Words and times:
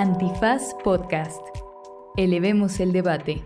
Antifaz 0.00 0.74
Podcast. 0.84 1.40
Elevemos 2.16 2.78
el 2.78 2.92
debate. 2.92 3.42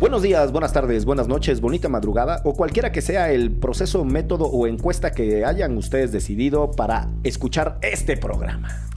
Buenos 0.00 0.22
días, 0.22 0.50
buenas 0.50 0.72
tardes, 0.72 1.04
buenas 1.04 1.28
noches, 1.28 1.60
bonita 1.60 1.88
madrugada 1.88 2.42
o 2.44 2.54
cualquiera 2.54 2.90
que 2.90 3.00
sea 3.00 3.30
el 3.30 3.52
proceso, 3.52 4.04
método 4.04 4.46
o 4.46 4.66
encuesta 4.66 5.12
que 5.12 5.44
hayan 5.44 5.76
ustedes 5.76 6.10
decidido 6.10 6.72
para 6.72 7.06
escuchar 7.22 7.78
este 7.80 8.16
programa. 8.16 8.88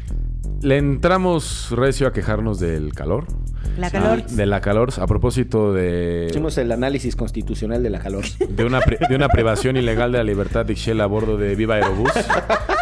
Le 0.62 0.78
entramos 0.78 1.68
recio 1.72 2.08
a 2.08 2.14
quejarnos 2.14 2.60
del 2.60 2.94
calor. 2.94 3.26
La 3.78 3.90
calor. 3.90 4.24
De 4.26 4.46
la 4.46 4.60
calor, 4.60 4.90
a 5.00 5.08
propósito 5.08 5.72
de, 5.74 6.28
Hicimos 6.30 6.58
el 6.58 6.72
análisis 6.72 7.16
constitucional 7.16 7.82
de 7.82 7.90
la 7.90 8.00
calor. 8.00 8.26
de, 8.50 8.66
una, 8.66 8.82
pri- 8.82 8.98
de 9.08 9.16
una 9.16 9.30
privación 9.30 9.78
ilegal 9.78 10.12
de 10.12 10.18
la 10.18 10.24
libertad 10.26 10.66
de 10.66 10.74
Ixchel 10.74 11.00
a 11.00 11.06
bordo 11.06 11.38
de 11.38 11.56
Viva 11.56 11.76
Aerobús. 11.76 12.12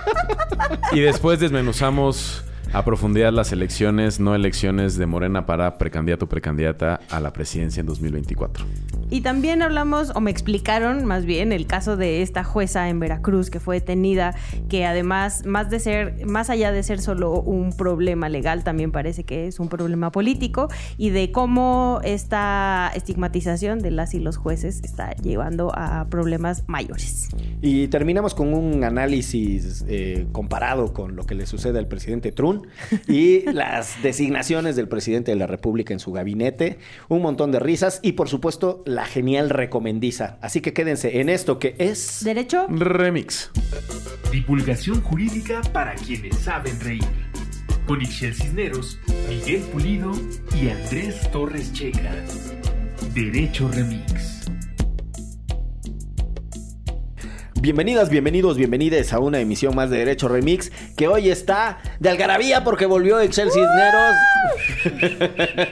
y 0.91 1.02
después 1.02 1.40
desmenuzamos 1.40 2.44
a 2.73 2.84
profundidad 2.85 3.31
las 3.31 3.52
elecciones, 3.52 4.20
no 4.20 4.35
elecciones 4.35 4.98
de 4.98 5.05
Morena 5.05 5.45
para 5.45 5.77
precandidato 5.77 6.25
o 6.25 6.30
precandidata 6.30 6.99
a 7.09 7.20
la 7.20 7.34
presidencia 7.34 7.81
en 7.81 7.88
2024. 7.88 8.66
Y 9.09 9.21
también 9.21 9.62
hablamos, 9.62 10.12
o 10.16 10.20
me 10.20 10.31
explicaron 10.31 11.05
más 11.05 11.25
bien, 11.25 11.53
el 11.53 11.66
caso 11.66 11.95
de 11.95 12.22
esta 12.22 12.44
jueza 12.44 12.89
en 12.89 12.99
Veracruz 12.99 13.49
que 13.49 13.61
fue 13.61 13.75
detenida, 13.80 14.35
que 14.67 14.85
además, 14.85 15.45
más 15.45 15.70
de 15.70 15.80
ser, 15.80 16.25
más 16.25 16.49
allá 16.49 16.72
de 16.73 16.84
ser 16.84 16.99
solo 16.99 17.39
un 17.39 17.72
problema 17.72 18.27
legal, 18.27 18.66
también 18.66 18.91
parece 18.91 19.23
que 19.23 19.47
es 19.47 19.59
un 19.59 19.70
problema 19.70 20.11
político, 20.11 20.67
y 20.97 21.11
de 21.11 21.31
cómo 21.31 22.02
esta 22.03 22.91
estigmatización 22.95 23.80
de 23.80 23.91
las 23.91 24.13
y 24.13 24.20
los 24.20 24.36
jueces 24.36 24.81
está 24.84 25.16
llevando 25.16 25.72
a 25.73 26.08
problemas 26.09 26.63
mayores. 26.67 27.30
Y 27.61 27.88
terminamos 27.88 28.36
con 28.36 28.53
un 28.53 28.84
análisis 28.84 29.86
eh, 29.88 30.27
comparado 30.34 30.94
con 30.94 31.16
lo 31.16 31.25
que 31.25 31.36
le 31.36 31.45
sucede 31.45 31.80
al 31.80 31.88
presidente 31.88 32.31
Trump 32.34 32.56
y 33.07 33.41
las 33.52 34.02
designaciones 34.03 34.75
del 34.75 34.88
presidente 34.88 35.31
de 35.31 35.38
la 35.38 35.47
República 35.47 35.94
en 35.94 36.00
su 36.00 36.11
gabinete, 36.11 36.80
un 37.09 37.22
montón 37.22 37.52
de 37.52 37.59
risas 37.59 37.99
y 38.03 38.14
por 38.14 38.30
supuesto 38.30 38.83
la 38.86 39.05
genial 39.05 39.49
recomendiza. 39.49 40.38
Así 40.41 40.61
que 40.61 40.73
quédense 40.73 41.19
en 41.19 41.30
esto 41.30 41.59
que 41.59 41.75
es... 41.77 42.23
¿Derecho? 42.23 42.67
Remix. 42.69 43.52
Divulgación 44.31 45.02
jurídica 45.02 45.61
para 45.73 45.95
quienes 45.95 46.38
saben 46.38 46.80
reír. 46.80 47.03
Con 47.88 48.02
Ixel 48.02 48.33
Cisneros, 48.33 48.99
Miguel 49.30 49.61
Pulido 49.71 50.11
y 50.61 50.69
Andrés 50.69 51.31
Torres 51.31 51.71
Checa. 51.71 52.14
Derecho 53.14 53.69
Remix. 53.69 54.36
Bienvenidas, 57.59 58.09
bienvenidos, 58.09 58.55
bienvenides 58.55 59.13
a 59.13 59.19
una 59.19 59.39
emisión 59.39 59.75
más 59.75 59.89
de 59.89 59.97
Derecho 59.97 60.27
Remix 60.27 60.72
que 60.95 61.08
hoy 61.08 61.30
está 61.30 61.80
de 61.99 62.09
algarabía 62.09 62.64
porque 62.64 62.86
volvió 62.86 63.19
Excel 63.19 63.49
Cisneros 63.52 64.16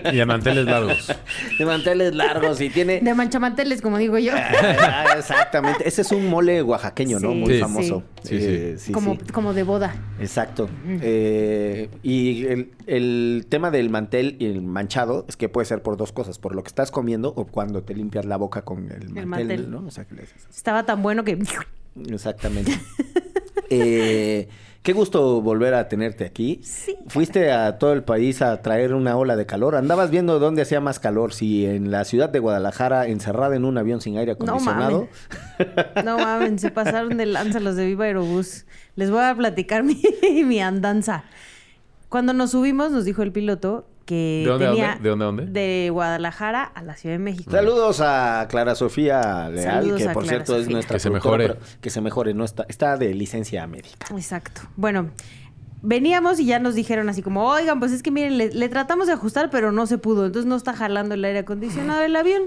Y 0.14 0.19
a 0.19 0.25
manteles 0.25 0.66
largos. 0.66 1.14
de 1.59 1.66
manteles 1.66 2.16
largos 2.16 2.59
y 2.59 2.69
tiene... 2.69 3.02
De 3.02 3.14
manchamanteles, 3.14 3.81
como 3.81 3.97
digo 3.97 4.17
yo. 4.17 4.33
Ah, 4.88 5.16
exactamente. 5.17 5.88
Ese 5.88 6.02
es 6.02 6.11
un 6.11 6.27
mole 6.27 6.61
oaxaqueño, 6.61 7.19
¿no? 7.19 7.33
Muy 7.33 7.55
sí. 7.55 7.59
famoso. 7.59 8.03
Sí, 8.14 8.14
Eh, 8.31 8.76
sí, 8.78 8.92
como, 8.92 9.16
sí. 9.16 9.20
como 9.31 9.54
de 9.54 9.64
boda. 9.64 9.95
Exacto. 10.20 10.70
Eh, 10.88 11.90
y 12.04 12.45
el, 12.45 12.72
el 12.88 13.45
tema 13.50 13.72
del 13.72 13.90
mantel 13.90 14.36
y 14.40 14.45
el 14.45 14.62
manchado 14.62 15.26
es 15.28 15.38
que 15.38 15.50
puede 15.50 15.66
ser 15.66 15.82
por 15.82 15.98
dos 15.98 16.12
cosas, 16.12 16.40
por 16.40 16.56
lo 16.56 16.64
que 16.64 16.67
estás 16.70 16.92
comiendo 16.92 17.34
o 17.36 17.45
cuando 17.45 17.84
te 17.84 17.94
limpias 17.94 18.26
la 18.26 18.38
boca 18.38 18.64
con 18.64 18.92
el 18.92 19.09
mantel, 19.09 19.26
mantel. 19.26 19.72
¿no? 19.72 19.86
O 19.86 19.92
sea, 19.92 20.06
que 20.06 20.16
le 20.16 20.23
haces 20.23 20.45
así. 20.48 20.58
Estaba 20.58 20.86
tan 20.86 21.02
bueno 21.02 21.23
que... 21.23 21.38
Exactamente. 22.09 22.72
Eh, 23.72 24.48
qué 24.86 24.94
gusto 24.94 25.41
volver 25.41 25.73
a 25.73 25.89
tenerte 25.89 26.25
aquí. 26.25 26.61
Sí. 26.64 26.95
Fuiste 27.08 27.52
a 27.52 27.80
todo 27.80 27.91
el 27.91 28.03
país 28.03 28.44
a 28.44 28.61
traer 28.61 28.94
una 28.94 29.17
ola 29.17 29.36
de 29.36 29.47
calor. 29.47 29.75
Andabas 29.75 30.11
viendo 30.11 30.38
dónde 30.38 30.61
hacía 30.61 30.80
más 30.80 31.00
calor, 31.00 31.33
si 31.33 31.65
en 31.65 31.89
la 31.89 32.05
ciudad 32.05 32.30
de 32.30 32.37
Guadalajara, 32.37 33.08
encerrada 33.08 33.55
en 33.55 33.65
un 33.65 33.80
avión 33.80 33.99
sin 33.99 34.15
aire 34.17 34.36
No 34.37 34.45
acondicionado. 34.45 35.08
No 36.05 36.17
mames, 36.20 36.61
se 36.61 36.70
pasaron 36.70 37.17
de 37.17 37.26
lanza 37.26 37.60
los 37.60 37.76
de 37.76 37.87
Viva 37.87 38.05
Aerobús. 38.05 38.65
Les 38.95 39.10
voy 39.10 39.23
a 39.23 39.33
platicar 39.36 39.83
mi, 39.83 39.99
mi 40.45 40.61
andanza. 40.61 41.23
Cuando 42.08 42.33
nos 42.33 42.52
subimos, 42.52 42.92
nos 42.92 43.05
dijo 43.05 43.23
el 43.23 43.31
piloto 43.31 43.87
que 44.05 44.43
¿De 44.45 44.49
dónde 44.49 44.67
tenía 44.67 44.99
dónde? 45.02 45.10
¿De 45.10 45.26
dónde 45.26 45.45
de 45.48 45.89
Guadalajara 45.92 46.64
a 46.64 46.83
la 46.83 46.95
Ciudad 46.95 47.16
de 47.16 47.20
México. 47.20 47.52
Saludos 47.52 48.02
a 48.02 48.48
Clara 48.49 48.76
Sofía 48.76 49.49
Leal, 49.49 49.83
Saludos 49.83 50.02
que 50.02 50.10
por 50.10 50.23
Clara 50.23 50.45
cierto 50.45 50.58
es 50.58 50.70
nuestra 50.70 50.95
Que 50.95 50.99
se 50.99 51.10
mejore. 51.10 51.55
que 51.82 51.89
se 51.89 52.02
mejore, 52.02 52.33
no 52.33 52.45
está, 52.45 52.66
está 52.70 52.98
de 52.98 53.14
licencia 53.14 53.66
médica. 53.67 54.08
Exacto. 54.16 54.61
Bueno, 54.76 55.10
veníamos 55.82 56.39
y 56.39 56.45
ya 56.45 56.60
nos 56.60 56.76
dijeron 56.76 57.10
así 57.10 57.21
como, 57.21 57.48
oigan, 57.48 57.80
pues 57.80 57.92
es 57.92 58.04
que 58.04 58.11
miren, 58.11 58.38
le, 58.38 58.49
le 58.49 58.70
tratamos 58.70 59.08
de 59.08 59.14
ajustar, 59.14 59.49
pero 59.49 59.71
no 59.71 59.88
se 59.88 59.98
pudo. 59.98 60.26
Entonces 60.26 60.48
no 60.48 60.55
está 60.55 60.73
jalando 60.73 61.16
el 61.16 61.26
aire 61.26 61.39
acondicionado 61.39 62.02
del 62.02 62.16
avión. 62.16 62.43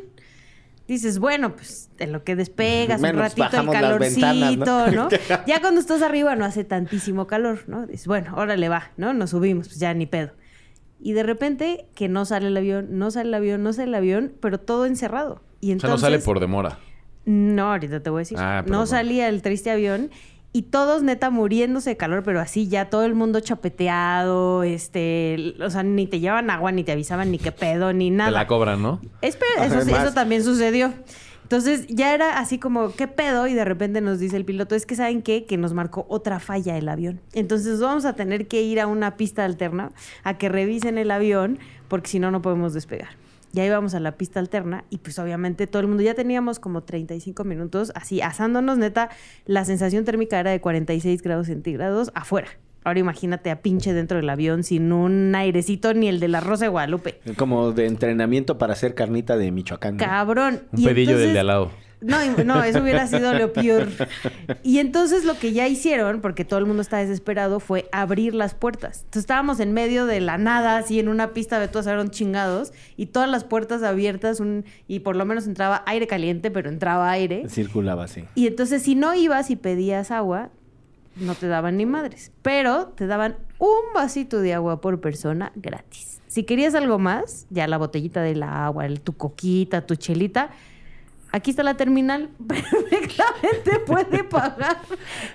Dices, 0.89 1.19
bueno, 1.19 1.55
pues 1.55 1.91
en 1.99 2.13
lo 2.13 2.25
que 2.25 2.35
despegas 2.35 2.99
Menos 2.99 3.17
un 3.17 3.21
ratito 3.21 3.61
el 3.61 3.69
calorcito, 3.69 4.27
ventanas, 4.27 4.57
¿no? 4.57 4.91
¿no? 4.91 5.09
ya 5.47 5.61
cuando 5.61 5.81
estás 5.81 6.01
arriba 6.01 6.35
no 6.35 6.47
hace 6.47 6.65
tantísimo 6.65 7.27
calor, 7.27 7.65
¿no? 7.67 7.87
Dices, 7.87 8.07
bueno, 8.07 8.33
órale 8.37 8.71
va, 8.71 8.91
¿no? 8.97 9.13
Nos 9.13 9.31
subimos, 9.31 9.69
pues 9.69 9.79
ya 9.79 9.93
ni 9.93 10.07
pedo. 10.07 10.31
Y 11.01 11.13
de 11.13 11.23
repente 11.23 11.87
que 11.95 12.09
no 12.09 12.25
sale 12.25 12.49
el 12.49 12.57
avión, 12.57 12.99
no 12.99 13.11
sale 13.11 13.29
el 13.29 13.35
avión, 13.35 13.63
no 13.63 13.73
sale 13.73 13.89
el 13.89 13.95
avión, 13.95 14.33
pero 14.41 14.59
todo 14.59 14.85
encerrado. 14.87 15.41
Y 15.61 15.71
O 15.71 15.73
entonces, 15.73 16.01
sea, 16.01 16.09
no 16.09 16.13
sale 16.15 16.25
por 16.25 16.41
demora. 16.41 16.79
no, 17.25 17.71
ahorita 17.73 18.01
te 18.01 18.11
voy 18.11 18.19
a 18.19 18.23
decir. 18.23 18.39
Ah, 18.41 18.63
no 18.67 18.69
bueno. 18.69 18.87
salía 18.87 19.29
el 19.29 19.43
triste 19.43 19.71
avión 19.71 20.11
y 20.53 20.63
todos 20.63 21.03
neta 21.03 21.31
muriéndose 21.31 21.91
de 21.91 21.97
calor, 21.97 22.23
pero 22.25 22.41
así 22.41 22.69
ya 22.69 22.89
todo 22.91 23.05
el 23.05 23.15
mundo 23.15 23.39
chapeteado, 23.41 24.63
este, 24.65 25.55
o 25.63 25.71
sea, 25.71 25.83
ni 25.83 26.07
te 26.07 26.21
llevaban 26.21 26.51
agua, 26.51 26.73
ni 26.73 26.85
te 26.85 26.93
avisaban 26.93 27.31
ni 27.31 27.39
qué 27.39 27.53
pedo, 27.53 27.93
ni 27.93 28.11
Te 28.11 28.17
nada. 28.17 28.31
la 28.31 28.47
cobran, 28.47 28.83
¿no? 28.83 29.01
Espera, 29.21 29.67
eso, 29.67 29.77
Además. 29.77 30.05
eso 30.05 30.15
también 30.15 30.43
sucedió. 30.43 30.93
Entonces 31.49 31.87
ya 31.87 32.13
era 32.13 32.39
así 32.39 32.59
como, 32.59 32.93
¿qué 32.93 33.09
pedo? 33.09 33.47
Y 33.47 33.55
de 33.55 33.65
repente 33.65 34.03
nos 34.03 34.19
dice 34.19 34.37
el 34.37 34.45
piloto, 34.45 34.75
es 34.75 34.85
que 34.85 34.95
¿saben 34.95 35.23
qué? 35.23 35.47
Que 35.47 35.57
nos 35.57 35.73
marcó 35.73 36.05
otra 36.11 36.41
falla 36.41 36.77
el 36.77 36.87
avión. 36.91 37.23
Entonces 37.33 37.81
vamos 37.81 38.05
a 38.05 38.13
tener 38.13 38.49
que 38.49 38.61
ir 38.61 38.79
a 38.79 38.87
una 38.87 39.17
pista 39.17 39.47
alterna 39.47 39.93
a 40.25 40.37
que 40.37 40.51
revisen 40.51 40.99
el 40.99 41.11
avión, 41.11 41.59
porque 41.89 42.11
si 42.11 42.19
no, 42.19 42.31
no 42.31 42.43
podemos 42.43 42.75
despegar. 42.75 43.09
Ya 43.53 43.65
íbamos 43.65 43.95
a 43.95 44.01
la 44.01 44.13
pista 44.13 44.41
alterna 44.41 44.85
y 44.91 44.99
pues 44.99 45.19
obviamente 45.19 45.67
todo 45.67 45.81
el 45.81 45.89
mundo, 45.89 46.03
ya 46.03 46.13
teníamos 46.13 46.59
como 46.59 46.83
35 46.83 47.45
minutos 47.45 47.93
así 47.95 48.21
asándonos, 48.21 48.77
neta, 48.77 49.09
la 49.47 49.65
sensación 49.65 50.05
térmica 50.05 50.39
era 50.39 50.51
de 50.51 50.61
46 50.61 51.23
grados 51.23 51.47
centígrados 51.47 52.11
afuera. 52.15 52.49
Ahora 52.85 53.01
imagínate 53.01 53.51
a 53.51 53.61
pinche 53.61 53.93
dentro 53.93 54.19
del 54.19 54.31
avión 54.31 54.63
sin 54.63 54.93
un 54.93 55.35
airecito 55.35 55.95
ni 55.95 56.09
el 56.09 56.21
de 56.21 56.29
la 56.29 56.41
Rosa 56.41 56.67
de 56.67 56.69
Guadalupe. 56.69 57.21
Como 57.37 57.73
de 57.73 57.87
entrenamiento 57.87 58.59
para 58.59 58.73
hacer 58.73 58.95
carnita 58.95 59.37
de 59.37 59.51
Michoacán. 59.51 59.97
¿no? 59.97 60.05
Cabrón. 60.05 60.63
Un 60.73 60.81
Y 60.81 60.85
pedillo 60.85 61.19
del 61.19 61.35
de 61.35 61.41
al 61.41 61.47
lado. 61.47 61.71
No, 62.01 62.17
no, 62.45 62.63
eso 62.63 62.81
hubiera 62.81 63.07
sido 63.07 63.35
lo 63.35 63.53
peor. 63.53 63.89
Y 64.63 64.79
entonces 64.79 65.25
lo 65.25 65.39
que 65.39 65.53
ya 65.53 65.67
hicieron, 65.67 66.21
porque 66.21 66.45
todo 66.45 66.59
el 66.59 66.67
mundo 66.67 66.83
está 66.83 66.99
desesperado, 66.99 67.61
fue 67.61 67.89
abrir 67.93 68.35
las 68.35 68.55
puertas. 68.55 68.99
Entonces 68.99 69.21
estábamos 69.21 69.61
en 69.61 69.73
medio 69.73 70.07
de 70.07 70.21
la 70.21 70.39
nada, 70.39 70.77
así 70.79 71.01
en 71.01 71.09
una 71.09 71.33
pista 71.33 71.59
de 71.59 71.69
todos 71.69 71.87
eran 71.87 72.11
chingados, 72.11 72.73
y 72.97 73.07
todas 73.07 73.29
las 73.29 73.45
puertas 73.45 73.83
abiertas, 73.83 74.41
un, 74.41 74.65
y 74.87 75.01
por 75.01 75.17
lo 75.17 75.25
menos 75.25 75.47
entraba 75.47 75.83
aire 75.87 76.07
caliente, 76.07 76.51
pero 76.51 76.69
entraba 76.69 77.11
aire. 77.11 77.49
Circulaba 77.49 78.05
así. 78.05 78.25
Y 78.35 78.47
entonces 78.47 78.83
si 78.83 78.95
no 78.95 79.15
ibas 79.15 79.51
y 79.51 79.57
pedías 79.57 80.11
agua, 80.11 80.51
no 81.21 81.35
te 81.35 81.49
daban 81.49 81.77
ni 81.77 81.87
madres, 81.87 82.33
pero 82.43 82.89
te 82.89 83.07
daban 83.07 83.37
un 83.59 83.93
vasito 83.95 84.41
de 84.41 84.55
agua 84.55 84.81
por 84.81 85.01
persona 85.01 85.53
gratis. 85.57 86.21
Si 86.27 86.45
querías 86.45 86.75
algo 86.75 86.99
más, 86.99 87.47
ya 87.51 87.67
la 87.67 87.79
botellita 87.79 88.23
del 88.23 88.43
agua, 88.43 88.87
el, 88.87 89.01
tu 89.01 89.17
coquita, 89.17 89.87
tu 89.87 89.97
chelita, 89.97 90.51
aquí 91.33 91.51
está 91.51 91.63
la 91.63 91.77
terminal, 91.77 92.31
perfectamente 92.47 93.79
puede 93.87 94.25
pagar. 94.25 94.79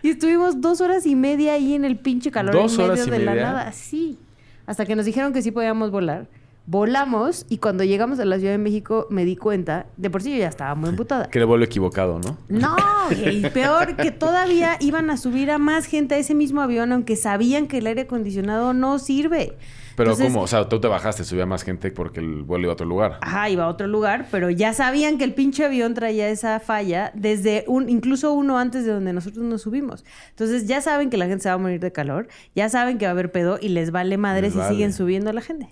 Y 0.01 0.11
estuvimos 0.11 0.61
dos 0.61 0.81
horas 0.81 1.05
y 1.05 1.16
media 1.16 1.53
ahí 1.53 1.73
en 1.73 1.85
el 1.85 1.97
pinche 1.97 2.31
calor 2.31 2.53
¿Dos 2.53 2.73
en 2.73 2.78
medio 2.78 2.93
horas 2.93 3.08
y 3.08 3.09
de 3.11 3.19
la 3.19 3.35
nada. 3.35 3.72
Sí, 3.72 4.17
hasta 4.66 4.85
que 4.85 4.96
nos 4.96 5.05
dijeron 5.05 5.34
que 5.34 5.41
sí 5.41 5.52
podíamos 5.52 5.91
volar. 5.91 6.28
Volamos 6.65 7.45
y 7.49 7.57
cuando 7.57 7.83
llegamos 7.83 8.19
a 8.19 8.25
la 8.25 8.37
Ciudad 8.37 8.53
de 8.53 8.57
México 8.57 9.05
me 9.09 9.25
di 9.25 9.35
cuenta, 9.35 9.85
de 9.97 10.09
por 10.09 10.21
sí 10.21 10.31
yo 10.31 10.37
ya 10.37 10.47
estaba 10.47 10.75
muy 10.75 10.89
emputada. 10.89 11.29
Que 11.29 11.39
le 11.39 11.45
vuelo 11.45 11.65
equivocado, 11.65 12.19
¿no? 12.19 12.37
No, 12.47 12.77
y 13.11 13.41
peor 13.49 13.97
que 13.97 14.11
todavía 14.11 14.77
iban 14.79 15.09
a 15.09 15.17
subir 15.17 15.51
a 15.51 15.57
más 15.57 15.85
gente 15.85 16.15
a 16.15 16.17
ese 16.17 16.33
mismo 16.33 16.61
avión, 16.61 16.93
aunque 16.93 17.17
sabían 17.17 17.67
que 17.67 17.79
el 17.79 17.87
aire 17.87 18.03
acondicionado 18.03 18.73
no 18.73 18.97
sirve. 18.97 19.57
Pero 19.95 20.11
Entonces, 20.11 20.33
¿cómo? 20.33 20.43
O 20.45 20.47
sea, 20.47 20.67
tú 20.69 20.79
te 20.79 20.87
bajaste, 20.87 21.23
subía 21.23 21.45
más 21.45 21.63
gente 21.63 21.91
porque 21.91 22.21
el 22.21 22.43
vuelo 22.43 22.63
iba 22.63 22.71
a 22.71 22.73
otro 22.73 22.85
lugar. 22.87 23.19
Ajá, 23.21 23.49
iba 23.49 23.65
a 23.65 23.67
otro 23.67 23.85
lugar, 23.87 24.27
pero 24.31 24.49
ya 24.49 24.73
sabían 24.73 25.17
que 25.17 25.23
el 25.25 25.33
pinche 25.33 25.65
avión 25.65 25.93
traía 25.93 26.29
esa 26.29 26.59
falla 26.61 27.11
desde 27.13 27.65
un, 27.67 27.89
incluso 27.89 28.33
uno 28.33 28.57
antes 28.57 28.85
de 28.85 28.91
donde 28.93 29.13
nosotros 29.13 29.43
nos 29.43 29.61
subimos. 29.61 30.03
Entonces 30.29 30.65
ya 30.65 30.81
saben 30.81 31.09
que 31.09 31.17
la 31.17 31.27
gente 31.27 31.43
se 31.43 31.49
va 31.49 31.55
a 31.55 31.59
morir 31.59 31.79
de 31.79 31.91
calor, 31.91 32.27
ya 32.55 32.69
saben 32.69 32.97
que 32.97 33.05
va 33.05 33.09
a 33.09 33.13
haber 33.13 33.31
pedo 33.31 33.59
y 33.61 33.67
les 33.69 33.91
vale 33.91 34.17
madre 34.17 34.43
Les 34.43 34.53
si 34.53 34.59
vale. 34.59 34.71
siguen 34.71 34.93
subiendo 34.93 35.29
a 35.29 35.33
la 35.33 35.41
gente. 35.41 35.69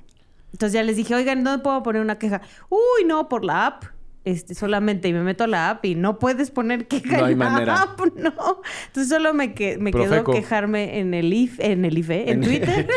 Entonces 0.52 0.74
ya 0.74 0.84
les 0.84 0.96
dije, 0.98 1.16
oigan, 1.16 1.44
¿dónde 1.44 1.64
puedo 1.64 1.82
poner 1.84 2.02
una 2.02 2.18
queja? 2.20 2.42
Uy, 2.70 3.06
no, 3.06 3.30
por 3.30 3.44
la 3.46 3.68
app. 3.68 3.84
este, 4.24 4.54
solamente 4.54 5.08
y 5.08 5.14
me 5.14 5.24
meto 5.24 5.46
a 5.46 5.48
la 5.48 5.72
app 5.72 5.84
y 5.86 5.96
no 5.96 6.20
puedes 6.20 6.52
poner 6.52 6.88
queja 6.88 7.18
No 7.18 7.26
hay 7.26 7.34
en 7.34 7.40
la 7.40 7.50
manera. 7.50 7.82
app, 7.82 8.00
no. 8.16 8.62
Entonces 8.88 9.10
solo 9.10 9.34
me, 9.34 9.54
que, 9.56 9.78
me 9.80 9.92
quedó 9.92 10.24
quejarme 10.24 11.00
en 11.00 11.14
el 11.16 11.34
IF, 11.34 11.60
en 11.60 11.86
el 11.86 11.98
IFE, 11.98 12.32
en 12.32 12.42
Twitter. 12.42 12.88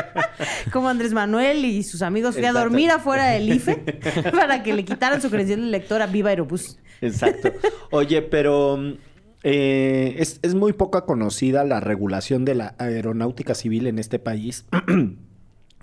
Como 0.72 0.88
Andrés 0.88 1.12
Manuel 1.12 1.64
y 1.64 1.82
sus 1.82 2.00
amigos 2.00 2.34
fui 2.34 2.46
a 2.46 2.52
dormir 2.52 2.90
afuera 2.90 3.26
del 3.26 3.52
IFE 3.52 3.76
para 4.32 4.62
que 4.62 4.72
le 4.72 4.84
quitaran 4.84 5.20
su 5.20 5.28
credencial 5.28 5.60
de 5.60 5.66
lector 5.66 6.00
a 6.00 6.06
Viva 6.06 6.30
Aerobús. 6.30 6.78
Exacto. 7.02 7.52
Oye, 7.90 8.22
pero 8.22 8.78
eh, 9.42 10.14
es, 10.18 10.38
es 10.40 10.54
muy 10.54 10.72
poca 10.72 11.02
conocida 11.04 11.64
la 11.64 11.80
regulación 11.80 12.46
de 12.46 12.54
la 12.54 12.74
aeronáutica 12.78 13.54
civil 13.54 13.86
en 13.86 13.98
este 13.98 14.18
país. 14.18 14.64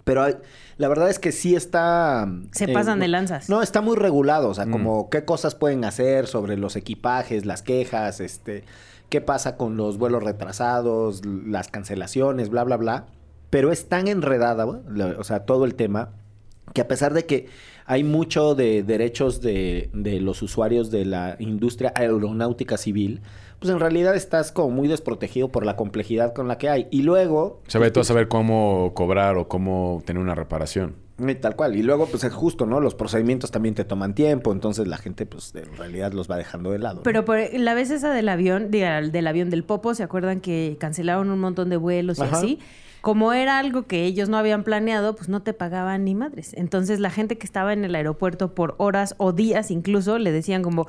Pero 0.03 0.23
hay- 0.23 0.35
la 0.77 0.87
verdad 0.87 1.09
es 1.09 1.19
que 1.19 1.31
sí 1.31 1.55
está... 1.55 2.27
Se 2.51 2.65
eh, 2.65 2.73
pasan 2.73 2.99
de 2.99 3.07
lanzas. 3.07 3.49
No, 3.49 3.61
está 3.61 3.81
muy 3.81 3.95
regulado. 3.95 4.49
O 4.49 4.53
sea, 4.53 4.65
Mm. 4.65 4.71
como 4.71 5.09
qué 5.09 5.25
cosas 5.25 5.53
pueden 5.55 5.85
hacer 5.85 6.27
sobre 6.27 6.57
los 6.57 6.75
equipajes, 6.75 7.45
las 7.45 7.61
quejas, 7.61 8.19
este... 8.19 8.63
Qué 9.09 9.19
pasa 9.19 9.57
con 9.57 9.75
los 9.75 9.97
vuelos 9.97 10.23
retrasados, 10.23 11.25
las 11.25 11.67
cancelaciones, 11.67 12.49
bla, 12.49 12.63
bla, 12.63 12.77
bla. 12.77 13.05
Pero 13.49 13.73
es 13.73 13.89
tan 13.89 14.07
enredada, 14.07 14.65
o 14.65 15.23
sea, 15.25 15.41
todo 15.45 15.65
el 15.65 15.75
tema, 15.75 16.11
que 16.73 16.79
a 16.79 16.87
pesar 16.87 17.13
de 17.13 17.25
que 17.25 17.47
hay 17.85 18.05
mucho 18.05 18.55
de 18.55 18.83
derechos 18.83 19.41
de, 19.41 19.89
de 19.93 20.21
los 20.21 20.41
usuarios 20.41 20.91
de 20.91 21.03
la 21.03 21.35
industria 21.39 21.91
aeronáutica 21.93 22.77
civil, 22.77 23.19
pues 23.61 23.71
en 23.71 23.79
realidad 23.79 24.15
estás 24.15 24.51
como 24.51 24.71
muy 24.71 24.87
desprotegido 24.87 25.49
por 25.49 25.67
la 25.67 25.75
complejidad 25.75 26.33
con 26.33 26.47
la 26.47 26.57
que 26.57 26.67
hay. 26.67 26.87
Y 26.89 27.03
luego... 27.03 27.61
Se 27.67 27.77
ve 27.77 27.91
todo 27.91 28.01
a 28.01 28.05
saber 28.05 28.27
cómo 28.27 28.91
cobrar 28.95 29.37
o 29.37 29.47
cómo 29.47 30.01
tener 30.03 30.19
una 30.19 30.33
reparación. 30.33 30.95
Eh, 31.19 31.35
Tal 31.35 31.55
cual. 31.55 31.75
Y 31.75 31.83
luego, 31.83 32.07
pues 32.07 32.23
es 32.23 32.33
justo, 32.33 32.65
¿no? 32.65 32.79
Los 32.79 32.95
procedimientos 32.95 33.51
también 33.51 33.75
te 33.75 33.85
toman 33.85 34.15
tiempo, 34.15 34.51
entonces 34.51 34.87
la 34.87 34.97
gente, 34.97 35.27
pues 35.27 35.53
en 35.53 35.77
realidad 35.77 36.11
los 36.11 36.29
va 36.29 36.37
dejando 36.37 36.71
de 36.71 36.79
lado. 36.79 36.95
¿no? 36.95 37.03
Pero 37.03 37.23
por 37.23 37.37
la 37.53 37.75
vez 37.75 37.91
esa 37.91 38.11
del 38.11 38.29
avión, 38.29 38.71
diga, 38.71 38.99
del 38.99 39.27
avión 39.27 39.51
del 39.51 39.63
Popo, 39.63 39.93
¿se 39.93 40.01
acuerdan 40.01 40.41
que 40.41 40.77
cancelaron 40.79 41.29
un 41.29 41.39
montón 41.39 41.69
de 41.69 41.77
vuelos 41.77 42.17
y 42.17 42.23
Ajá. 42.23 42.37
así? 42.37 42.59
Como 43.01 43.33
era 43.33 43.57
algo 43.57 43.87
que 43.87 44.03
ellos 44.05 44.29
no 44.29 44.37
habían 44.37 44.63
planeado, 44.63 45.15
pues 45.15 45.27
no 45.27 45.41
te 45.41 45.53
pagaban 45.53 46.05
ni 46.05 46.13
madres. 46.13 46.53
Entonces 46.55 46.99
la 46.99 47.09
gente 47.09 47.35
que 47.39 47.47
estaba 47.47 47.73
en 47.73 47.83
el 47.83 47.95
aeropuerto 47.95 48.53
por 48.53 48.75
horas 48.77 49.15
o 49.17 49.31
días 49.33 49.71
incluso 49.71 50.19
le 50.19 50.31
decían 50.31 50.61
como, 50.61 50.85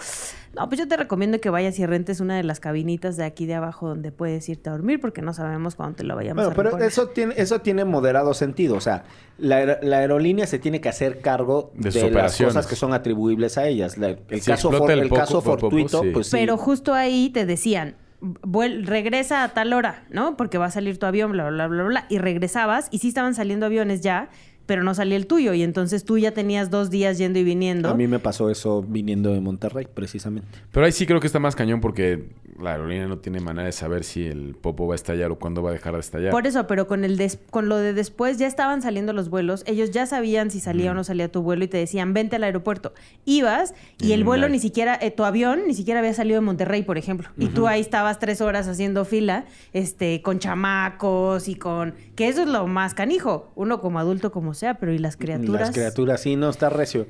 no, 0.54 0.68
pues 0.68 0.78
yo 0.78 0.86
te 0.86 0.98
recomiendo 0.98 1.40
que 1.40 1.48
vayas 1.48 1.78
y 1.78 1.86
rentes 1.86 2.20
una 2.20 2.36
de 2.36 2.42
las 2.42 2.60
cabinitas 2.60 3.16
de 3.16 3.24
aquí 3.24 3.46
de 3.46 3.54
abajo 3.54 3.88
donde 3.88 4.12
puedes 4.12 4.46
irte 4.50 4.68
a 4.68 4.72
dormir 4.72 5.00
porque 5.00 5.22
no 5.22 5.32
sabemos 5.32 5.74
cuándo 5.74 5.96
te 5.96 6.04
lo 6.04 6.14
vayamos 6.14 6.36
Bueno, 6.44 6.50
a 6.50 6.54
pero 6.54 6.68
reponer". 6.68 6.86
eso 6.88 7.08
tiene, 7.08 7.34
eso 7.38 7.60
tiene 7.62 7.86
moderado 7.86 8.34
sentido. 8.34 8.76
O 8.76 8.80
sea, 8.82 9.04
la, 9.38 9.78
la 9.80 9.96
aerolínea 9.96 10.46
se 10.46 10.58
tiene 10.58 10.82
que 10.82 10.90
hacer 10.90 11.22
cargo 11.22 11.72
De 11.74 12.10
las 12.10 12.36
cosas 12.36 12.66
que 12.66 12.76
son 12.76 12.92
atribuibles 12.92 13.56
a 13.56 13.66
ellas. 13.66 13.96
La- 13.96 14.10
el 14.28 14.40
Si 14.42 14.50
caso, 14.50 14.70
for- 14.70 14.90
el 14.90 15.00
el 15.00 15.08
poco- 15.08 15.20
caso 15.22 15.42
poco, 15.42 15.58
fortuito, 15.60 16.02
sí. 16.02 16.10
pues 16.12 16.26
sí. 16.26 16.36
Pero 16.36 16.58
justo 16.58 16.92
ahí 16.92 17.30
te 17.30 17.46
decían, 17.46 17.96
vuel- 18.22 18.86
regresa 18.86 19.42
a 19.44 19.48
tal 19.48 19.72
hora, 19.72 20.04
¿no? 20.10 20.36
Porque 20.36 20.58
va 20.58 20.66
a 20.66 20.70
salir 20.70 20.98
tu 20.98 21.06
avión, 21.06 21.32
bla, 21.32 21.48
bla, 21.50 21.66
bla, 21.66 21.82
bla, 21.82 21.84
bla. 21.84 22.06
Y 22.08 22.18
regresabas 22.18 22.88
y 22.90 22.98
sí 22.98 23.08
estaban 23.08 23.34
saliendo 23.34 23.66
aviones 23.66 24.00
ya, 24.00 24.28
pero 24.66 24.82
no 24.82 24.94
salía 24.94 25.16
el 25.16 25.26
tuyo. 25.26 25.54
Y 25.54 25.62
entonces 25.62 26.04
tú 26.04 26.18
ya 26.18 26.32
tenías 26.32 26.70
dos 26.70 26.90
días 26.90 27.18
yendo 27.18 27.38
y 27.38 27.44
viniendo. 27.44 27.88
A 27.90 27.94
mí 27.94 28.06
me 28.06 28.18
pasó 28.18 28.50
eso 28.50 28.82
viniendo 28.86 29.32
de 29.32 29.40
Monterrey, 29.40 29.86
precisamente. 29.92 30.48
Pero 30.70 30.86
ahí 30.86 30.92
sí 30.92 31.06
creo 31.06 31.20
que 31.20 31.26
está 31.26 31.38
más 31.38 31.56
cañón 31.56 31.80
porque 31.80 32.28
la 32.60 32.72
aerolínea 32.72 33.08
no 33.08 33.18
tiene 33.18 33.40
manera 33.40 33.66
de 33.66 33.72
saber 33.72 34.04
si 34.04 34.24
el 34.26 34.54
popo 34.54 34.86
va 34.86 34.94
a 34.94 34.96
estallar 34.96 35.30
o 35.32 35.38
cuándo 35.38 35.62
va 35.62 35.70
a 35.70 35.72
dejar 35.72 35.94
de 35.94 36.00
estallar. 36.00 36.30
Por 36.30 36.46
eso, 36.46 36.66
pero 36.66 36.86
con 36.86 37.02
el 37.04 37.16
des- 37.16 37.38
con 37.50 37.68
lo 37.68 37.76
de 37.76 37.92
después 37.92 38.38
ya 38.38 38.46
estaban 38.46 38.82
saliendo 38.82 39.12
los 39.12 39.30
vuelos, 39.30 39.64
ellos 39.66 39.90
ya 39.90 40.06
sabían 40.06 40.50
si 40.50 40.60
salía 40.60 40.92
o 40.92 40.94
no 40.94 41.02
salía 41.02 41.30
tu 41.32 41.42
vuelo 41.42 41.64
y 41.64 41.68
te 41.68 41.78
decían, 41.78 42.12
vente 42.14 42.36
al 42.36 42.44
aeropuerto. 42.44 42.92
Ibas 43.24 43.74
y 43.98 44.12
el 44.12 44.22
Mm, 44.22 44.26
vuelo 44.26 44.48
ni 44.48 44.58
siquiera, 44.60 44.96
eh, 45.00 45.10
tu 45.10 45.24
avión 45.24 45.62
ni 45.66 45.74
siquiera 45.74 46.00
había 46.00 46.14
salido 46.14 46.36
de 46.40 46.46
Monterrey, 46.46 46.82
por 46.82 46.98
ejemplo. 46.98 47.28
Y 47.38 47.46
tú 47.46 47.66
ahí 47.66 47.80
estabas 47.80 48.18
tres 48.18 48.40
horas 48.40 48.68
haciendo 48.68 49.04
fila, 49.04 49.46
este, 49.72 50.22
con 50.22 50.38
chamacos 50.38 51.48
y 51.48 51.54
con... 51.56 51.94
Que 52.14 52.28
eso 52.28 52.42
es 52.42 52.48
lo 52.48 52.66
más 52.66 52.94
canijo, 52.94 53.50
uno 53.56 53.80
como 53.80 53.98
adulto 53.98 54.30
como 54.30 54.51
sea, 54.54 54.74
pero 54.74 54.92
¿y 54.92 54.98
las 54.98 55.16
criaturas? 55.16 55.60
Las 55.60 55.70
criaturas, 55.70 56.20
sí, 56.20 56.36
no, 56.36 56.48
está 56.50 56.68
recio. 56.70 57.06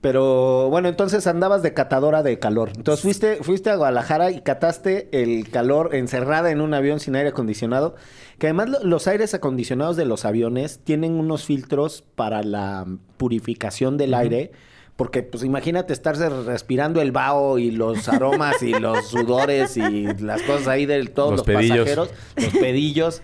Pero 0.00 0.68
bueno, 0.68 0.88
entonces 0.88 1.26
andabas 1.26 1.62
de 1.62 1.72
catadora 1.72 2.22
de 2.22 2.38
calor. 2.38 2.70
Entonces 2.76 3.02
fuiste, 3.02 3.36
fuiste 3.40 3.70
a 3.70 3.76
Guadalajara 3.76 4.30
y 4.32 4.42
cataste 4.42 5.08
el 5.12 5.48
calor 5.48 5.94
encerrada 5.94 6.50
en 6.50 6.60
un 6.60 6.74
avión 6.74 7.00
sin 7.00 7.16
aire 7.16 7.30
acondicionado. 7.30 7.94
Que 8.38 8.48
además 8.48 8.68
lo- 8.68 8.84
los 8.84 9.06
aires 9.08 9.32
acondicionados 9.32 9.96
de 9.96 10.04
los 10.04 10.26
aviones 10.26 10.80
tienen 10.84 11.12
unos 11.12 11.44
filtros 11.46 12.04
para 12.16 12.42
la 12.42 12.86
purificación 13.16 13.96
del 13.96 14.12
aire. 14.12 14.52
Porque, 14.96 15.22
pues 15.24 15.42
imagínate 15.42 15.92
estarse 15.92 16.28
respirando 16.28 17.00
el 17.00 17.10
vaho 17.10 17.58
y 17.58 17.70
los 17.72 18.06
aromas 18.08 18.62
y 18.62 18.72
los 18.74 19.08
sudores 19.08 19.76
y 19.76 20.06
las 20.22 20.42
cosas 20.42 20.68
ahí 20.68 20.86
de 20.86 21.02
todos 21.06 21.30
Los 21.30 21.38
los, 21.38 21.46
pedillos. 21.46 21.78
pasajeros, 21.78 22.10
los 22.36 22.52
pedillos. 22.60 23.22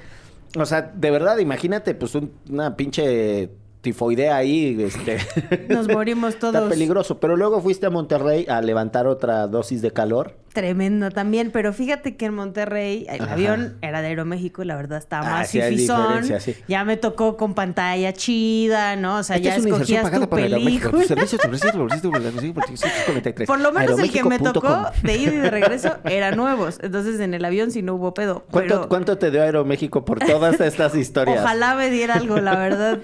O 0.59 0.65
sea, 0.67 0.83
de 0.83 1.11
verdad, 1.11 1.39
imagínate, 1.39 1.95
pues 1.95 2.15
un- 2.15 2.33
una 2.51 2.77
pinche 2.77 3.51
tifoidea 3.81 4.37
ahí, 4.37 4.77
este. 4.83 5.19
Nos 5.69 5.89
morimos 5.89 6.35
Está 6.35 6.53
todos. 6.53 6.69
peligroso. 6.71 7.19
Pero 7.19 7.37
luego 7.37 7.61
fuiste 7.61 7.87
a 7.87 7.91
Monterrey 7.91 8.47
a 8.49 8.61
levantar 8.61 9.07
otra 9.07 9.47
dosis 9.47 9.83
de 9.83 9.93
calor. 9.93 10.37
Tremendo 10.53 11.11
también, 11.11 11.53
pero 11.53 11.73
fíjate 11.73 12.17
que 12.17 12.27
en 12.27 12.35
Monterrey 12.35 13.07
el 13.09 13.23
Ajá. 13.23 13.35
avión 13.35 13.79
era 13.83 14.01
de 14.03 14.09
Aeroméxico 14.09 14.63
y 14.63 14.67
la 14.67 14.75
verdad 14.75 14.99
estaba 14.99 15.27
Ah, 15.29 15.31
más 15.39 15.49
sí 15.49 15.61
hay 15.61 15.77
fifizón. 15.77 16.25
sí. 16.41 16.57
Ya 16.67 16.83
me 16.85 16.97
tocó 16.97 17.37
con 17.37 17.55
pantalla 17.55 18.13
chida, 18.13 18.97
¿no? 18.97 19.19
O 19.19 19.23
sea, 19.23 19.37
Esta 19.37 19.49
ya 19.51 19.57
es 19.57 19.65
escogías 19.65 20.11
tu 20.11 20.29
película. 20.29 21.05
Servicios 21.05 21.41
publicitarios, 21.41 21.75
publicitarios, 21.93 22.03
publicitarios, 22.03 22.55
publicitarios, 22.65 23.05
43. 23.07 23.47
Por 23.47 23.61
lo 23.61 23.71
menos 23.73 23.99
el 24.01 24.11
que 24.11 24.25
me 24.25 24.39
tocó 24.41 24.87
de 25.05 25.17
ida 25.19 25.33
y 25.35 25.37
de 25.37 25.51
regreso 25.51 25.97
eran 26.05 26.37
nuevos. 26.37 26.81
Entonces 26.83 27.21
en 27.21 27.33
el 27.33 27.45
avión 27.45 27.71
sí 27.71 27.83
no 27.83 27.95
hubo 27.95 28.13
pedo. 28.13 28.45
¿Cuánto, 28.51 28.75
pero 28.75 28.89
¿Cuánto 28.89 29.19
te 29.19 29.31
dio 29.31 29.43
Aeroméxico 29.43 30.05
por 30.05 30.19
todas 30.19 30.61
estas 30.61 30.97
historias? 30.97 31.43
Ojalá 31.45 31.77
me 31.77 31.91
diera 31.91 32.15
algo, 32.15 32.39
la 32.41 32.57
verdad. 32.57 32.99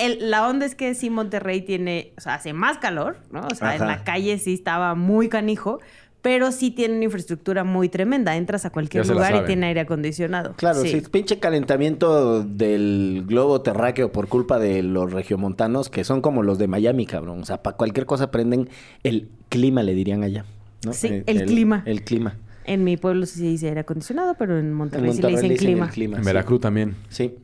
El- 0.00 0.30
la 0.30 0.48
onda 0.48 0.66
es 0.66 0.74
que 0.74 0.94
sí 0.94 1.10
Monterrey 1.10 1.62
tiene, 1.62 2.12
o 2.18 2.20
sea, 2.20 2.34
hace 2.34 2.52
más 2.52 2.78
calor, 2.78 3.18
¿no? 3.30 3.40
O 3.50 3.54
sea, 3.54 3.76
en 3.76 3.86
la 3.86 4.02
calle 4.04 4.38
sí 4.38 4.54
estaba 4.54 4.94
muy 4.94 5.28
canijo, 5.28 5.78
pero 6.22 6.52
sí 6.52 6.70
tiene 6.70 6.96
una 6.96 7.04
infraestructura 7.04 7.64
muy 7.64 7.88
tremenda. 7.88 8.36
Entras 8.36 8.66
a 8.66 8.70
cualquier 8.70 9.06
lugar 9.06 9.34
y 9.42 9.46
tiene 9.46 9.66
aire 9.68 9.80
acondicionado. 9.80 10.54
Claro, 10.56 10.82
sí. 10.82 11.02
pinche 11.10 11.38
calentamiento 11.38 12.42
del 12.42 13.24
globo 13.26 13.62
terráqueo 13.62 14.12
por 14.12 14.28
culpa 14.28 14.58
de 14.58 14.82
los 14.82 15.12
regiomontanos, 15.12 15.88
que 15.88 16.04
son 16.04 16.20
como 16.20 16.42
los 16.42 16.58
de 16.58 16.66
Miami, 16.68 17.06
cabrón. 17.06 17.40
O 17.40 17.44
sea, 17.46 17.62
para 17.62 17.76
cualquier 17.76 18.06
cosa 18.06 18.30
prenden 18.30 18.68
el 19.02 19.28
clima, 19.48 19.82
le 19.82 19.94
dirían 19.94 20.22
allá. 20.22 20.44
¿no? 20.84 20.92
Sí, 20.92 21.08
Eh, 21.08 21.24
el 21.26 21.44
clima. 21.46 21.82
El 21.86 22.02
clima. 22.04 22.36
En 22.64 22.84
mi 22.84 22.96
pueblo 22.96 23.26
sí 23.26 23.38
se 23.40 23.44
dice 23.46 23.68
aire 23.68 23.80
acondicionado, 23.80 24.34
pero 24.38 24.58
en 24.58 24.66
En 24.66 24.72
Monterrey, 24.74 25.12
sí 25.14 25.22
le 25.22 25.28
dicen 25.28 25.42
dicen 25.50 25.56
clima. 25.56 25.86
el 25.86 25.90
clima. 25.92 26.16
en 26.18 26.22
sí. 26.22 26.26
Veracruz 26.26 26.60
también. 26.60 26.94
Sí. 27.08 27.34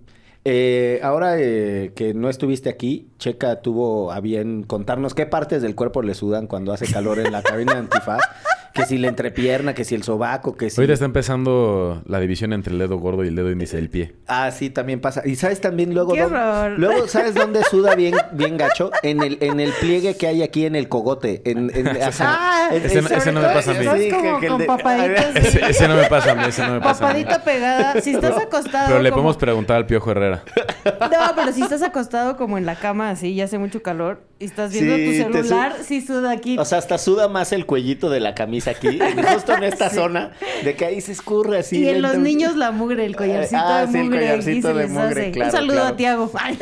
Eh, 0.49 1.01
ahora 1.03 1.41
eh, 1.41 1.91
que 1.97 2.15
no 2.15 2.29
estuviste 2.29 2.69
aquí, 2.69 3.11
Checa 3.19 3.63
tuvo 3.63 4.13
a 4.13 4.21
bien 4.21 4.63
contarnos 4.63 5.13
qué 5.13 5.27
partes 5.27 5.61
del 5.61 5.75
cuerpo 5.75 6.03
le 6.03 6.15
sudan 6.15 6.47
cuando 6.47 6.73
hace 6.73 6.87
calor 6.87 7.19
en 7.19 7.33
la 7.33 7.43
cabina 7.43 7.73
de 7.73 7.81
antifaz. 7.81 8.21
Que 8.77 8.85
si 8.87 8.99
la 8.99 9.09
entrepierna, 9.09 9.75
que 9.75 9.85
si 9.85 9.95
el 9.95 10.03
sobaco, 10.03 10.57
que 10.57 10.71
si... 10.71 10.81
Ahorita 10.81 10.93
está 10.93 11.07
empezando 11.07 12.03
la 12.07 12.21
división 12.21 12.53
entre 12.53 12.73
el 12.73 12.79
dedo 12.79 12.99
gordo 12.99 13.25
y 13.25 13.29
el 13.29 13.37
dedo 13.37 13.51
índice 13.51 13.77
del 13.77 13.89
pie. 13.91 14.15
Ah, 14.27 14.51
sí, 14.51 14.71
también 14.71 15.01
pasa. 15.01 15.23
Y 15.25 15.37
sabes 15.37 15.61
también 15.61 15.95
luego... 15.95 16.13
¡Qué 16.13 16.23
dó- 16.23 16.27
horror! 16.27 16.79
Luego, 16.79 17.09
¿sabes 17.09 17.35
dónde 17.35 17.63
suda 17.65 17.95
bien, 17.95 18.15
bien 18.33 18.57
gacho? 18.57 18.91
En 19.03 19.23
el, 19.23 19.39
en 19.41 19.61
el 19.61 19.73
pliegue 19.81 20.17
que 20.17 20.27
hay 20.27 20.43
aquí 20.43 20.67
en 20.67 20.77
el 20.77 20.89
cogote. 20.89 21.43
En, 21.45 21.71
en- 21.75 21.89
ajá. 22.03 22.37
Ah, 22.39 22.69
En- 22.73 22.85
Ese 22.85 23.03
no- 23.03 23.09
ese 23.09 23.33
no 23.33 23.41
me 23.41 23.49
pasa 23.49 23.71
a 23.71 23.75
mí. 23.75 23.81
Estás 23.81 23.99
Sí, 24.01 24.11
como 24.11 24.35
que- 24.35 24.41
que 24.41 24.47
el 24.47 24.53
con 24.53 24.61
de- 24.61 24.67
papaditas. 24.67 25.37
Ese, 25.37 25.65
ese 25.71 25.89
no 25.89 25.97
me 25.97 26.05
pasa 26.05 26.33
a 26.33 26.35
mí, 26.35 26.43
ese 26.47 26.67
no 26.67 26.75
me 26.75 26.81
pasa 26.81 27.09
a 27.09 27.15
mí. 27.15 27.25
Papadita 27.25 27.45
pegada. 27.45 28.01
Si 28.01 28.11
estás 28.11 28.37
acostado. 28.39 28.89
Pero 28.89 29.03
le 29.03 29.11
como- 29.11 29.23
podemos 29.23 29.37
preguntar 29.37 29.77
al 29.79 29.87
Piojo 29.87 30.11
Herrera. 30.11 30.43
No, 30.85 31.35
pero 31.35 31.53
si 31.53 31.63
estás 31.63 31.83
acostado 31.83 32.37
como 32.37 32.59
en 32.59 32.67
la 32.67 32.77
cama 32.77 33.11
así, 33.11 33.35
ya 33.35 33.45
hace 33.45 33.59
mucho 33.59 33.83
calor, 33.83 34.21
y 34.39 34.45
estás 34.45 34.71
viendo 34.73 34.97
Sí, 34.97 35.05
tu 35.05 35.11
su- 35.13 35.33
celular, 35.49 35.77
sí 35.83 36.01
suda 36.01 36.31
aquí. 36.31 36.59
O 36.59 36.65
sea, 36.65 36.79
hasta 36.79 36.99
suda 36.99 37.29
más 37.29 37.53
el 37.53 37.65
cuellito 37.67 38.11
de 38.11 38.21
la 38.21 38.35
camisa 38.35 38.73
aquí, 38.73 38.99
justo 39.35 39.55
en 39.55 39.65
esta 39.65 39.89
zona, 39.91 40.33
de 40.65 40.75
que 40.77 40.85
ahí 40.85 41.01
se 41.01 41.13
escurre 41.13 41.59
así. 41.61 41.79
y 41.85 41.89
en 41.89 42.03
los 42.03 42.19
niños 42.19 42.55
la 42.57 42.71
mugre, 42.71 43.07
el 43.07 43.17
collarcito 43.17 43.61
Ah, 43.65 43.87
de 43.87 43.93
sí, 43.93 43.99
el 43.99 44.05
mugre. 44.05 44.19
collarcito 44.21 44.75
de 44.75 44.87
mugre, 44.89 45.31
claro, 45.33 45.51
Un 45.51 45.57
saludo 45.57 45.73
claro. 45.75 45.89
a 45.89 45.97
Tiago. 45.97 46.31
Ay. 46.41 46.59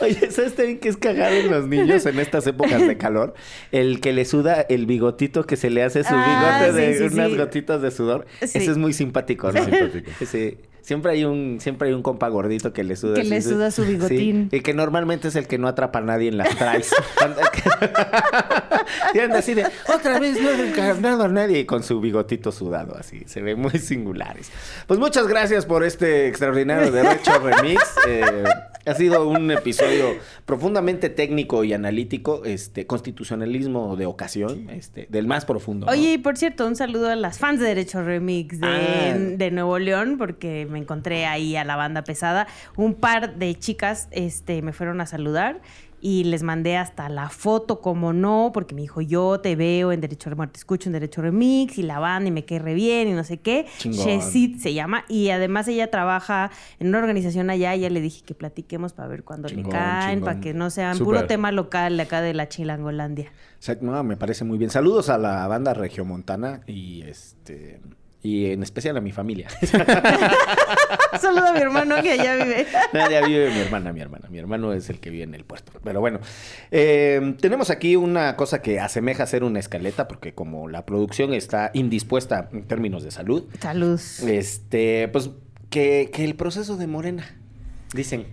Oye, 0.00 0.30
¿sabes 0.30 0.54
también 0.54 0.78
que 0.78 0.88
es 0.90 0.96
cagado 0.96 1.34
en 1.34 1.50
los 1.50 1.66
niños 1.66 2.04
en 2.06 2.18
estas 2.20 2.46
épocas 2.46 2.86
de 2.86 2.96
calor? 2.98 3.34
El 3.72 4.00
que 4.00 4.12
le 4.12 4.24
suda 4.26 4.60
el 4.68 4.84
bigotito 4.84 5.44
que 5.46 5.56
se 5.56 5.70
le 5.70 5.82
hace 5.82 6.04
su 6.04 6.14
Ah, 6.14 6.60
bigote 6.60 6.80
de 6.80 6.92
sí, 6.98 7.08
sí, 7.08 7.14
unas 7.14 7.30
sí. 7.30 7.36
gotitas 7.36 7.80
de 7.82 7.90
sudor. 7.90 8.26
Sí. 8.40 8.58
Ese 8.58 8.70
es 8.72 8.76
muy 8.76 8.92
simpático, 8.92 9.50
¿no? 9.50 9.64
Simpático. 9.64 10.10
Ese- 10.20 10.58
Siempre 10.86 11.10
hay 11.10 11.24
un, 11.24 11.58
siempre 11.60 11.88
hay 11.88 11.94
un 11.94 12.02
compa 12.02 12.28
gordito 12.28 12.72
que 12.72 12.84
le 12.84 12.94
suda. 12.94 13.16
Que 13.16 13.24
le 13.24 13.42
suda 13.42 13.72
su 13.72 13.82
bigotín. 13.84 14.46
Sí, 14.52 14.58
y 14.58 14.60
que 14.60 14.72
normalmente 14.72 15.26
es 15.26 15.34
el 15.34 15.48
que 15.48 15.58
no 15.58 15.66
atrapa 15.66 15.98
a 15.98 16.02
nadie 16.02 16.28
en 16.28 16.38
las 16.38 16.56
traes. 16.56 16.90
y 19.14 19.18
anda 19.18 19.40
así 19.40 19.54
de, 19.54 19.66
otra 19.92 20.20
vez 20.20 20.40
no 20.40 20.48
he 20.48 20.68
encarnado 20.68 21.24
a 21.24 21.28
nadie 21.28 21.58
y 21.58 21.66
con 21.66 21.82
su 21.82 22.00
bigotito 22.00 22.52
sudado 22.52 22.96
así. 22.96 23.24
Se 23.26 23.42
ve 23.42 23.56
muy 23.56 23.80
singulares. 23.80 24.52
Pues 24.86 25.00
muchas 25.00 25.26
gracias 25.26 25.66
por 25.66 25.82
este 25.82 26.28
extraordinario 26.28 26.92
Derecho 26.92 27.36
Remix. 27.40 27.82
Eh, 28.06 28.44
ha 28.86 28.94
sido 28.94 29.28
un 29.28 29.50
episodio 29.50 30.16
profundamente 30.44 31.10
técnico 31.10 31.64
y 31.64 31.72
analítico, 31.72 32.44
este, 32.44 32.86
constitucionalismo 32.86 33.96
de 33.96 34.06
ocasión, 34.06 34.70
este, 34.70 35.06
del 35.10 35.26
más 35.26 35.44
profundo. 35.44 35.86
¿no? 35.86 35.92
Oye, 35.92 36.14
y 36.14 36.18
por 36.18 36.36
cierto, 36.36 36.66
un 36.66 36.76
saludo 36.76 37.08
a 37.10 37.16
las 37.16 37.38
fans 37.38 37.60
de 37.60 37.66
Derecho 37.66 38.02
Remix 38.02 38.60
de, 38.60 38.66
Ah. 38.66 39.14
de 39.18 39.50
Nuevo 39.50 39.78
León, 39.78 40.16
porque 40.18 40.66
me 40.70 40.78
encontré 40.78 41.26
ahí 41.26 41.56
a 41.56 41.64
la 41.64 41.76
banda 41.76 42.02
pesada. 42.04 42.46
Un 42.76 42.94
par 42.94 43.36
de 43.36 43.54
chicas 43.56 44.08
este, 44.12 44.62
me 44.62 44.72
fueron 44.72 45.00
a 45.00 45.06
saludar 45.06 45.60
y 46.00 46.24
les 46.24 46.42
mandé 46.42 46.76
hasta 46.76 47.08
la 47.08 47.30
foto, 47.30 47.80
como 47.80 48.12
no, 48.12 48.50
porque 48.52 48.74
me 48.74 48.82
dijo, 48.82 49.00
yo 49.00 49.40
te 49.40 49.56
veo 49.56 49.92
en 49.92 50.00
Derecho 50.00 50.30
Remix, 50.30 50.52
te 50.52 50.58
escucho 50.58 50.88
en 50.88 50.92
Derecho 50.92 51.22
Remix 51.22 51.78
y 51.78 51.82
la 51.82 51.98
banda 51.98 52.28
y 52.28 52.30
me 52.30 52.44
quedé 52.44 52.58
re 52.60 52.74
bien 52.74 53.08
y 53.08 53.12
no 53.12 53.24
sé 53.24 53.38
qué. 53.38 53.66
Shesit 53.78 54.58
se 54.58 54.74
llama 54.74 55.04
y 55.08 55.30
además 55.30 55.68
ella 55.68 55.90
trabaja 55.90 56.50
en 56.78 56.88
una 56.88 56.98
organización 56.98 57.50
allá 57.50 57.74
y 57.74 57.80
ya 57.80 57.90
le 57.90 58.00
dije 58.00 58.22
que 58.24 58.34
platiquemos 58.34 58.92
para 58.92 59.08
ver 59.08 59.24
cuándo 59.24 59.48
Chingón, 59.48 59.64
le 59.64 59.70
caen, 59.70 60.10
chingón. 60.18 60.24
para 60.24 60.40
que 60.40 60.54
no 60.54 60.70
sean 60.70 60.96
Súper. 60.96 61.04
puro 61.20 61.26
tema 61.26 61.50
local 61.52 61.96
de 61.96 62.02
acá 62.02 62.20
de 62.20 62.34
la 62.34 62.48
Chilangolandia. 62.48 63.32
O 63.58 63.62
sea, 63.62 63.76
no, 63.80 64.02
me 64.04 64.16
parece 64.16 64.44
muy 64.44 64.58
bien. 64.58 64.70
Saludos 64.70 65.08
a 65.08 65.18
la 65.18 65.46
banda 65.46 65.74
regiomontana 65.74 66.60
y 66.66 67.02
este 67.02 67.80
y 68.22 68.50
en 68.52 68.62
especial 68.62 68.96
a 68.96 69.00
mi 69.00 69.12
familia. 69.12 69.48
Saludo 71.20 71.46
a 71.48 71.52
mi 71.52 71.60
hermano 71.60 72.02
que 72.02 72.12
allá 72.12 72.36
vive. 72.36 72.66
Nadie 72.92 73.24
vive 73.26 73.50
mi 73.50 73.58
hermana, 73.60 73.92
mi 73.92 74.00
hermana. 74.00 74.28
Mi 74.28 74.38
hermano 74.38 74.72
es 74.72 74.90
el 74.90 75.00
que 75.00 75.10
vive 75.10 75.24
en 75.24 75.34
el 75.34 75.44
puerto. 75.44 75.72
Pero 75.82 76.00
bueno, 76.00 76.20
eh, 76.70 77.34
tenemos 77.40 77.70
aquí 77.70 77.96
una 77.96 78.36
cosa 78.36 78.60
que 78.62 78.80
asemeja 78.80 79.22
a 79.22 79.26
ser 79.26 79.44
una 79.44 79.58
escaleta, 79.60 80.08
porque 80.08 80.34
como 80.34 80.68
la 80.68 80.84
producción 80.84 81.32
está 81.34 81.70
indispuesta 81.74 82.48
en 82.52 82.64
términos 82.64 83.02
de 83.02 83.10
salud, 83.10 83.44
Salud. 83.60 84.00
este, 84.28 85.08
pues 85.08 85.30
que, 85.70 86.10
que 86.12 86.24
el 86.24 86.34
proceso 86.34 86.76
de 86.76 86.86
Morena, 86.86 87.24
dicen. 87.94 88.26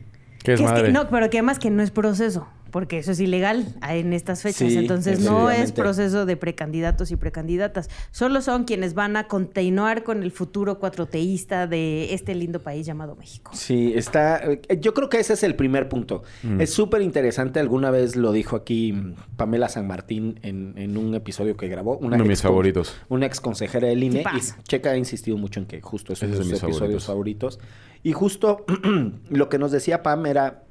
¿Qué 0.43 0.53
es 0.53 0.59
Que 0.59 0.65
es 0.65 0.71
que- 0.71 0.75
madre? 0.77 0.91
no, 0.91 1.09
pero 1.09 1.29
que 1.29 1.37
además 1.37 1.57
que 1.59 1.69
no 1.69 1.81
es 1.83 1.91
proceso, 1.91 2.47
porque 2.74 2.98
eso 2.98 3.12
es 3.12 3.20
ilegal 3.20 3.68
en 3.88 4.13
estas 4.13 4.42
fechas. 4.42 4.72
Sí, 4.72 4.77
Entonces 4.80 5.20
no 5.20 5.51
es 5.51 5.72
proceso 5.72 6.25
de 6.25 6.36
precandidatos 6.36 7.12
y 7.12 7.15
precandidatas. 7.15 7.88
Solo 8.10 8.42
son 8.42 8.63
quienes 8.63 8.96
van 8.96 9.15
a 9.15 9.27
continuar 9.27 10.03
con 10.03 10.24
el 10.24 10.32
futuro 10.32 10.80
cuatroteísta 10.80 11.68
de 11.68 12.15
este 12.15 12.34
lindo 12.34 12.63
país 12.63 12.88
llamado 12.88 13.15
México. 13.15 13.51
Sí, 13.53 13.94
está. 13.96 14.42
Yo 14.82 14.96
creo 14.96 15.08
que 15.08 15.20
ese 15.20 15.34
es 15.34 15.44
el 15.44 15.56
primer 15.56 15.88
punto. 15.88 16.24
Mm. 16.42 16.62
Es 16.62 16.74
súper 16.74 17.03
interesante. 17.03 17.60
Alguna 17.60 17.92
vez 17.92 18.15
lo 18.15 18.32
dijo 18.32 18.56
aquí 18.56 19.13
Pamela 19.38 19.70
San 19.70 19.86
Martín 19.86 20.39
en, 20.42 20.74
en 20.75 20.98
un 20.98 21.13
episodio 21.13 21.56
que 21.56 21.68
grabó. 21.68 21.98
Una 21.98 22.15
Uno 22.15 22.24
de 22.24 22.30
mis 22.30 22.42
favoritos. 22.42 22.98
Una 23.08 23.27
ex 23.27 23.39
consejera 23.39 23.88
del 23.88 24.01
INE. 24.01 24.24
Y 24.36 24.63
Checa 24.63 24.89
ha 24.89 24.98
insistido 24.98 25.38
mucho 25.38 25.60
en 25.60 25.68
que 25.68 25.80
justo 25.80 26.13
es 26.13 26.22
de 26.22 26.36
son 26.36 26.46
sus 26.46 26.63
episodios 26.63 27.06
favoritos. 27.06 27.60
Y 28.01 28.13
justo 28.13 28.65
lo 29.30 29.50
que 29.50 29.60
nos 29.60 29.72
decía 29.72 30.01
Pam 30.01 30.25
era. 30.25 30.63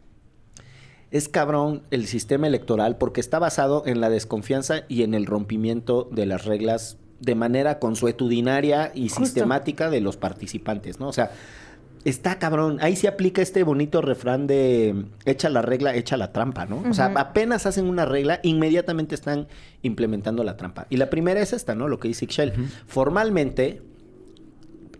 Es 1.12 1.28
cabrón 1.28 1.82
el 1.92 2.06
sistema 2.06 2.48
electoral 2.48 2.96
porque 2.96 3.20
está 3.20 3.38
basado 3.38 3.84
en 3.86 4.00
la 4.00 4.10
desconfianza 4.10 4.82
y 4.88 5.02
en 5.04 5.14
el 5.14 5.26
rompimiento 5.26 6.08
de 6.10 6.26
las 6.26 6.44
reglas 6.44 6.96
de 7.20 7.34
manera 7.36 7.78
consuetudinaria 7.78 8.90
y 8.94 9.08
Justo. 9.08 9.26
sistemática 9.26 9.90
de 9.90 10.00
los 10.00 10.16
participantes, 10.16 10.98
¿no? 10.98 11.08
O 11.08 11.12
sea, 11.12 11.30
está 12.04 12.38
cabrón. 12.38 12.78
Ahí 12.80 12.96
se 12.96 13.08
aplica 13.08 13.42
este 13.42 13.62
bonito 13.62 14.02
refrán 14.02 14.46
de 14.46 15.04
echa 15.24 15.48
la 15.48 15.62
regla, 15.62 15.94
echa 15.94 16.16
la 16.16 16.32
trampa, 16.32 16.66
¿no? 16.66 16.82
O 16.88 16.94
sea, 16.94 17.12
apenas 17.16 17.66
hacen 17.66 17.86
una 17.86 18.04
regla, 18.06 18.40
inmediatamente 18.42 19.14
están 19.14 19.46
implementando 19.82 20.42
la 20.42 20.56
trampa. 20.56 20.86
Y 20.90 20.96
la 20.96 21.10
primera 21.10 21.40
es 21.40 21.52
esta, 21.52 21.74
¿no? 21.74 21.88
Lo 21.88 22.00
que 22.00 22.08
dice 22.08 22.24
Ixchel. 22.24 22.54
Formalmente, 22.86 23.82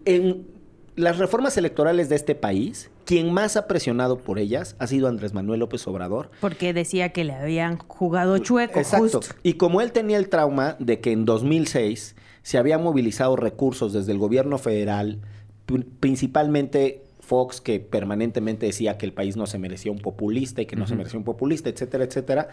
en 0.04 0.46
las 0.94 1.18
reformas 1.18 1.56
electorales 1.56 2.08
de 2.08 2.16
este 2.16 2.34
país, 2.34 2.91
quien 3.04 3.32
más 3.32 3.56
ha 3.56 3.66
presionado 3.66 4.18
por 4.18 4.38
ellas 4.38 4.76
ha 4.78 4.86
sido 4.86 5.08
Andrés 5.08 5.32
Manuel 5.34 5.60
López 5.60 5.86
Obrador. 5.88 6.30
Porque 6.40 6.72
decía 6.72 7.10
que 7.10 7.24
le 7.24 7.32
habían 7.34 7.78
jugado 7.78 8.38
chueco, 8.38 8.78
Exacto. 8.78 9.18
justo. 9.20 9.34
Y 9.42 9.54
como 9.54 9.80
él 9.80 9.92
tenía 9.92 10.16
el 10.18 10.28
trauma 10.28 10.76
de 10.78 11.00
que 11.00 11.12
en 11.12 11.24
2006 11.24 12.14
se 12.42 12.58
habían 12.58 12.82
movilizado 12.82 13.36
recursos 13.36 13.92
desde 13.92 14.12
el 14.12 14.18
gobierno 14.18 14.58
federal, 14.58 15.18
pri- 15.66 15.84
principalmente 16.00 17.02
Fox, 17.20 17.60
que 17.60 17.78
permanentemente 17.80 18.66
decía 18.66 18.98
que 18.98 19.06
el 19.06 19.12
país 19.12 19.36
no 19.36 19.46
se 19.46 19.58
merecía 19.58 19.92
un 19.92 20.00
populista 20.00 20.60
y 20.62 20.66
que 20.66 20.76
no 20.76 20.86
se 20.86 20.96
merecía 20.96 21.18
un 21.18 21.24
populista, 21.24 21.70
etcétera, 21.70 22.04
etcétera. 22.04 22.48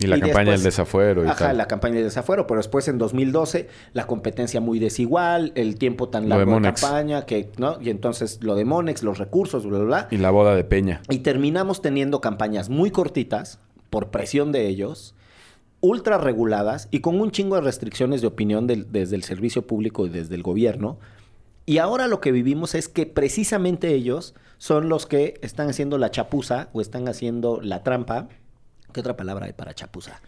Y 0.00 0.06
la 0.06 0.18
campaña 0.18 0.52
del 0.52 0.62
desafuero 0.62 1.24
y 1.24 1.28
Ajá, 1.28 1.46
tal. 1.48 1.58
la 1.58 1.68
campaña 1.68 1.96
del 1.96 2.04
desafuero, 2.04 2.46
pero 2.46 2.58
después 2.58 2.88
en 2.88 2.98
2012 2.98 3.68
la 3.92 4.06
competencia 4.06 4.60
muy 4.60 4.78
desigual, 4.78 5.52
el 5.54 5.76
tiempo 5.76 6.08
tan 6.08 6.28
Lo 6.28 6.38
de 6.38 6.46
largo 6.46 6.60
de, 6.60 6.72
campaña, 6.72 7.26
que, 7.26 7.50
¿no? 7.58 7.78
Y 7.80 7.90
entonces 7.90 8.38
lo 8.42 8.54
de 8.54 8.64
Monex, 8.64 9.02
los 9.02 9.18
recursos, 9.18 9.66
bla, 9.66 9.78
bla, 9.78 9.86
bla. 9.86 10.08
Y 10.10 10.16
la 10.16 10.30
boda 10.30 10.54
de 10.54 10.64
Peña. 10.64 11.02
Y 11.10 11.18
terminamos 11.18 11.82
teniendo 11.82 12.20
campañas 12.20 12.68
muy 12.70 12.90
cortitas, 12.90 13.58
por 13.90 14.10
presión 14.10 14.52
de 14.52 14.66
ellos, 14.68 15.14
ultra 15.80 16.18
reguladas 16.18 16.88
y 16.90 17.00
con 17.00 17.20
un 17.20 17.30
chingo 17.30 17.56
de 17.56 17.62
restricciones 17.62 18.20
de 18.20 18.26
opinión 18.26 18.66
del- 18.66 18.90
desde 18.92 19.16
el 19.16 19.24
servicio 19.24 19.66
público 19.66 20.06
y 20.06 20.08
desde 20.08 20.34
el 20.34 20.42
gobierno. 20.42 20.98
Y 21.66 21.78
ahora 21.78 22.06
lo 22.08 22.20
que 22.20 22.32
vivimos 22.32 22.74
es 22.74 22.88
que 22.88 23.06
precisamente 23.06 23.94
ellos 23.94 24.34
son 24.58 24.88
los 24.88 25.06
que 25.06 25.34
están 25.42 25.68
haciendo 25.68 25.98
la 25.98 26.10
chapuza 26.10 26.68
o 26.72 26.80
están 26.80 27.06
haciendo 27.08 27.60
la 27.62 27.82
trampa. 27.82 28.28
¿Qué 28.92 29.00
otra 29.00 29.16
palabra 29.16 29.46
hay 29.46 29.52
para 29.52 29.74
chapuza? 29.74 30.20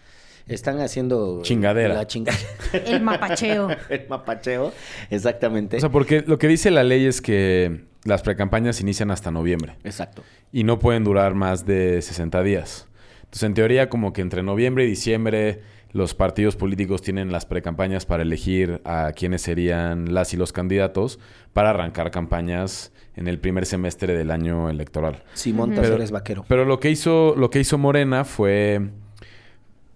Están 0.46 0.80
haciendo... 0.80 1.40
Chingadera. 1.42 1.94
La 1.94 2.06
chingadera. 2.06 2.48
El 2.86 3.00
mapacheo. 3.00 3.68
el 3.88 4.08
mapacheo, 4.08 4.72
exactamente. 5.10 5.76
O 5.76 5.80
sea, 5.80 5.90
porque 5.90 6.24
lo 6.26 6.38
que 6.38 6.48
dice 6.48 6.70
la 6.70 6.82
ley 6.82 7.06
es 7.06 7.20
que 7.20 7.84
las 8.04 8.22
precampañas 8.22 8.80
inician 8.80 9.12
hasta 9.12 9.30
noviembre 9.30 9.76
Exacto. 9.84 10.24
y 10.50 10.64
no 10.64 10.80
pueden 10.80 11.04
durar 11.04 11.34
más 11.34 11.64
de 11.64 12.02
60 12.02 12.42
días. 12.42 12.88
Entonces, 13.24 13.44
en 13.44 13.54
teoría, 13.54 13.88
como 13.88 14.12
que 14.12 14.20
entre 14.20 14.42
noviembre 14.42 14.84
y 14.84 14.88
diciembre 14.88 15.62
los 15.92 16.14
partidos 16.14 16.56
políticos 16.56 17.02
tienen 17.02 17.30
las 17.30 17.46
precampañas 17.46 18.06
para 18.06 18.22
elegir 18.22 18.80
a 18.84 19.12
quiénes 19.14 19.42
serían 19.42 20.12
las 20.12 20.32
y 20.34 20.36
los 20.36 20.52
candidatos 20.52 21.18
para 21.52 21.70
arrancar 21.70 22.10
campañas 22.10 22.91
en 23.16 23.28
el 23.28 23.38
primer 23.38 23.66
semestre 23.66 24.14
del 24.14 24.30
año 24.30 24.70
electoral. 24.70 25.22
Simón 25.34 25.72
Ujú. 25.72 25.82
Tazores 25.82 26.10
Vaquero. 26.10 26.44
Pero 26.48 26.64
lo 26.64 26.80
que 26.80 26.90
hizo, 26.90 27.34
lo 27.36 27.50
que 27.50 27.60
hizo 27.60 27.78
Morena 27.78 28.24
fue, 28.24 28.80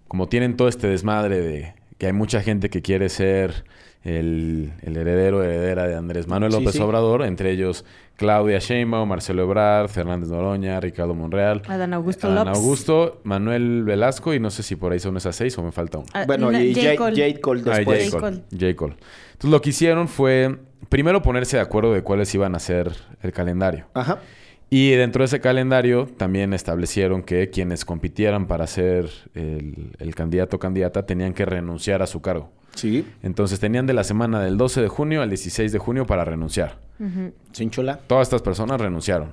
como 0.09 0.29
tienen 0.29 0.57
todo 0.57 0.69
este 0.69 0.87
desmadre 0.87 1.41
de 1.41 1.75
que 1.99 2.07
hay 2.07 2.13
mucha 2.13 2.43
gente 2.43 2.69
que 2.71 2.83
quiere 2.83 3.09
ser 3.09 3.65
el, 4.05 4.73
el 4.83 4.97
heredero, 4.97 5.43
heredera 5.43 5.89
de 5.89 5.97
Andrés 5.97 6.29
Manuel 6.29 6.53
Sí, 6.53 6.59
López 6.59 6.75
sí. 6.77 6.81
Obrador, 6.83 7.23
entre 7.25 7.51
ellos 7.51 7.85
Claudia 8.17 8.59
Sheinbaum, 8.61 9.09
Marcelo 9.09 9.43
Ebrard, 9.43 9.89
Fernández 9.89 10.29
Noroña, 10.29 10.79
Ricardo 10.79 11.15
Monreal, 11.15 11.63
Adán 11.67 11.93
Augusto 11.95 12.29
Adán 12.29 12.47
López. 12.47 12.59
Augusto, 12.63 13.21
Manuel 13.25 13.83
Velasco 13.85 14.33
y 14.33 14.39
no 14.41 14.51
sé 14.51 14.63
si 14.63 14.77
por 14.77 14.93
ahí 14.93 15.01
son 15.01 15.17
esas 15.17 15.35
seis 15.35 15.57
o 15.59 15.63
me 15.63 15.73
falta 15.73 15.99
uno. 15.99 16.07
Ah, 16.15 16.25
Bueno, 16.27 16.53
y 16.53 16.75
J. 16.75 16.95
Jade 16.97 17.41
Cole. 17.41 17.63
Ah, 17.67 17.77
después. 17.79 18.11
J. 18.11 18.21
Cole. 18.21 18.43
J. 18.53 18.77
Cole. 18.77 18.97
Entonces 19.33 19.51
lo 19.51 19.61
que 19.61 19.71
hicieron 19.71 20.07
fue 20.09 20.57
primero 20.89 21.23
ponerse 21.23 21.57
de 21.57 21.63
acuerdo 21.63 21.93
de 21.93 22.03
cuáles 22.03 22.35
iban 22.35 22.55
a 22.55 22.59
ser 22.59 22.93
el 23.23 23.33
calendario. 23.33 23.87
Ajá. 23.95 24.21
Y 24.69 24.91
dentro 24.93 25.23
de 25.23 25.27
ese 25.27 25.41
calendario 25.41 26.07
también 26.17 26.53
establecieron 26.53 27.23
que 27.23 27.51
quienes 27.51 27.85
compitieran 27.85 28.47
para 28.47 28.67
ser 28.67 29.09
el, 29.35 29.93
el 29.99 30.15
candidato 30.15 30.57
o 30.57 30.59
candidata 30.59 31.07
tenían 31.07 31.35
que 31.35 31.45
renunciar 31.45 32.03
a 32.03 32.07
su 32.07 32.21
cargo. 32.21 32.51
Sí. 32.75 33.07
Entonces 33.23 33.61
tenían 33.61 33.87
de 33.87 33.95
la 33.95 34.05
semana 34.05 34.41
del 34.41 34.57
12 34.57 34.83
de 34.83 34.89
junio 34.89 35.23
al 35.23 35.29
16 35.29 35.71
de 35.73 35.79
junio 35.79 36.07
para 36.07 36.25
renunciar. 36.25 36.79
Ujú. 36.99 37.33
Sin 37.53 37.71
chola. 37.71 38.01
Todas 38.07 38.27
estas 38.27 38.43
personas 38.43 38.81
renunciaron. 38.81 39.31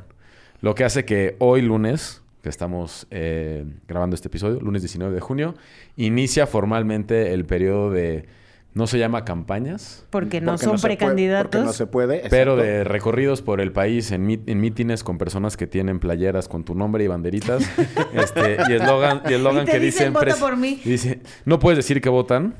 Lo 0.61 0.75
que 0.75 0.83
hace 0.83 1.03
que 1.03 1.35
hoy 1.39 1.61
lunes, 1.61 2.21
que 2.41 2.49
estamos 2.49 3.07
eh, 3.09 3.65
grabando 3.87 4.15
este 4.15 4.27
episodio, 4.27 4.59
lunes 4.61 4.81
19 4.81 5.13
de 5.13 5.19
junio, 5.19 5.55
inicia 5.97 6.47
formalmente 6.47 7.33
el 7.33 7.45
periodo 7.45 7.91
de, 7.91 8.25
no 8.73 8.87
se 8.87 8.97
llama 8.97 9.23
campañas, 9.23 10.05
Porque 10.09 10.41
no 10.41 10.53
Porque 10.53 10.63
son 10.65 10.71
puede- 10.77 10.81
precandidatos. 10.97 11.51
porque 11.51 11.65
no 11.65 11.73
se 11.73 11.85
puede. 11.85 12.23
pero 12.29 12.53
exacto. 12.53 12.55
de 12.71 12.83
recorridos 12.83 13.41
por 13.43 13.61
el 13.61 13.71
país 13.71 14.11
en, 14.11 14.27
mit- 14.27 14.43
en 14.47 14.59
mítines 14.61 15.03
con 15.03 15.17
personas 15.19 15.57
que 15.57 15.67
tienen 15.67 15.99
playeras 15.99 16.47
con 16.47 16.63
tu 16.63 16.73
nombre 16.73 17.03
y 17.03 17.07
banderitas. 17.07 17.63
este, 18.13 18.57
y 18.69 18.73
eslogan, 18.73 19.21
y 19.29 19.33
eslogan 19.33 19.63
Y 19.63 19.65
te 19.67 19.71
que 19.73 19.79
dicen. 19.79 20.13
"Vota 20.13 20.25
pres- 20.25 20.39
por 20.39 20.57
mí". 20.57 20.81
Dice, 20.83 21.21
no 21.45 21.59
puedes 21.59 21.77
decir 21.77 22.01
que 22.01 22.09
votan. 22.09 22.55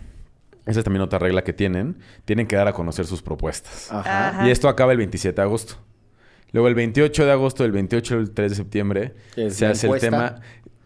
Esa 0.65 0.79
es 0.79 0.83
también 0.85 1.01
otra 1.01 1.19
regla 1.19 1.43
que 1.43 1.51
tienen. 1.51 1.97
Tienen 2.25 2.47
que 2.47 2.55
dar 2.55 2.67
a 2.67 2.73
conocer 2.73 3.05
sus 3.05 3.21
propuestas. 3.21 3.91
Ajá. 3.91 4.29
Ajá. 4.29 4.47
Y 4.47 4.51
esto 4.51 4.69
acaba 4.69 4.91
el 4.93 4.97
27 4.99 5.35
de 5.35 5.41
agosto. 5.41 5.75
Luego 6.51 6.67
el 6.67 6.75
28 6.75 7.25
de 7.25 7.31
agosto, 7.31 7.65
el 7.65 7.71
28 7.71 8.15
y 8.15 8.17
el 8.19 8.31
3 8.31 8.51
de 8.51 8.55
septiembre, 8.55 9.13
Es 9.35 9.55
se 9.55 9.65
hace 9.65 9.87
encuesta. 9.87 10.05
el 10.07 10.11
tema... 10.13 10.35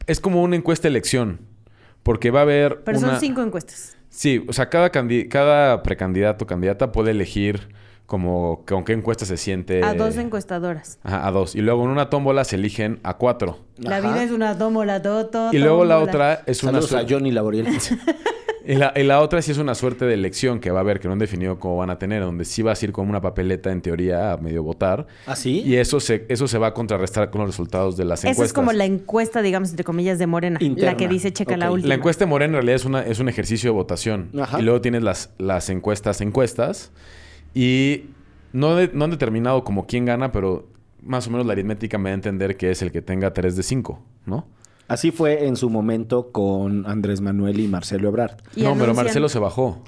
Es 0.08 0.22
como 0.22 0.42
una 0.42 0.56
encuesta 0.56 0.88
elección. 0.88 1.42
Porque 2.02 2.32
va 2.32 2.40
a 2.40 2.44
haber 2.44 2.84
Pero 2.86 3.00
una... 3.00 3.10
son 3.12 3.20
cinco 3.20 3.42
encuestas. 3.44 3.97
Sí, 4.18 4.44
o 4.48 4.52
sea, 4.54 4.68
cada, 4.68 4.92
candi- 4.92 5.28
cada 5.30 5.84
precandidato 5.84 6.46
o 6.46 6.48
candidata 6.48 6.92
puede 6.92 7.12
elegir 7.12 7.70
como 8.08 8.64
con 8.68 8.84
qué 8.84 8.94
encuesta 8.94 9.26
se 9.28 9.38
siente. 9.38 9.84
A 9.84 9.94
dos 9.94 10.18
encuestadoras. 10.18 10.98
Ajá, 11.04 11.28
a 11.28 11.32
dos. 11.32 11.54
Y 11.54 11.62
luego 11.62 11.84
en 11.84 11.90
una 11.92 12.10
tómbola 12.10 12.44
se 12.44 12.56
eligen 12.56 13.00
a 13.04 13.18
cuatro. 13.18 13.60
La 13.78 13.98
Ajá. 13.98 14.10
vida 14.10 14.24
es 14.24 14.32
una 14.32 14.58
tómbola, 14.58 15.04
toto. 15.04 15.50
Y 15.54 15.60
luego 15.60 15.86
la 15.86 16.00
otra 16.00 16.42
es 16.48 16.64
una 16.64 16.82
Saludos 16.82 16.94
a. 16.94 17.06
Johnny 17.08 17.30
Laboriel. 17.32 17.68
Y 18.68 18.76
la, 18.76 18.92
y 18.98 19.04
la 19.04 19.22
otra 19.22 19.42
sí 19.42 19.52
es 19.52 19.58
una 19.60 19.74
suerte 19.76 20.04
de 20.06 20.14
elección 20.14 20.60
que 20.60 20.72
va 20.72 20.80
a 20.80 20.82
haber, 20.82 21.00
que 21.00 21.08
no 21.08 21.14
han 21.14 21.20
definido 21.20 21.58
cómo 21.58 21.78
van 21.78 21.90
a 21.90 21.98
tener, 21.98 22.22
donde 22.22 22.44
sí 22.44 22.62
vas 22.62 22.82
a 22.82 22.86
ir 22.86 22.92
con 22.92 23.08
una 23.10 23.22
papeleta 23.22 23.72
en 23.72 23.82
teoría 23.82 24.34
a 24.34 24.38
medio 24.38 24.62
votar. 24.62 25.08
¿Ah, 25.26 25.38
sí? 25.38 25.62
Y 25.66 25.78
eso 25.78 26.02
se, 26.02 26.26
eso 26.28 26.48
se 26.50 26.58
va 26.58 26.68
a 26.68 26.74
contrarrestar 26.74 27.30
con 27.30 27.40
los 27.42 27.50
resultados 27.52 27.96
de 27.96 28.04
las 28.04 28.20
Esa 28.20 28.28
encuestas. 28.30 28.48
es 28.48 28.54
como 28.54 28.74
la 28.74 28.84
encuesta, 28.84 29.42
digamos, 29.42 29.70
entre 29.70 29.86
comillas, 29.86 30.20
de 30.20 30.28
Morena. 30.28 30.58
Interna. 30.62 30.92
La 30.92 30.98
que 30.98 31.08
dice 31.08 31.32
checa 31.32 31.56
la 31.56 31.68
Ok. 31.70 31.74
última. 31.76 31.88
La 31.88 31.96
encuesta 31.96 32.26
de 32.26 32.30
Morena 32.30 32.50
en 32.50 32.54
realidad 32.56 32.76
es, 32.76 32.84
una, 32.86 33.02
es 33.04 33.20
un 33.20 33.30
ejercicio 33.30 33.70
de 33.72 33.74
votación. 33.76 34.32
Ajá. 34.38 34.60
Y 34.60 34.64
luego 34.64 34.82
tienes 34.82 35.02
las, 35.02 35.30
las 35.38 35.70
encuestas, 35.70 36.20
encuestas. 36.20 36.92
Y 37.54 38.06
no, 38.54 38.76
de- 38.76 38.92
no 38.94 39.06
han 39.06 39.12
determinado 39.12 39.64
como 39.64 39.88
quién 39.88 40.04
gana, 40.06 40.32
pero 40.32 40.68
más 41.02 41.26
o 41.28 41.32
menos 41.32 41.46
la 41.46 41.54
aritmética 41.54 41.98
me 41.98 42.10
da 42.10 42.14
a 42.14 42.16
entender 42.16 42.58
que 42.58 42.72
es 42.72 42.82
el 42.82 42.92
que 42.92 43.02
tenga 43.02 43.34
3 43.34 43.56
de 43.56 43.64
5, 43.64 44.04
¿no? 44.26 44.46
Así 44.88 45.12
fue 45.12 45.48
en 45.48 45.56
su 45.58 45.70
momento 45.70 46.32
con 46.32 46.86
Andrés 46.88 47.20
Manuel 47.22 47.60
y 47.60 47.68
Marcelo 47.68 48.08
Ebrard. 48.08 48.38
Y 48.56 48.64
no, 48.64 48.76
pero 48.78 48.94
Marcelo 48.94 49.28
se 49.30 49.40
bajó. 49.40 49.80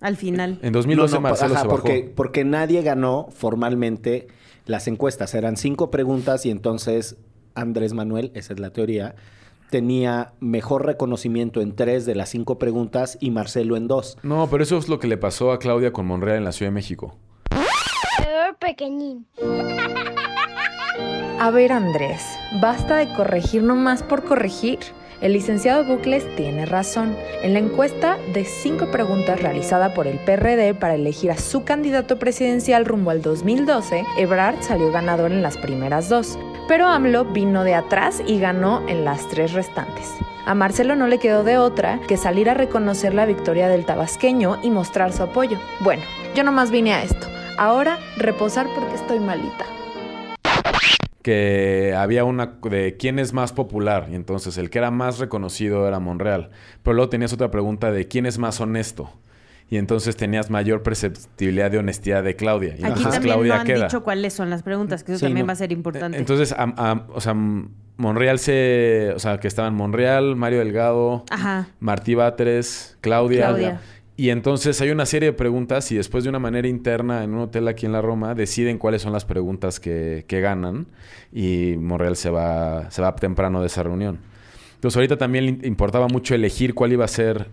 Al 0.00 0.16
final. 0.16 0.58
En 0.62 0.72
2012 0.72 1.12
No, 1.14 1.20
no, 1.20 1.22
Marcelo 1.28 1.52
ajá, 1.54 1.62
se 1.62 1.68
bajó. 1.68 1.80
porque, 1.80 2.12
porque 2.14 2.44
nadie 2.44 2.82
ganó 2.82 3.28
formalmente 3.30 4.26
las 4.66 4.88
encuestas. 4.88 5.34
Eran 5.34 5.56
cinco 5.56 5.90
preguntas 5.90 6.44
y 6.44 6.50
entonces 6.50 7.16
Andrés 7.54 7.92
Manuel, 7.94 8.32
esa 8.34 8.52
es 8.52 8.58
la 8.58 8.70
teoría, 8.70 9.14
tenía 9.70 10.32
mejor 10.40 10.86
reconocimiento 10.86 11.60
en 11.60 11.76
tres 11.76 12.04
de 12.04 12.14
las 12.16 12.30
cinco 12.30 12.58
preguntas 12.58 13.16
y 13.20 13.30
Marcelo 13.30 13.76
en 13.76 13.86
dos. 13.86 14.18
No, 14.24 14.48
pero 14.50 14.64
eso 14.64 14.76
es 14.76 14.88
lo 14.88 14.98
que 14.98 15.06
le 15.06 15.18
pasó 15.18 15.52
a 15.52 15.58
Claudia 15.60 15.92
con 15.92 16.04
Monreal 16.06 16.38
en 16.38 16.44
la 16.44 16.52
Ciudad 16.52 16.70
de 16.70 16.74
México. 16.74 17.16
Peor 18.18 18.56
pequeñín. 18.58 19.26
A 21.38 21.50
ver, 21.50 21.72
Andrés, 21.72 22.22
basta 22.60 22.96
de 22.96 23.12
corregir 23.14 23.62
nomás 23.62 24.02
por 24.02 24.24
corregir. 24.24 24.78
El 25.20 25.32
licenciado 25.32 25.84
Bucles 25.84 26.24
tiene 26.36 26.66
razón. 26.66 27.16
En 27.42 27.52
la 27.52 27.60
encuesta 27.60 28.18
de 28.32 28.44
cinco 28.44 28.90
preguntas 28.90 29.40
realizada 29.40 29.94
por 29.94 30.06
el 30.06 30.18
PRD 30.18 30.74
para 30.74 30.94
elegir 30.94 31.30
a 31.30 31.38
su 31.38 31.64
candidato 31.64 32.18
presidencial 32.18 32.84
rumbo 32.84 33.10
al 33.10 33.22
2012, 33.22 34.04
Ebrard 34.18 34.62
salió 34.62 34.90
ganador 34.90 35.32
en 35.32 35.42
las 35.42 35.56
primeras 35.56 36.08
dos. 36.08 36.38
Pero 36.68 36.88
AMLO 36.88 37.24
vino 37.24 37.64
de 37.64 37.74
atrás 37.74 38.22
y 38.26 38.38
ganó 38.38 38.86
en 38.88 39.04
las 39.04 39.28
tres 39.28 39.52
restantes. 39.52 40.12
A 40.44 40.54
Marcelo 40.54 40.96
no 40.96 41.06
le 41.06 41.18
quedó 41.18 41.44
de 41.44 41.56
otra 41.56 42.00
que 42.08 42.16
salir 42.16 42.50
a 42.50 42.54
reconocer 42.54 43.14
la 43.14 43.26
victoria 43.26 43.68
del 43.68 43.84
tabasqueño 43.84 44.58
y 44.62 44.70
mostrar 44.70 45.12
su 45.12 45.22
apoyo. 45.22 45.58
Bueno, 45.80 46.02
yo 46.34 46.42
nomás 46.42 46.70
vine 46.72 46.94
a 46.94 47.02
esto. 47.04 47.28
Ahora, 47.58 47.98
reposar 48.16 48.66
porque 48.74 48.96
estoy 48.96 49.20
malita. 49.20 49.66
Que 51.22 51.94
había 51.96 52.24
una 52.24 52.58
de 52.62 52.96
quién 52.98 53.18
es 53.18 53.32
más 53.32 53.52
popular 53.52 54.08
y 54.10 54.14
entonces 54.14 54.58
el 54.58 54.70
que 54.70 54.78
era 54.78 54.90
más 54.90 55.18
reconocido 55.18 55.86
era 55.88 56.00
Monreal. 56.00 56.50
Pero 56.82 56.94
luego 56.94 57.08
tenías 57.08 57.32
otra 57.32 57.50
pregunta 57.50 57.90
de 57.92 58.08
quién 58.08 58.26
es 58.26 58.38
más 58.38 58.60
honesto. 58.60 59.10
Y 59.70 59.78
entonces 59.78 60.16
tenías 60.16 60.50
mayor 60.50 60.82
perceptibilidad 60.82 61.70
de 61.70 61.78
honestidad 61.78 62.22
de 62.22 62.36
Claudia. 62.36 62.70
Y 62.70 62.72
Aquí 62.80 62.84
entonces 62.88 63.12
también 63.14 63.22
Claudia 63.34 63.54
no 63.54 63.60
han 63.62 63.66
queda. 63.66 63.84
dicho 63.86 64.02
cuáles 64.02 64.34
son 64.34 64.50
las 64.50 64.62
preguntas, 64.62 65.02
que 65.02 65.12
eso 65.12 65.20
Sí, 65.20 65.24
también 65.26 65.46
no. 65.46 65.48
va 65.48 65.52
a 65.54 65.56
ser 65.56 65.72
importante. 65.72 66.18
Entonces, 66.18 66.54
am- 66.58 66.74
am- 66.76 67.04
o 67.14 67.20
sea, 67.22 67.34
Monreal 67.96 68.38
se... 68.38 69.12
O 69.16 69.18
sea, 69.18 69.38
que 69.38 69.48
estaban 69.48 69.74
Monreal, 69.74 70.36
Mario 70.36 70.58
Delgado, 70.58 71.24
Ajá. 71.30 71.68
Martí 71.80 72.14
Batres, 72.14 72.98
Claudia. 73.00 73.46
Claudia. 73.46 73.80
Y 74.22 74.30
entonces 74.30 74.80
hay 74.80 74.90
una 74.90 75.04
serie 75.04 75.30
de 75.30 75.32
preguntas 75.32 75.90
y 75.90 75.96
después 75.96 76.22
de 76.22 76.30
una 76.30 76.38
manera 76.38 76.68
interna 76.68 77.24
en 77.24 77.34
un 77.34 77.40
hotel 77.40 77.66
aquí 77.66 77.86
en 77.86 77.92
la 77.92 78.00
Roma 78.00 78.36
deciden 78.36 78.78
cuáles 78.78 79.02
son 79.02 79.12
las 79.12 79.24
preguntas 79.24 79.80
que, 79.80 80.24
que 80.28 80.40
ganan 80.40 80.86
y 81.32 81.74
Monreal 81.76 82.14
se 82.14 82.30
va, 82.30 82.88
se 82.92 83.02
va 83.02 83.16
temprano 83.16 83.60
de 83.60 83.66
esa 83.66 83.82
reunión. 83.82 84.20
Entonces 84.76 84.96
ahorita 84.96 85.16
también 85.16 85.58
le 85.60 85.66
importaba 85.66 86.06
mucho 86.06 86.36
elegir 86.36 86.72
cuál 86.72 86.92
iba 86.92 87.04
a 87.04 87.08
ser 87.08 87.48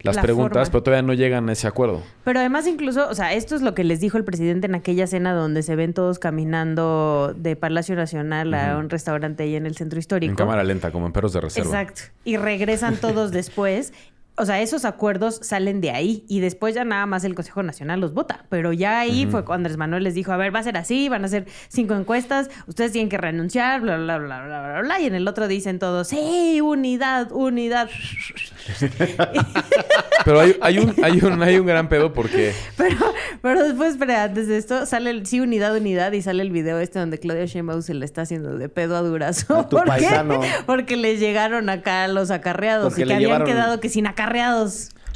las 0.00 0.16
La 0.16 0.20
preguntas, 0.20 0.68
forma. 0.68 0.72
pero 0.72 0.82
todavía 0.82 1.06
no 1.06 1.14
llegan 1.14 1.48
a 1.48 1.52
ese 1.52 1.66
acuerdo. 1.66 2.02
Pero 2.22 2.40
además 2.40 2.66
incluso, 2.66 3.08
o 3.08 3.14
sea, 3.14 3.32
esto 3.32 3.54
es 3.56 3.62
lo 3.62 3.74
que 3.74 3.84
les 3.84 4.00
dijo 4.00 4.18
el 4.18 4.24
presidente 4.24 4.66
en 4.66 4.74
aquella 4.74 5.06
cena 5.06 5.32
donde 5.32 5.62
se 5.62 5.74
ven 5.74 5.94
todos 5.94 6.18
caminando 6.18 7.32
de 7.34 7.56
Palacio 7.56 7.96
Nacional 7.96 8.52
a 8.52 8.76
un 8.76 8.90
restaurante 8.90 9.44
ahí 9.44 9.56
en 9.56 9.64
el 9.64 9.74
centro 9.74 9.98
histórico. 9.98 10.30
En 10.30 10.36
cámara 10.36 10.64
lenta, 10.64 10.92
como 10.92 11.06
en 11.06 11.12
perros 11.12 11.32
de 11.32 11.40
reserva. 11.40 11.68
Exacto. 11.80 12.02
Y 12.24 12.36
regresan 12.36 12.96
todos 12.96 13.30
después. 13.32 13.94
O 14.36 14.46
sea, 14.46 14.60
esos 14.62 14.84
acuerdos 14.86 15.38
salen 15.42 15.80
de 15.82 15.90
ahí 15.90 16.24
y 16.26 16.40
después 16.40 16.74
ya 16.74 16.84
nada 16.84 17.04
más 17.04 17.24
el 17.24 17.34
Consejo 17.34 17.62
Nacional 17.62 18.00
los 18.00 18.14
vota. 18.14 18.46
Pero 18.48 18.72
ya 18.72 18.98
ahí 19.00 19.26
fue 19.30 19.44
cuando 19.44 19.66
Andrés 19.66 19.76
Manuel 19.76 20.02
les 20.04 20.14
dijo, 20.14 20.32
a 20.32 20.36
ver, 20.38 20.54
va 20.54 20.60
a 20.60 20.62
ser 20.62 20.78
así, 20.78 21.08
van 21.10 21.24
a 21.24 21.28
ser 21.28 21.46
cinco 21.68 21.94
encuestas, 21.94 22.48
ustedes 22.66 22.92
tienen 22.92 23.10
que 23.10 23.18
renunciar, 23.18 23.82
bla, 23.82 23.98
bla, 23.98 24.16
bla, 24.18 24.42
bla, 24.44 24.62
bla, 24.62 24.80
bla. 24.80 25.00
Y 25.00 25.06
en 25.06 25.14
el 25.14 25.28
otro 25.28 25.46
dicen 25.46 25.78
todos, 25.78 26.08
sí, 26.08 26.60
unidad, 26.62 27.32
unidad. 27.32 27.90
Pero 30.24 30.40
hay, 30.40 30.56
hay 30.60 30.78
un, 30.78 30.94
hay, 31.02 31.18
un, 31.22 31.42
hay 31.42 31.58
un 31.58 31.66
gran 31.66 31.88
pedo 31.88 32.12
porque... 32.12 32.52
Pero, 32.76 32.96
pero 33.42 33.62
después, 33.64 33.92
espera, 33.92 34.24
antes 34.24 34.48
de 34.48 34.56
esto, 34.58 34.84
sale 34.86 35.10
el, 35.10 35.26
sí, 35.26 35.40
unidad, 35.40 35.74
unidad, 35.76 36.12
y 36.12 36.20
sale 36.22 36.42
el 36.42 36.50
video 36.50 36.78
este 36.78 36.98
donde 36.98 37.18
Claudia 37.18 37.46
Sheinbaum 37.46 37.80
se 37.82 37.94
le 37.94 38.04
está 38.04 38.22
haciendo 38.22 38.56
de 38.58 38.68
pedo 38.68 38.96
a 38.96 39.00
Durazo. 39.00 39.56
A 39.56 39.68
tu 39.68 39.76
¿Por 39.78 39.84
qué? 39.84 39.90
paisano. 39.90 40.40
Porque 40.66 40.96
les 40.96 41.20
llegaron 41.20 41.68
acá 41.70 42.06
los 42.08 42.30
acarreados 42.30 42.88
Porque 42.88 43.02
y 43.02 43.04
le 43.04 43.08
que 43.08 43.14
habían 43.16 43.30
llevaron- 43.30 43.46
quedado 43.46 43.80
que 43.80 43.88
sin 43.88 44.06
acarreados. 44.06 44.29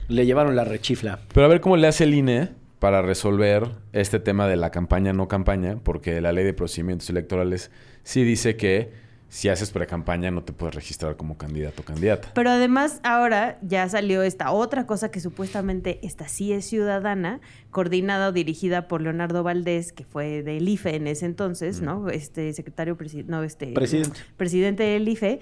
Le 0.09 0.27
llevaron 0.27 0.57
la 0.57 0.65
rechifla. 0.65 1.21
Pero 1.33 1.47
a 1.47 1.49
ver 1.49 1.61
cómo 1.61 1.77
le 1.77 1.87
hace 1.87 2.05
el 2.05 2.15
INE 2.15 2.51
para 2.79 3.01
resolver 3.01 3.71
este 3.93 4.21
tema 4.21 4.47
de 4.47 4.57
la 4.57 4.71
campaña 4.71 5.13
no 5.13 5.29
campaña, 5.29 5.79
porque 5.83 6.21
la 6.21 6.33
ley 6.33 6.45
de 6.45 6.53
procedimientos 6.53 7.09
electorales 7.09 7.71
sí 8.03 8.23
dice 8.25 8.57
que 8.57 8.93
si 9.31 9.49
haces 9.49 9.71
pre-campaña 9.71 10.31
no 10.31 10.45
te 10.45 10.53
puedes 10.53 10.75
registrar 10.77 11.17
como 11.17 11.37
candidato 11.39 11.83
o 11.83 11.85
candidata. 11.85 12.31
Pero 12.35 12.51
además 12.51 13.01
ahora 13.03 13.59
ya 13.63 13.89
salió 13.89 14.23
esta 14.23 14.53
otra 14.53 14.87
cosa 14.87 15.11
que 15.11 15.19
supuestamente 15.19 15.99
esta 16.03 16.29
sí 16.29 16.53
es 16.53 16.67
ciudadana, 16.67 17.41
coordinada 17.71 18.29
o 18.29 18.33
dirigida 18.33 18.87
por 18.87 19.01
Leonardo 19.01 19.43
Valdés, 19.43 19.93
que 19.93 20.05
fue 20.05 20.43
del 20.45 20.69
IFE 20.69 20.95
en 20.97 21.07
ese 21.09 21.27
entonces, 21.27 21.81
¿no? 21.81 22.11
Este 22.11 22.53
secretario 22.53 22.97
presi- 22.97 23.25
no, 23.25 23.43
este 23.43 23.69
Presidente. 23.73 24.21
presidente 24.37 24.83
del 24.85 25.09
IFE, 25.09 25.41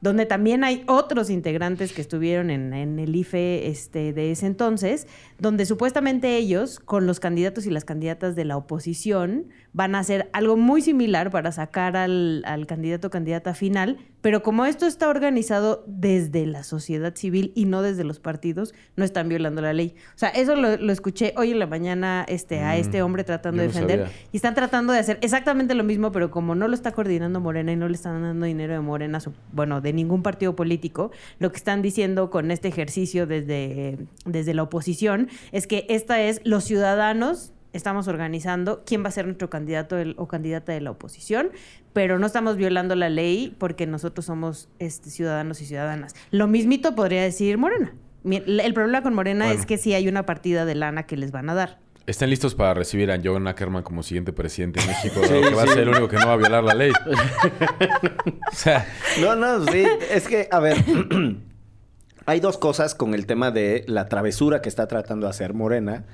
donde 0.00 0.26
también 0.26 0.64
hay 0.64 0.84
otros 0.86 1.30
integrantes 1.30 1.92
que 1.92 2.00
estuvieron 2.00 2.50
en, 2.50 2.98
el 2.98 3.14
IFE 3.14 3.68
este, 3.68 4.12
de 4.12 4.30
ese 4.30 4.46
entonces, 4.46 5.06
donde 5.38 5.66
supuestamente 5.66 6.36
ellos, 6.36 6.78
con 6.78 7.06
los 7.06 7.20
candidatos 7.20 7.66
y 7.66 7.70
las 7.70 7.84
candidatas 7.84 8.36
de 8.36 8.44
la 8.44 8.56
oposición, 8.56 9.48
van 9.72 9.94
a 9.94 9.98
hacer 10.00 10.28
algo 10.32 10.56
muy 10.56 10.80
similar 10.82 11.30
para 11.30 11.52
sacar 11.52 11.96
al, 11.96 12.42
al 12.46 12.66
candidato 12.66 13.08
o 13.08 13.10
candidata 13.10 13.54
final, 13.54 13.98
pero 14.20 14.42
como 14.42 14.64
esto 14.66 14.86
está 14.86 15.08
organizado 15.08 15.84
desde 15.86 16.46
la 16.46 16.64
sociedad 16.64 17.14
civil 17.14 17.52
y 17.54 17.66
no 17.66 17.82
desde 17.82 18.02
los 18.02 18.18
partidos, 18.18 18.74
no 18.96 19.04
están 19.04 19.28
violando 19.28 19.62
la 19.62 19.72
ley. 19.72 19.94
O 20.14 20.18
sea, 20.18 20.30
eso 20.30 20.56
lo, 20.56 20.76
lo 20.76 20.92
escuché 20.92 21.34
hoy 21.36 21.52
en 21.52 21.58
la 21.60 21.66
mañana 21.66 22.24
este, 22.28 22.60
a 22.60 22.74
Mm, 22.74 22.80
este 22.80 23.02
hombre 23.02 23.24
tratando 23.24 23.62
de 23.62 23.68
defender. 23.68 23.98
Y 24.32 24.36
están 24.38 24.54
tratando 24.54 24.92
de 24.92 24.98
hacer 24.98 25.18
exactamente 25.20 25.74
lo 25.74 25.84
mismo, 25.84 26.10
pero 26.12 26.30
como 26.30 26.54
no 26.54 26.66
lo 26.66 26.74
está 26.74 26.92
coordinando 26.92 27.38
Morena 27.40 27.70
y 27.72 27.76
no 27.76 27.86
le 27.88 27.94
están 27.94 28.20
dando 28.22 28.46
dinero 28.46 28.72
de 28.72 28.80
Morena, 28.80 29.20
su- 29.20 29.32
bueno, 29.52 29.80
de 29.80 29.92
ningún 29.92 30.22
partido 30.22 30.56
político, 30.56 31.10
lo 31.38 31.52
que 31.52 31.56
están 31.58 31.82
diciendo 31.82 32.30
con 32.30 32.50
este 32.50 32.68
ejercicio 32.68 33.26
desde, 33.26 33.98
desde 34.24 34.54
la 34.54 34.62
oposición 34.64 35.28
es 35.52 35.66
que 35.66 35.86
esta 35.88 36.20
es 36.22 36.40
los 36.44 36.64
ciudadanos. 36.64 37.52
Estamos 37.72 38.08
organizando 38.08 38.82
quién 38.86 39.04
va 39.04 39.08
a 39.08 39.12
ser 39.12 39.26
nuestro 39.26 39.50
candidato 39.50 39.96
del- 39.96 40.14
o 40.18 40.26
candidata 40.26 40.72
de 40.72 40.80
la 40.80 40.90
oposición, 40.90 41.50
pero 41.92 42.18
no 42.18 42.26
estamos 42.26 42.56
violando 42.56 42.94
la 42.94 43.08
ley 43.10 43.54
porque 43.58 43.86
nosotros 43.86 44.24
somos 44.24 44.68
este, 44.78 45.10
ciudadanos 45.10 45.60
y 45.60 45.66
ciudadanas. 45.66 46.14
Lo 46.30 46.46
mismito 46.46 46.94
podría 46.94 47.22
decir 47.22 47.58
Morena. 47.58 47.92
El 48.24 48.74
problema 48.74 49.02
con 49.02 49.14
Morena 49.14 49.44
Bueno. 49.46 49.60
es 49.60 49.66
que 49.66 49.78
sí 49.78 49.94
hay 49.94 50.08
una 50.08 50.24
partida 50.26 50.64
de 50.64 50.74
lana 50.74 51.04
que 51.04 51.16
les 51.16 51.30
van 51.30 51.50
a 51.50 51.54
dar. 51.54 51.78
¿Están 52.06 52.30
listos 52.30 52.54
para 52.54 52.72
recibir 52.72 53.10
a 53.10 53.20
John 53.22 53.46
Ackerman 53.46 53.82
como 53.82 54.02
siguiente 54.02 54.32
presidente 54.32 54.80
de 54.80 54.86
México? 54.86 55.20
Sí, 55.22 55.28
que 55.28 55.54
va 55.54 55.64
sí. 55.64 55.68
a 55.68 55.72
ser 55.74 55.78
el 55.80 55.88
único 55.90 56.08
que 56.08 56.16
no 56.16 56.26
va 56.26 56.32
a 56.32 56.36
violar 56.36 56.64
la 56.64 56.74
ley. 56.74 56.90
o 58.50 58.54
sea, 58.54 58.86
No, 59.20 59.36
no, 59.36 59.64
sí. 59.66 59.84
Es 60.10 60.26
que, 60.26 60.48
a 60.50 60.58
ver, 60.58 60.76
hay 62.26 62.40
dos 62.40 62.56
cosas 62.58 62.94
con 62.94 63.14
el 63.14 63.26
tema 63.26 63.50
de 63.50 63.84
la 63.86 64.08
travesura 64.08 64.62
que 64.62 64.68
está 64.68 64.86
tratando 64.88 65.26
de 65.26 65.30
hacer 65.30 65.54
Morena 65.54 66.04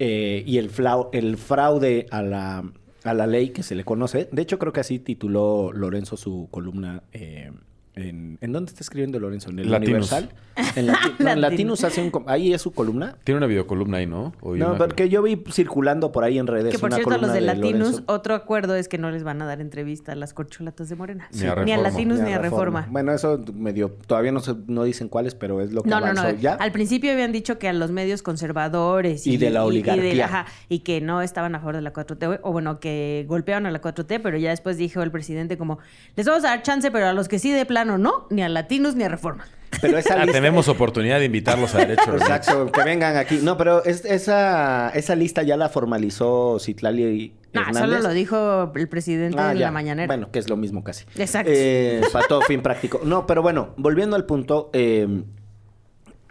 eh, 0.00 0.42
y 0.46 0.56
el, 0.56 0.70
el 1.12 1.36
fraude 1.36 2.06
a 2.10 2.22
la, 2.22 2.64
a 3.04 3.14
la 3.14 3.26
ley 3.26 3.50
que 3.50 3.62
se 3.62 3.74
le 3.74 3.84
conoce. 3.84 4.30
De 4.32 4.40
hecho, 4.40 4.58
creo 4.58 4.72
que 4.72 4.80
así 4.80 4.98
tituló 4.98 5.72
Lorenzo 5.72 6.16
su 6.16 6.48
columna 6.50 7.02
eh, 7.12 7.52
En, 7.96 8.38
¿En 8.40 8.52
dónde 8.52 8.70
está 8.70 8.82
escribiendo 8.82 9.18
Lorenzo? 9.18 9.50
¿En 9.50 9.58
el 9.58 9.70
Latinus. 9.70 10.12
Universal? 10.12 10.30
En 10.76 10.86
Lati- 10.86 11.14
no, 11.18 11.30
en 11.30 11.40
Latinus 11.40 11.82
hace 11.84 12.00
un... 12.02 12.10
com- 12.10 12.24
Ahí 12.28 12.52
es 12.54 12.62
su 12.62 12.70
columna. 12.72 13.16
Tiene 13.24 13.38
una 13.38 13.46
videocolumna 13.46 13.98
ahí, 13.98 14.06
¿no? 14.06 14.32
O 14.40 14.54
No, 14.54 14.76
porque 14.76 15.08
yo 15.08 15.22
vi 15.22 15.42
circulando 15.50 16.12
por 16.12 16.22
ahí 16.22 16.38
en 16.38 16.46
redes 16.46 16.70
Que 16.72 16.78
por 16.78 16.88
una 16.88 16.96
cierto, 16.96 17.14
a 17.14 17.18
los 17.18 17.30
columna 17.30 17.34
de 17.40 17.40
Latinus, 17.60 17.90
Lorenzo. 17.92 18.02
otro 18.12 18.34
acuerdo 18.34 18.76
es 18.76 18.86
que 18.86 18.96
no 18.98 19.10
les 19.10 19.24
van 19.24 19.42
a 19.42 19.46
dar 19.46 19.60
entrevista 19.60 20.12
a 20.12 20.14
las 20.14 20.34
corcholatas 20.34 20.88
de 20.88 20.96
Morena. 20.96 21.28
Ni 21.32 21.46
a 21.46 21.54
Ni 21.64 21.72
a. 21.72 21.78
Latinus 21.78 22.20
Ni 22.20 22.26
ni 22.26 22.32
a 22.32 22.38
Reforma. 22.38 22.86
Bueno, 22.90 23.12
eso 23.12 23.42
medio... 23.54 23.90
Todavía 24.06 24.30
no, 24.32 24.40
se- 24.40 24.54
no 24.68 24.84
dicen 24.84 25.08
cuáles, 25.08 25.34
pero 25.34 25.60
es 25.60 25.72
lo 25.72 25.82
que 25.82 25.88
No, 25.90 25.98
no, 25.98 26.06
avanzó 26.06 26.32
no. 26.32 26.38
ya. 26.38 26.54
Al 26.54 26.70
principio 26.72 27.10
habían 27.12 27.32
dicho 27.32 27.58
que 27.58 27.68
a 27.68 27.72
los 27.72 27.90
medios 27.90 28.22
conservadores 28.22 29.26
Y 29.26 29.36
de 29.36 29.50
la 29.50 29.60
y 29.60 29.66
oligarquía. 29.66 30.24
ajá, 30.26 30.46
y 30.68 30.80
que 30.80 31.00
no 31.00 31.22
estaban 31.22 31.54
a 31.54 31.58
favor 31.58 31.74
de 31.76 31.82
la 31.82 31.92
4T, 31.92 32.40
o 32.42 32.52
bueno, 32.52 32.78
que 32.80 33.24
golpeaban 33.28 33.66
a 33.66 33.70
la 33.70 33.80
4T, 33.80 34.20
pero 34.22 34.36
ya 34.38 34.50
después 34.50 34.76
dijo 34.76 35.02
el 35.02 35.10
presidente 35.10 35.56
como, 35.58 35.78
les 36.16 36.26
vamos 36.26 36.44
a 36.44 36.48
dar 36.48 36.62
chance, 36.62 36.90
pero 36.90 37.06
a 37.06 37.12
los 37.12 37.28
que 37.28 37.38
sí 37.38 37.50
de 37.52 37.64
plano 37.84 37.98
no, 37.98 38.26
ni 38.30 38.42
a 38.42 38.48
Latinos 38.48 38.94
ni 38.94 39.04
a 39.04 39.08
Reforma. 39.08 39.46
Pero 39.80 39.96
esa 39.98 40.14
Ah, 40.14 40.18
lista- 40.24 40.32
tenemos 40.32 40.68
oportunidad 40.68 41.18
de 41.20 41.26
invitarlos 41.26 41.74
a 41.74 41.78
Derecho. 41.86 42.14
Exacto, 42.14 42.70
que 42.72 42.82
vengan 42.82 43.16
aquí. 43.16 43.38
No, 43.42 43.56
pero 43.56 43.84
es- 43.84 44.04
esa, 44.04 44.90
esa 44.90 45.14
lista 45.14 45.42
ya 45.42 45.56
la 45.56 45.68
formalizó 45.68 46.58
Citlali 46.60 47.34
No, 47.52 47.60
Hernández. 47.62 47.80
solo 47.82 48.00
lo 48.00 48.10
dijo 48.10 48.72
el 48.74 48.88
presidente 48.88 49.38
Ah, 49.40 49.52
en 49.52 49.58
ya. 49.58 49.66
la 49.66 49.70
mañanera. 49.70 50.06
Bueno, 50.08 50.30
que 50.30 50.38
es 50.40 50.50
lo 50.50 50.56
mismo 50.56 50.84
casi. 50.84 51.04
Exacto. 51.16 51.50
Eh, 51.54 52.02
para 52.12 52.26
todo 52.26 52.42
fin 52.42 52.60
práctico. 52.62 53.00
No, 53.04 53.26
pero 53.26 53.42
bueno, 53.42 53.70
volviendo 53.76 54.16
al 54.16 54.26
punto, 54.26 54.68
eh, 54.72 55.22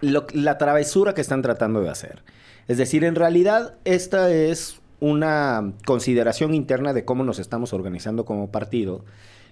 lo- 0.01 0.27
la 0.33 0.57
travesura 0.57 1.13
que 1.13 1.21
están 1.21 1.41
tratando 1.41 1.81
de 1.81 1.89
hacer. 1.89 2.23
Es 2.67 2.77
decir, 2.77 3.03
en 3.03 3.15
realidad 3.15 3.75
esta 3.85 4.31
es 4.31 4.79
una 4.99 5.73
consideración 5.85 6.53
interna 6.53 6.93
de 6.93 7.05
cómo 7.05 7.23
nos 7.23 7.39
estamos 7.39 7.73
organizando 7.73 8.25
como 8.25 8.51
partido. 8.51 9.05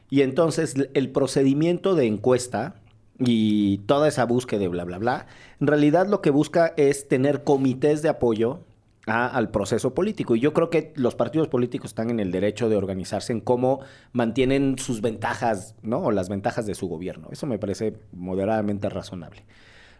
Y 0.10 0.22
entonces 0.22 0.76
el 0.94 1.10
procedimiento 1.12 1.96
de 1.96 2.06
encuesta 2.06 2.76
y 3.20 3.80
toda 3.80 4.08
esa 4.08 4.26
búsqueda 4.26 4.60
de 4.62 4.68
bla, 4.68 4.84
bla, 4.84 5.00
bla, 5.00 5.28
en 5.60 5.68
realidad 5.68 6.08
lo 6.08 6.22
que 6.22 6.30
busca 6.30 6.74
es 6.78 7.08
tener 7.08 7.44
comités 7.44 8.02
de 8.02 8.10
apoyo 8.10 8.62
al 9.08 9.52
proceso 9.52 9.94
político. 9.94 10.36
Y 10.36 10.42
yo 10.42 10.54
creo 10.54 10.70
que 10.70 10.92
los 10.96 11.16
partidos 11.16 11.48
políticos 11.48 11.92
están 11.92 12.10
en 12.10 12.20
el 12.20 12.32
derecho 12.32 12.68
de 12.68 12.76
organizarse 12.76 13.32
en 13.32 13.40
cómo 13.40 13.80
mantienen 14.12 14.78
sus 14.78 15.02
ventajas, 15.02 15.76
¿no? 15.82 16.00
O 16.00 16.12
las 16.12 16.28
ventajas 16.28 16.66
de 16.66 16.76
su 16.76 16.88
gobierno. 16.88 17.30
Eso 17.32 17.48
me 17.48 17.58
parece 17.58 17.94
moderadamente 18.12 18.90
razonable. 18.90 19.46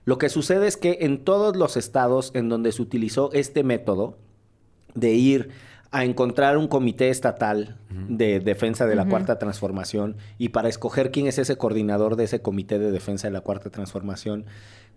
Lo 0.04 0.18
que 0.18 0.30
sucede 0.30 0.68
es 0.68 0.76
que 0.76 1.00
en 1.02 1.24
todos 1.24 1.56
los 1.56 1.78
estados 1.78 2.32
en 2.34 2.50
donde 2.50 2.74
se 2.74 2.82
utilizó 2.82 3.32
este 3.32 3.64
método 3.64 4.18
de 4.94 5.14
ir 5.14 5.50
a 5.92 6.04
encontrar 6.04 6.58
un 6.58 6.68
comité 6.68 7.10
estatal 7.10 7.78
de 7.90 8.40
defensa 8.40 8.86
de 8.86 8.96
la 8.96 9.06
cuarta 9.06 9.40
transformación 9.40 10.18
y 10.38 10.50
para 10.50 10.70
escoger 10.70 11.12
quién 11.12 11.28
es 11.28 11.38
ese 11.38 11.58
coordinador 11.58 12.16
de 12.16 12.26
ese 12.26 12.42
comité 12.42 12.80
de 12.80 12.92
defensa 12.92 13.28
de 13.28 13.34
la 13.34 13.42
cuarta 13.42 13.70
transformación, 13.70 14.46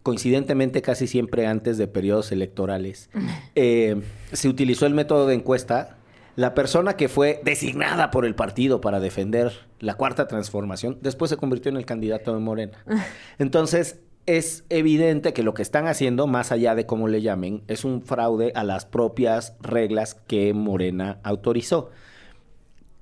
coincidentemente 0.02 0.82
casi 0.82 1.06
siempre 1.06 1.46
antes 1.46 1.78
de 1.78 1.86
periodos 1.86 2.32
electorales, 2.32 3.10
eh, 3.54 4.02
se 4.32 4.48
utilizó 4.48 4.86
el 4.86 4.94
método 4.94 5.26
de 5.26 5.34
encuesta. 5.34 5.96
La 6.36 6.54
persona 6.54 6.94
que 6.94 7.08
fue 7.08 7.40
designada 7.44 8.10
por 8.10 8.24
el 8.24 8.34
partido 8.34 8.80
para 8.80 9.00
defender 9.00 9.52
la 9.78 9.94
cuarta 9.94 10.28
transformación, 10.28 10.98
después 11.02 11.28
se 11.28 11.36
convirtió 11.36 11.70
en 11.70 11.76
el 11.76 11.84
candidato 11.84 12.32
de 12.32 12.40
Morena. 12.40 12.84
Entonces, 13.38 13.98
es 14.26 14.64
evidente 14.68 15.32
que 15.32 15.42
lo 15.42 15.54
que 15.54 15.62
están 15.62 15.86
haciendo, 15.86 16.26
más 16.26 16.52
allá 16.52 16.74
de 16.74 16.86
cómo 16.86 17.08
le 17.08 17.22
llamen, 17.22 17.62
es 17.68 17.84
un 17.84 18.02
fraude 18.02 18.52
a 18.54 18.64
las 18.64 18.84
propias 18.84 19.56
reglas 19.60 20.14
que 20.14 20.54
Morena 20.54 21.18
autorizó. 21.22 21.90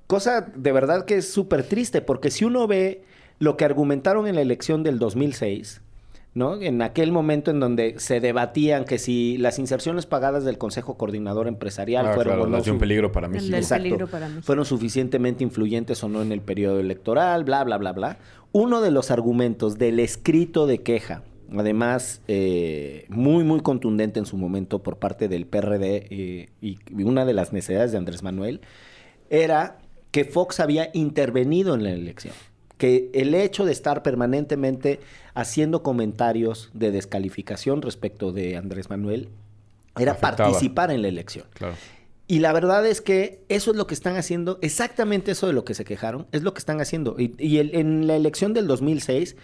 Cosa 0.07 0.41
de 0.41 0.71
verdad 0.71 1.05
que 1.05 1.17
es 1.17 1.31
súper 1.31 1.63
triste, 1.63 2.01
porque 2.01 2.31
si 2.31 2.45
uno 2.45 2.67
ve 2.67 3.03
lo 3.37 3.57
que 3.57 3.65
argumentaron 3.65 4.27
en 4.27 4.35
la 4.35 4.41
elección 4.41 4.83
del 4.83 4.97
2006, 4.97 5.81
¿no? 6.33 6.61
En 6.61 6.81
aquel 6.81 7.11
momento 7.11 7.51
en 7.51 7.59
donde 7.59 7.95
se 7.99 8.19
debatían 8.19 8.85
que 8.85 8.97
si 8.99 9.37
las 9.37 9.57
inserciones 9.59 10.05
pagadas 10.05 10.45
del 10.45 10.57
Consejo 10.57 10.95
Coordinador 10.97 11.47
Empresarial 11.47 12.07
Ah, 12.07 12.13
fueron 12.13 12.33
claro, 12.35 12.49
no 12.49 12.57
las 12.57 12.65
de 12.65 12.71
un 12.71 12.77
su- 12.77 12.79
peligro 12.79 13.11
para 13.11 13.27
El 13.27 13.33
México. 13.33 13.51
del 13.51 13.61
Exacto. 13.63 13.83
peligro 13.83 14.07
para 14.07 14.27
México. 14.27 14.45
fueron 14.45 14.65
suficientemente 14.65 15.43
influyentes 15.43 16.03
o 16.03 16.09
no 16.09 16.21
en 16.21 16.31
el 16.31 16.41
periodo 16.41 16.79
electoral, 16.79 17.43
bla, 17.43 17.63
bla, 17.63 17.77
bla, 17.77 17.91
bla. 17.93 18.17
Uno 18.51 18.81
de 18.81 18.91
los 18.91 19.11
argumentos 19.11 19.77
del 19.77 19.99
escrito 19.99 20.65
de 20.67 20.81
queja, 20.83 21.23
además 21.55 22.21
eh, 22.27 23.05
muy, 23.09 23.43
muy 23.43 23.59
contundente 23.61 24.19
en 24.19 24.25
su 24.25 24.37
momento 24.37 24.83
por 24.83 24.97
parte 24.97 25.27
del 25.27 25.45
PRD 25.47 26.07
eh, 26.11 26.49
y 26.61 26.77
una 27.03 27.25
de 27.25 27.33
las 27.33 27.53
necesidades 27.53 27.91
de 27.91 27.97
Andrés 27.97 28.21
Manuel, 28.23 28.61
era 29.29 29.79
que 30.11 30.25
Fox 30.25 30.59
había 30.59 30.89
intervenido 30.93 31.75
en 31.75 31.83
la 31.83 31.91
elección. 31.91 32.33
Que 32.79 33.11
el 33.13 33.35
hecho 33.35 33.65
de 33.65 33.71
estar 33.71 34.01
permanentemente 34.01 34.99
haciendo 35.35 35.83
comentarios 35.83 36.71
de 36.73 36.89
descalificación 36.89 37.83
respecto 37.83 38.31
de 38.31 38.57
Andrés 38.57 38.89
Manuel 38.89 39.29
era 39.99 40.13
Afectaba. 40.13 40.37
participar 40.49 40.89
en 40.89 41.03
la 41.03 41.09
elección. 41.09 41.45
Claro. 41.53 41.75
Y 42.27 42.39
la 42.39 42.53
verdad 42.53 42.85
es 42.85 43.01
que 43.01 43.41
eso 43.49 43.71
es 43.71 43.77
lo 43.77 43.85
que 43.87 43.93
están 43.95 44.15
haciendo, 44.15 44.59
exactamente 44.61 45.31
eso 45.31 45.47
de 45.47 45.53
lo 45.53 45.65
que 45.65 45.73
se 45.73 45.83
quejaron, 45.83 46.27
es 46.31 46.41
lo 46.43 46.53
que 46.53 46.59
están 46.59 46.79
haciendo. 46.79 47.15
Y, 47.19 47.33
y 47.37 47.57
el- 47.57 47.75
en 47.75 48.07
la 48.07 48.15
elección 48.15 48.53
del 48.53 48.67
2006 48.67 49.35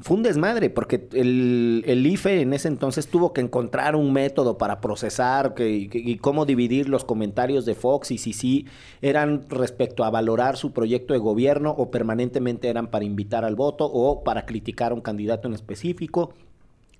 fue 0.00 0.16
un 0.16 0.22
desmadre, 0.22 0.70
porque 0.70 1.08
el, 1.12 2.06
IFE 2.06 2.42
en 2.42 2.52
ese 2.52 2.68
entonces 2.68 3.08
tuvo 3.08 3.32
que 3.32 3.40
encontrar 3.40 3.96
un 3.96 4.12
método 4.12 4.56
para 4.56 4.80
procesar 4.80 5.54
que- 5.54 5.88
y 5.92 6.16
cómo 6.18 6.46
dividir 6.46 6.88
los 6.88 7.04
comentarios 7.04 7.64
de 7.64 7.74
Fox 7.74 8.12
y 8.12 8.18
si 8.18 8.32
sí 8.32 8.66
eran 9.02 9.46
respecto 9.48 10.04
a 10.04 10.10
valorar 10.10 10.56
su 10.56 10.72
proyecto 10.72 11.14
de 11.14 11.18
gobierno 11.18 11.70
o 11.76 11.90
permanentemente 11.90 12.68
eran 12.68 12.88
para 12.88 13.04
invitar 13.04 13.44
al 13.44 13.56
voto 13.56 13.86
o 13.86 14.22
para 14.22 14.46
criticar 14.46 14.92
a 14.92 14.94
un 14.94 15.00
candidato 15.00 15.48
en 15.48 15.54
específico 15.54 16.32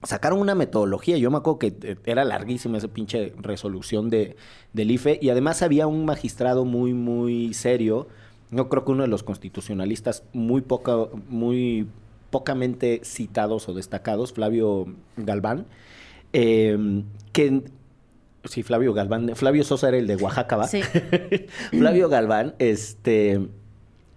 sacaron 0.03 0.41
una 0.41 0.55
metodología. 0.55 1.19
Yo 1.19 1.31
me 1.31 1.39
acuerdo 1.39 1.59
que 1.59 1.75
eh, 1.83 1.97
era 2.05 2.25
larguísima 2.25 2.79
esa 2.79 2.89
pinche 2.89 3.33
resolución 3.39 4.11
de, 4.11 4.37
del 4.73 4.91
IFE. 4.93 5.19
Y 5.21 5.31
además 5.31 5.63
había 5.63 5.87
un 5.87 6.05
magistrado 6.05 6.65
muy, 6.65 6.95
muy 6.95 7.55
serio. 7.55 8.09
No 8.51 8.69
creo 8.69 8.85
que 8.85 8.93
uno 8.93 9.03
de 9.03 9.09
los 9.09 9.23
constitucionalistas 9.23 10.23
muy 10.33 10.61
poca, 10.63 10.97
muy 11.29 11.87
pocamente 12.31 13.01
citados 13.05 13.69
o 13.69 13.75
destacados, 13.75 14.33
Flavio 14.33 14.87
Galván, 15.17 15.67
eh, 16.33 17.03
que 17.33 17.63
sí, 18.45 18.63
Flavio 18.63 18.93
Galván, 18.95 19.35
Flavio 19.35 19.65
Sosa 19.65 19.89
era 19.89 19.99
el 19.99 20.07
de 20.07 20.17
Oaxaca, 20.17 20.57
¿va? 20.57 20.69
Sí. 20.69 20.83
Flavio 21.71 22.09
Galván, 22.09 22.55
este, 22.59 23.49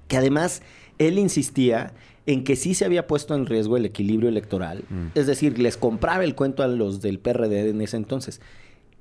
que 0.08 0.18
además 0.18 0.62
él 0.98 1.18
insistía 1.18 1.94
en 2.26 2.44
que 2.44 2.56
sí 2.56 2.74
se 2.74 2.86
había 2.86 3.08
puesto 3.08 3.34
en 3.36 3.46
riesgo 3.46 3.78
el 3.78 3.86
equilibrio 3.86 4.30
electoral. 4.30 4.84
Es 5.16 5.26
decir, 5.26 5.58
les 5.58 5.76
compraba 5.76 6.24
el 6.24 6.36
cuento 6.36 6.64
a 6.64 6.68
los 6.68 7.02
del 7.02 7.20
PRD 7.20 7.70
en 7.70 7.82
ese 7.82 7.98
entonces. 7.98 8.42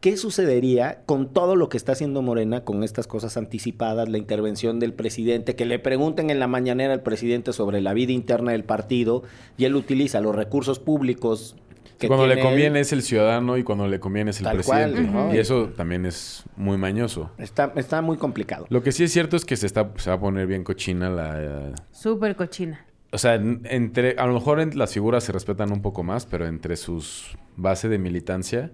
¿Qué 0.01 0.17
sucedería 0.17 1.03
con 1.05 1.33
todo 1.33 1.57
lo 1.57 1.69
que 1.69 1.77
está 1.77 1.93
haciendo 1.93 2.23
Morena 2.23 2.65
con 2.65 2.83
estas 2.85 3.07
cosas 3.07 3.37
anticipadas, 3.37 4.09
la 4.09 4.17
intervención 4.17 4.81
del 4.81 4.95
presidente, 4.95 5.55
que 5.57 5.67
le 5.67 5.79
pregunten 5.79 6.31
en 6.31 6.39
la 6.41 6.47
mañanera 6.47 6.95
al 6.95 7.03
presidente 7.03 7.53
sobre 7.53 7.83
la 7.83 7.93
vida 7.93 8.13
interna 8.13 8.53
del 8.53 8.65
partido 8.65 9.23
y 9.59 9.67
él 9.67 9.77
utiliza 9.77 10.21
los 10.23 10.35
recursos 10.35 10.79
públicos 10.79 11.55
que 11.99 12.09
cuando 12.09 12.27
le 12.27 12.35
él? 12.35 12.41
conviene 12.41 12.81
es 12.81 12.95
el 12.95 13.03
ciudadano 13.03 13.59
y 13.59 13.63
cuando 13.63 13.87
le 13.89 14.01
conviene 14.01 14.31
es 14.31 14.39
el 14.39 14.45
Tal 14.45 14.63
cual, 14.65 14.91
presidente. 14.93 15.13
¿no? 15.13 15.35
Y 15.35 15.39
eso 15.39 15.69
también 15.77 16.07
es 16.07 16.45
muy 16.57 16.79
mañoso. 16.79 17.31
Está, 17.37 17.71
está 17.77 18.01
muy 18.01 18.17
complicado. 18.17 18.65
Lo 18.71 18.83
que 18.83 18.93
sí 18.93 19.05
es 19.05 19.13
cierto 19.13 19.37
es 19.37 19.45
que 19.45 19.55
se, 19.59 19.67
está, 19.67 19.93
se 19.97 20.09
va 20.09 20.17
a 20.17 20.21
poner 20.21 20.47
bien 20.47 20.65
cochina 20.65 21.11
la... 21.11 21.35
eh, 21.43 21.73
Súper 21.91 22.37
cochina. 22.37 22.87
o 23.13 23.19
sea, 23.19 23.35
en- 23.35 23.61
entre... 23.69 24.15
A 24.19 24.25
lo 24.27 24.33
mejor 24.33 24.61
en- 24.61 24.79
las 24.79 24.95
figuras 24.95 25.25
se 25.25 25.33
respetan 25.33 25.71
un 25.73 25.83
poco 25.83 26.03
más, 26.03 26.25
pero 26.25 26.47
entre 26.47 26.79
sus 26.79 27.37
base 27.57 27.91
de 27.91 27.99
militancia, 27.99 28.73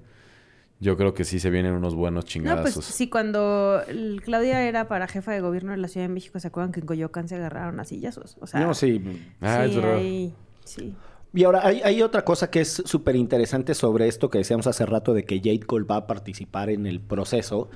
yo 0.79 0.97
creo 0.97 1.15
que 1.15 1.25
sí 1.25 1.39
se 1.41 1.49
vienen 1.51 1.73
unos 1.73 1.95
buenos 1.95 2.25
No, 2.25 2.29
chingadazos. 2.29 2.75
pues 2.75 2.87
sí, 2.87 3.09
cuando 3.09 3.81
el- 3.89 4.21
Claudia 4.23 4.63
era 4.69 4.89
para 4.89 5.07
jefa 5.09 5.33
de 5.33 5.41
gobierno 5.41 5.73
de 5.73 5.79
la 5.79 5.89
Ciudad 5.89 6.07
de 6.07 6.13
México, 6.13 6.39
¿se 6.39 6.49
acuerdan 6.49 6.73
que 6.73 6.81
en 6.81 6.87
Coyoacán 6.87 7.29
se 7.29 7.37
agarraron 7.37 7.81
a 7.81 7.85
sillazos? 7.85 8.37
O 8.41 8.47
sea, 8.47 8.61
No, 8.61 8.75
sí. 8.75 9.03
Ah, 9.41 9.63
sí, 9.65 9.71
es 9.71 9.77
verdad. 9.77 9.97
hay- 9.97 10.35
sí. 10.65 10.95
Y 11.35 11.45
ahora 11.45 11.67
hay, 11.67 11.81
hay 11.83 12.03
otra 12.03 12.25
cosa 12.25 12.51
que 12.51 12.61
es 12.63 12.83
súper 12.85 13.15
interesante 13.17 13.75
sobre 13.75 14.09
esto 14.09 14.31
que 14.31 14.39
decíamos 14.39 14.67
hace 14.67 14.87
rato 14.87 15.13
de 15.13 15.25
que 15.25 15.39
Jade 15.39 15.61
Cole 15.61 15.85
va 15.85 15.97
a 15.97 16.07
participar 16.07 16.71
en 16.71 16.87
el 16.87 17.01
proceso. 17.01 17.69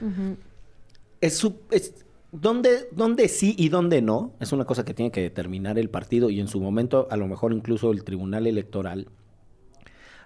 Es, 1.20 1.36
su- 1.36 1.60
es 1.70 2.04
¿dónde, 2.32 2.88
dónde 2.92 3.28
sí 3.28 3.54
y 3.58 3.68
dónde 3.68 4.00
no. 4.00 4.32
Es 4.40 4.52
una 4.52 4.64
cosa 4.64 4.84
que 4.84 4.94
tiene 4.94 5.10
que 5.10 5.20
determinar 5.20 5.78
el 5.78 5.90
partido 5.90 6.30
y 6.30 6.40
en 6.40 6.48
su 6.48 6.58
momento 6.60 7.06
a 7.10 7.16
lo 7.18 7.26
mejor 7.28 7.52
incluso 7.52 7.90
el 7.92 8.02
Tribunal 8.04 8.46
Electoral. 8.46 9.08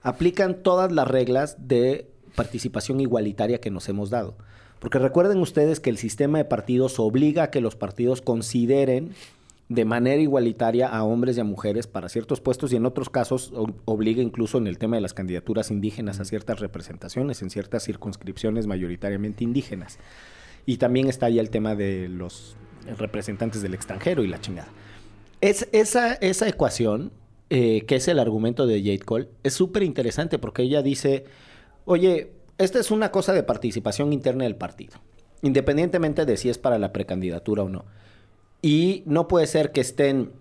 Aplican 0.03 0.63
todas 0.63 0.93
las 0.93 1.09
reglas 1.09 1.57
de 1.67 2.11
participación 2.35 3.01
igualitaria 3.01 3.61
que 3.61 3.71
nos 3.71 3.89
hemos 3.89 4.11
dado. 4.11 4.37
Porque 4.79 4.99
recuerden 4.99 5.39
ustedes 5.39 5.81
que 5.81 5.91
el 5.91 5.99
sistema 5.99 6.39
de 6.39 6.45
partidos 6.45 6.99
obliga 6.99 7.45
a 7.45 7.51
que 7.51 7.61
los 7.61 7.77
partidos 7.77 8.21
consideren 8.21 9.15
de 9.69 9.85
manera 9.85 10.21
igualitaria 10.21 10.89
a 10.89 11.05
hombres 11.05 11.37
y 11.37 11.41
a 11.41 11.45
mujeres 11.45 11.87
para 11.87 12.09
ciertos 12.09 12.41
puestos 12.41 12.73
y 12.73 12.77
en 12.77 12.85
otros 12.85 13.09
casos 13.09 13.53
obliga 13.87 14.23
incluso 14.23 14.59
en 14.59 14.67
el 14.67 14.77
tema 14.77 14.97
de 14.97 15.03
las 15.03 15.15
candidaturas 15.15 15.71
indígenas 15.71 16.21
a 16.21 16.27
ciertas 16.27 16.61
representaciones 16.61 17.41
en 17.41 17.49
ciertas 17.49 17.85
circunscripciones 17.85 18.67
mayoritariamente 18.67 19.43
indígenas. 19.43 19.99
Y 20.67 20.77
también 20.77 21.09
está 21.09 21.29
ya 21.31 21.41
el 21.41 21.51
tema 21.51 21.75
de 21.75 22.09
los 22.09 22.57
representantes 22.99 23.63
del 23.63 23.75
extranjero 23.75 24.23
y 24.23 24.29
la 24.29 24.41
chingada. 24.41 24.69
Es, 25.41 25.69
esa, 25.73 26.15
esa 26.15 26.49
ecuación, 26.49 27.11
eh, 27.51 27.85
que 27.87 27.97
es 27.97 28.09
el 28.09 28.19
argumento 28.19 28.67
de 28.67 28.81
Jade 28.81 28.99
Cole, 29.01 29.29
es 29.43 29.55
súper 29.55 29.83
interesante 29.83 30.39
porque 30.39 30.63
ella 30.63 30.83
dice, 30.83 31.25
oye, 31.85 32.33
esta 32.59 32.79
es 32.79 32.91
una 32.91 33.11
cosa 33.11 33.33
de 33.33 33.43
participación 33.43 34.13
interna 34.13 34.45
del 34.45 34.57
partido, 34.57 34.95
independientemente 35.43 36.25
de 36.25 36.37
si 36.37 36.49
es 36.49 36.59
para 36.59 36.79
la 36.79 36.93
precandidatura 36.93 37.65
o 37.65 37.69
no. 37.69 37.85
Y 38.63 39.03
no 39.07 39.29
puede 39.29 39.47
ser 39.47 39.73
que 39.73 39.81
estén 39.81 40.33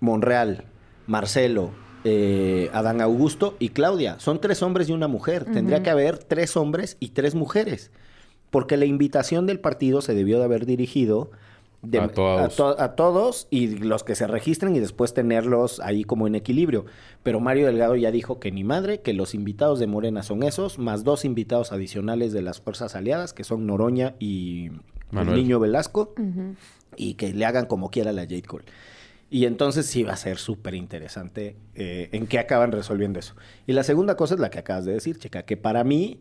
Monreal, 0.00 0.64
Marcelo, 1.06 1.72
eh, 2.04 2.70
Adán 2.72 3.00
Augusto 3.00 3.56
y 3.58 3.70
Claudia. 3.70 4.20
Son 4.20 4.40
tres 4.40 4.62
hombres 4.62 4.88
y 4.88 4.92
una 4.92 5.08
mujer. 5.08 5.44
Tendría 5.44 5.82
que 5.82 5.90
haber 5.90 6.18
tres 6.18 6.56
hombres 6.56 6.96
y 7.00 7.08
tres 7.08 7.34
mujeres. 7.34 7.90
Porque 8.50 8.76
la 8.76 8.84
invitación 8.84 9.46
del 9.46 9.60
partido 9.60 10.00
se 10.00 10.14
debió 10.14 10.38
de 10.38 10.44
haber 10.44 10.66
dirigido 10.66 11.30
de- 11.82 11.98
A 12.00 12.08
todos. 12.08 12.56
to- 12.56 12.80
a 12.80 12.94
todos 12.96 13.46
y 13.50 13.68
los 13.78 14.02
que 14.04 14.14
se 14.14 14.26
registren 14.26 14.74
y 14.74 14.80
después 14.80 15.14
tenerlos 15.14 15.80
ahí 15.80 16.04
como 16.04 16.26
en 16.26 16.34
equilibrio. 16.34 16.86
Pero 17.22 17.40
Mario 17.40 17.66
Delgado 17.66 17.94
ya 17.96 18.10
dijo 18.10 18.40
que 18.40 18.50
ni 18.50 18.64
madre, 18.64 19.00
que 19.00 19.12
los 19.12 19.34
invitados 19.34 19.78
de 19.78 19.86
Morena 19.86 20.22
son 20.22 20.42
esos, 20.42 20.78
más 20.78 21.04
dos 21.04 21.24
invitados 21.24 21.72
adicionales 21.72 22.32
de 22.32 22.42
las 22.42 22.60
fuerzas 22.60 22.94
aliadas, 22.96 23.32
que 23.32 23.44
son 23.44 23.66
Noroña 23.66 24.14
y 24.18 24.70
el. 25.12 25.34
Niño 25.36 25.58
Velasco, 25.60 26.14
y 26.96 27.14
que 27.14 27.32
le 27.32 27.44
hagan 27.44 27.66
como 27.66 27.90
quiera 27.90 28.12
la 28.12 28.22
Jade 28.22 28.42
Cole. 28.42 28.64
Y 29.30 29.44
entonces 29.44 29.84
sí 29.86 30.02
va 30.04 30.14
a 30.14 30.16
ser 30.16 30.38
súper 30.38 30.74
interesante 30.74 31.54
eh, 31.74 32.08
en 32.12 32.26
qué 32.26 32.38
acaban 32.38 32.72
resolviendo 32.72 33.18
eso. 33.18 33.34
Y 33.66 33.72
la 33.74 33.82
segunda 33.84 34.16
cosa 34.16 34.34
es 34.34 34.40
la 34.40 34.48
que 34.50 34.58
acabas 34.58 34.84
de 34.86 34.94
decir, 34.94 35.18
Checa, 35.18 35.42
que 35.44 35.56
para 35.58 35.84
mí, 35.84 36.20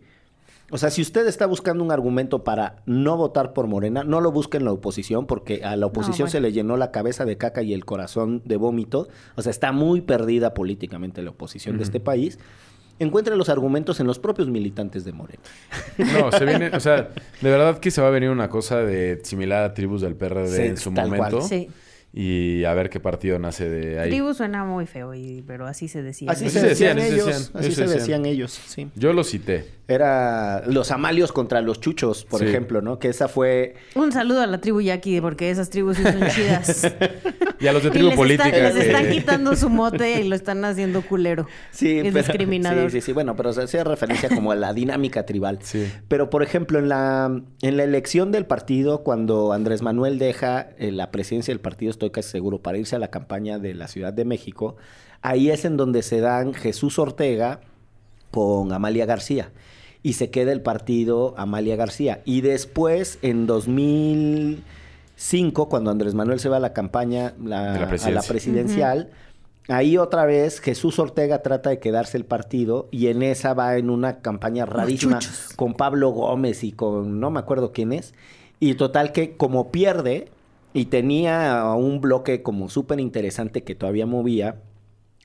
o 0.70 0.78
sea, 0.78 0.90
si 0.90 1.02
usted 1.02 1.26
está 1.28 1.46
buscando 1.46 1.84
un 1.84 1.92
argumento 1.92 2.44
para 2.44 2.78
no 2.86 3.16
votar 3.16 3.54
por 3.54 3.68
Morena, 3.68 4.04
no 4.04 4.20
lo 4.20 4.32
busque 4.32 4.58
en 4.58 4.66
la 4.66 4.74
oposición, 4.74 5.26
porque 5.26 5.64
a 5.64 5.76
la 5.78 5.86
oposición 5.86 6.26
bueno. 6.26 6.32
se 6.32 6.42
le 6.42 6.52
llenó 6.52 6.76
la 6.76 6.92
cabeza 6.92 7.24
de 7.24 7.38
caca 7.38 7.62
y 7.62 7.74
el 7.74 7.86
corazón 7.86 8.42
de 8.44 8.58
vómito. 8.58 9.08
O 9.36 9.42
sea, 9.42 9.50
está 9.50 9.72
muy 9.72 10.02
perdida 10.02 10.54
políticamente 10.54 11.22
la 11.22 11.30
oposición 11.30 11.78
de 11.78 11.84
este 11.84 12.00
país. 12.02 12.38
Encuentre 13.00 13.36
los 13.36 13.48
argumentos 13.48 14.00
en 14.00 14.08
los 14.08 14.20
propios 14.20 14.50
militantes 14.50 15.06
de 15.06 15.14
Morena. 15.14 15.44
No, 15.98 16.32
se 16.32 16.46
viene, 16.46 16.70
o 16.70 16.80
sea, 16.80 17.10
de 17.42 17.50
verdad 17.50 17.80
que 17.80 17.92
se 17.92 18.02
va 18.02 18.08
a 18.08 18.12
venir 18.12 18.30
una 18.30 18.50
cosa 18.50 18.80
de 18.80 19.22
similar 19.24 19.64
a 19.64 19.74
tribus 19.74 20.02
del 20.02 20.16
PRD 20.16 20.48
Sí, 20.56 20.62
en 20.64 20.78
su 20.78 20.92
tal 20.94 21.08
cual. 21.10 21.32
momento. 21.32 21.42
Sí. 21.42 21.70
Y 22.14 22.64
a 22.64 22.74
ver 22.74 22.90
qué 22.90 23.00
partido 23.00 23.38
nace 23.38 23.70
de 23.70 24.00
ahí. 24.00 24.10
Tribu 24.10 24.34
suena 24.34 24.66
muy 24.66 24.88
feo, 24.88 25.14
y, 25.14 25.44
pero 25.46 25.68
así 25.68 25.88
se 25.88 26.02
decía. 26.02 26.32
Así, 26.32 26.46
Así 26.46 26.60
se 26.60 26.68
decían, 26.68 26.98
ellos. 26.98 27.52
así 27.54 27.72
se 27.72 27.82
decían. 27.84 28.00
decían 28.00 28.26
ellos, 28.26 28.52
sí. 28.52 28.90
Yo 28.96 29.14
lo 29.14 29.24
cité. 29.24 29.77
Era 29.90 30.64
los 30.68 30.92
amalios 30.92 31.32
contra 31.32 31.62
los 31.62 31.80
chuchos, 31.80 32.26
por 32.26 32.42
Sí. 32.42 32.46
ejemplo, 32.48 32.82
¿no? 32.82 33.00
Que 33.00 33.08
esa 33.08 33.30
fue... 33.30 33.76
Un 33.96 34.12
saludo 34.12 34.42
a 34.42 34.48
la 34.48 34.60
tribu 34.60 34.82
Yaqui, 34.82 35.22
porque 35.22 35.50
esas 35.50 35.70
tribus 35.70 35.96
sí 35.98 36.04
son 36.04 36.28
chidas. 36.30 36.94
Y 37.60 37.66
a 37.66 37.74
los 37.74 37.82
de 37.82 37.90
Y 37.90 37.92
tribu 37.94 38.10
les, 38.10 38.16
política. 38.18 38.50
está- 38.50 38.70
les 38.70 38.74
que- 38.76 38.92
están 38.92 39.10
quitando 39.10 39.56
su 39.56 39.68
mote 39.72 40.22
y 40.22 40.28
lo 40.28 40.36
están 40.36 40.64
haciendo 40.64 41.02
culero. 41.02 41.48
Sí, 41.72 41.98
Es 41.98 42.04
pero- 42.14 42.18
discriminador. 42.18 42.92
Sí, 42.92 43.02
sí, 43.02 43.06
sí. 43.08 43.14
Bueno, 43.14 43.36
pero 43.36 43.52
se 43.52 43.64
hacía 43.64 43.84
referencia 43.84 44.30
como 44.30 44.52
a 44.52 44.56
la 44.56 44.74
dinámica 44.74 45.26
tribal. 45.26 45.58
Sí. 45.64 45.92
Pero, 46.08 46.30
por 46.30 46.44
ejemplo, 46.44 46.78
en 46.78 46.88
la, 46.90 47.42
en 47.64 47.78
la 47.78 47.84
elección 47.84 48.32
del 48.32 48.46
partido, 48.46 49.04
cuando 49.04 49.54
Andrés 49.54 49.82
Manuel 49.82 50.20
deja 50.20 50.70
eh, 50.78 50.92
la 50.92 51.10
presidencia 51.10 51.52
del 51.52 51.60
partido, 51.62 51.90
estoy 51.90 52.12
casi 52.12 52.30
seguro, 52.30 52.62
para 52.62 52.78
irse 52.78 52.96
a 52.96 53.00
la 53.00 53.08
campaña 53.08 53.58
de 53.58 53.74
la 53.74 53.88
Ciudad 53.88 54.14
de 54.14 54.26
México, 54.26 54.76
ahí 55.24 55.50
es 55.50 55.66
en 55.66 55.78
donde 55.78 56.04
se 56.04 56.20
dan 56.22 56.54
Jesús 56.54 57.00
Ortega 57.00 57.62
con 58.38 58.72
Amalia 58.72 59.08
García. 59.08 59.50
Y 60.04 60.14
se 60.14 60.30
queda 60.30 60.52
el 60.52 60.62
partido 60.62 61.34
Amalia 61.38 61.76
García. 61.76 62.22
Y 62.24 62.42
después, 62.42 63.18
en 63.24 63.48
2005, 63.48 65.70
cuando 65.70 65.90
Andrés 65.90 66.14
Manuel 66.14 66.40
se 66.40 66.48
va 66.50 66.58
a 66.58 66.60
la 66.60 66.72
campaña 66.74 67.34
la- 67.44 67.74
a 67.74 67.80
la 67.80 67.88
presidencia. 67.88 68.28
presidencial, 68.28 69.10
ahí 69.70 69.98
otra 69.98 70.26
vez 70.26 70.60
Jesús 70.62 71.00
Ortega 71.00 71.42
trata 71.42 71.72
de 71.72 71.80
quedarse 71.80 72.16
el 72.18 72.26
partido 72.26 72.88
y 72.92 73.08
en 73.08 73.24
esa 73.24 73.56
va 73.56 73.76
en 73.78 73.90
una 73.90 74.20
campaña 74.20 74.68
rarísima 74.68 75.18
con 75.56 75.74
Pablo 75.74 76.12
Gómez 76.12 76.64
y 76.64 76.74
con 76.74 77.20
no 77.20 77.32
me 77.32 77.40
acuerdo 77.40 77.72
quién 77.72 77.92
es. 77.92 78.14
Y 78.60 78.76
total 78.76 79.12
que 79.12 79.36
como 79.36 79.72
pierde 79.72 80.28
y 80.74 80.86
tenía 80.86 81.74
un 81.76 82.02
bloque 82.02 82.44
como 82.44 82.70
súper 82.70 83.00
interesante 83.00 83.64
que 83.64 83.74
todavía 83.74 84.06
movía, 84.06 84.58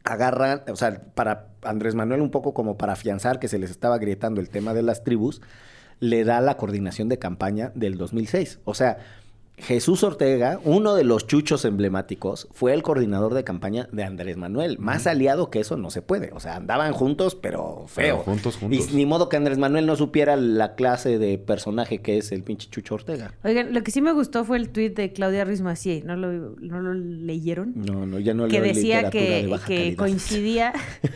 agarran, 0.05 0.63
o 0.69 0.77
sea, 0.77 1.01
para 1.15 1.49
Andrés 1.63 1.95
Manuel 1.95 2.21
un 2.21 2.31
poco 2.31 2.55
como 2.55 2.77
para 2.77 2.95
afianzar 2.95 3.39
que 3.39 3.49
se 3.49 3.59
les 3.59 3.71
estaba 3.71 3.99
grietando 3.99 4.41
el 4.41 4.49
tema 4.49 4.75
de 4.75 4.83
las 4.83 5.05
tribus, 5.05 5.41
le 6.01 6.25
da 6.25 6.41
la 6.41 6.57
coordinación 6.57 7.09
de 7.09 7.19
campaña 7.19 7.71
del 7.75 7.97
2006. 7.97 8.61
O 8.65 8.75
sea, 8.75 8.99
Jesús 9.59 10.03
Ortega, 10.03 10.59
uno 10.65 10.95
de 10.95 11.05
los 11.05 11.27
chuchos 11.27 11.65
emblemáticos, 11.65 12.49
fue 12.53 12.73
el 12.73 12.83
coordinador 12.83 13.35
de 13.35 13.45
campaña 13.45 13.89
de 13.93 14.03
Andrés 14.03 14.37
Manuel. 14.37 14.79
Más 14.79 15.07
aliado 15.07 15.51
que 15.51 15.61
eso 15.61 15.77
no 15.77 15.91
se 15.91 16.03
puede. 16.03 16.31
O 16.33 16.41
sea, 16.41 16.57
andaban 16.57 16.93
juntos, 16.93 17.37
pero 17.37 17.85
feo. 17.87 18.03
Pero 18.05 18.17
juntos, 18.19 18.57
juntos. 18.57 18.91
Y 18.91 18.97
ni 18.97 19.07
modo 19.07 19.29
que 19.29 19.37
Andrés 19.37 19.59
Manuel 19.59 19.87
no 19.87 19.95
supiera 19.95 20.37
la 20.37 20.75
clase 20.75 21.19
de 21.19 21.39
personaje 21.39 22.01
que 22.01 22.19
es 22.19 22.33
el 22.33 22.43
pinche 22.43 22.69
Chucho 22.71 22.95
Ortega. 22.95 23.35
Oigan, 23.45 23.73
lo 23.73 23.83
que 23.83 23.91
sí 23.91 24.01
me 24.01 24.13
gustó 24.13 24.45
fue 24.45 24.57
el 24.57 24.71
tuit 24.71 24.97
de 24.97 25.13
Claudia 25.13 25.45
Ruiz 25.45 25.61
Macié. 25.61 26.03
¿No 26.05 26.17
lo, 26.17 26.57
no 26.59 26.81
lo 26.81 26.95
leyeron? 26.95 27.73
No, 27.77 28.07
no, 28.07 28.19
ya 28.19 28.35
no 28.35 28.49
que 28.49 28.55
leo 28.55 28.63
decía 28.63 29.03
literatura 29.03 29.37
de 29.37 29.43
que, 29.43 29.49
baja 29.49 29.67
que 29.67 29.75
calidad. 29.77 29.97
coincidía, 29.97 30.73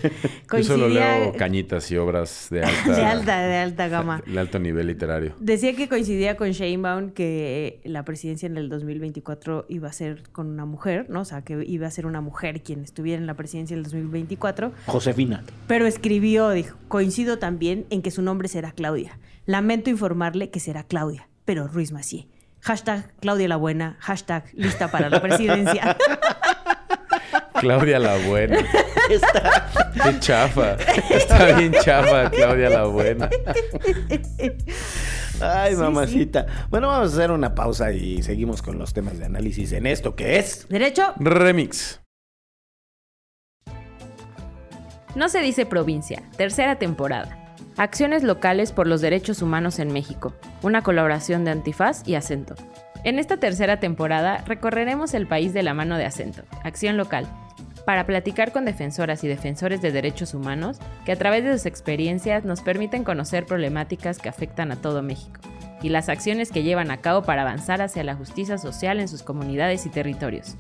Yo 0.53 0.63
solo 0.63 0.85
coincidía 0.85 1.19
leo 1.19 1.33
cañitas 1.33 1.91
y 1.91 1.97
obras 1.97 2.49
de 2.51 2.63
alta, 2.65 2.97
de 2.97 3.05
alta, 3.05 3.41
de 3.41 3.57
alta 3.57 3.89
gama. 3.89 4.23
de 4.27 4.39
alto 4.39 4.59
nivel 4.59 4.87
literario. 4.87 5.35
Decía 5.41 5.75
que 5.75 5.89
coincidía 5.89 6.37
con 6.37 6.51
Sheinbaum 6.51 7.11
que 7.11 7.81
la 7.85 8.05
presidencia 8.05 8.26
en 8.31 8.57
el 8.57 8.69
2024 8.69 9.67
iba 9.69 9.89
a 9.89 9.93
ser 9.93 10.23
con 10.31 10.49
una 10.49 10.65
mujer, 10.65 11.07
¿no? 11.09 11.21
O 11.21 11.25
sea, 11.25 11.43
que 11.43 11.65
iba 11.67 11.87
a 11.87 11.91
ser 11.91 12.07
una 12.07 12.21
mujer 12.21 12.63
quien 12.63 12.83
estuviera 12.83 13.21
en 13.21 13.27
la 13.27 13.35
presidencia 13.35 13.77
del 13.77 13.85
2024. 13.85 14.73
Josefina. 14.87 15.43
Pero 15.67 15.87
escribió, 15.87 16.51
dijo, 16.51 16.77
coincido 16.89 17.39
también 17.39 17.87
en 17.91 18.03
que 18.03 18.11
su 18.11 18.23
nombre 18.23 18.49
será 18.49 18.73
Claudia. 18.73 19.19
Lamento 19.47 19.91
informarle 19.91 20.51
que 20.51 20.61
será 20.61 20.83
Claudia, 20.83 21.29
pero 21.45 21.69
Ruiz 21.69 21.93
Macié. 21.93 22.29
Hashtag 22.61 23.13
Claudia 23.21 23.49
la 23.49 23.57
Buena, 23.57 23.97
hashtag 24.01 24.45
lista 24.55 24.91
para 24.91 25.09
la 25.09 25.23
presidencia. 25.23 25.97
Claudia 27.61 27.99
la 27.99 28.17
Buena. 28.27 28.59
Qué 29.09 30.19
chafa. 30.21 30.75
Está 31.11 31.57
bien 31.57 31.73
chafa, 31.83 32.31
Claudia 32.31 32.71
la 32.71 32.85
Buena. 32.85 33.31
Ay, 35.41 35.75
Sí, 35.75 35.81
mamacita. 35.81 36.47
Bueno, 36.71 36.89
vamos 36.89 37.13
a 37.13 37.17
hacer 37.17 37.31
una 37.31 37.55
pausa 37.55 37.93
y 37.93 38.23
seguimos 38.23 38.63
con 38.63 38.79
los 38.79 38.93
temas 38.93 39.19
de 39.19 39.27
análisis 39.27 39.73
en 39.73 39.87
esto 39.87 40.15
que 40.15 40.39
es. 40.39 40.69
Derecho, 40.69 41.15
Remix. 41.19 42.01
No 45.15 45.29
se 45.29 45.41
dice 45.41 45.65
provincia, 45.65 46.23
tercera 46.37 46.79
temporada. 46.79 47.55
Acciones 47.79 48.23
locales 48.23 48.73
por 48.73 48.87
los 48.87 49.01
derechos 49.01 49.43
humanos 49.43 49.79
en 49.79 49.93
México, 49.93 50.35
una 50.63 50.83
colaboración 50.83 51.45
de 51.45 51.51
Antifaz 51.51 52.07
y 52.07 52.15
Acento. 52.15 52.55
En 53.05 53.19
esta 53.19 53.37
tercera 53.37 53.79
temporada 53.81 54.43
recorreremos 54.47 55.15
el 55.15 55.27
país 55.27 55.53
de 55.53 55.63
la 55.63 55.75
mano 55.75 55.97
de 55.97 56.07
Acento, 56.07 56.43
Acción 56.65 56.97
Local, 56.97 57.27
para 57.87 58.05
platicar 58.05 58.53
con 58.53 58.65
defensoras 58.67 59.25
y 59.25 59.29
defensores 59.29 59.81
de 59.81 59.93
derechos 59.93 60.35
humanos 60.35 60.79
que 61.07 61.13
a 61.13 61.17
través 61.17 61.45
de 61.45 61.53
sus 61.53 61.67
experiencias 61.67 62.45
nos 62.45 62.61
permiten 62.61 63.05
conocer 63.05 63.47
problemáticas 63.47 64.19
que 64.19 64.29
afectan 64.29 64.73
a 64.73 64.77
todo 64.77 65.03
México 65.03 65.41
y 65.81 65.89
las 65.89 66.09
acciones 66.09 66.51
que 66.51 66.65
llevan 66.65 66.91
a 66.91 66.99
cabo 66.99 67.23
para 67.23 67.43
avanzar 67.43 67.81
hacia 67.81 68.03
la 68.03 68.17
justicia 68.17 68.59
social 68.59 68.99
en 68.99 69.07
sus 69.07 69.23
comunidades 69.23 69.87
y 69.87 69.91
territorios. 69.91 70.57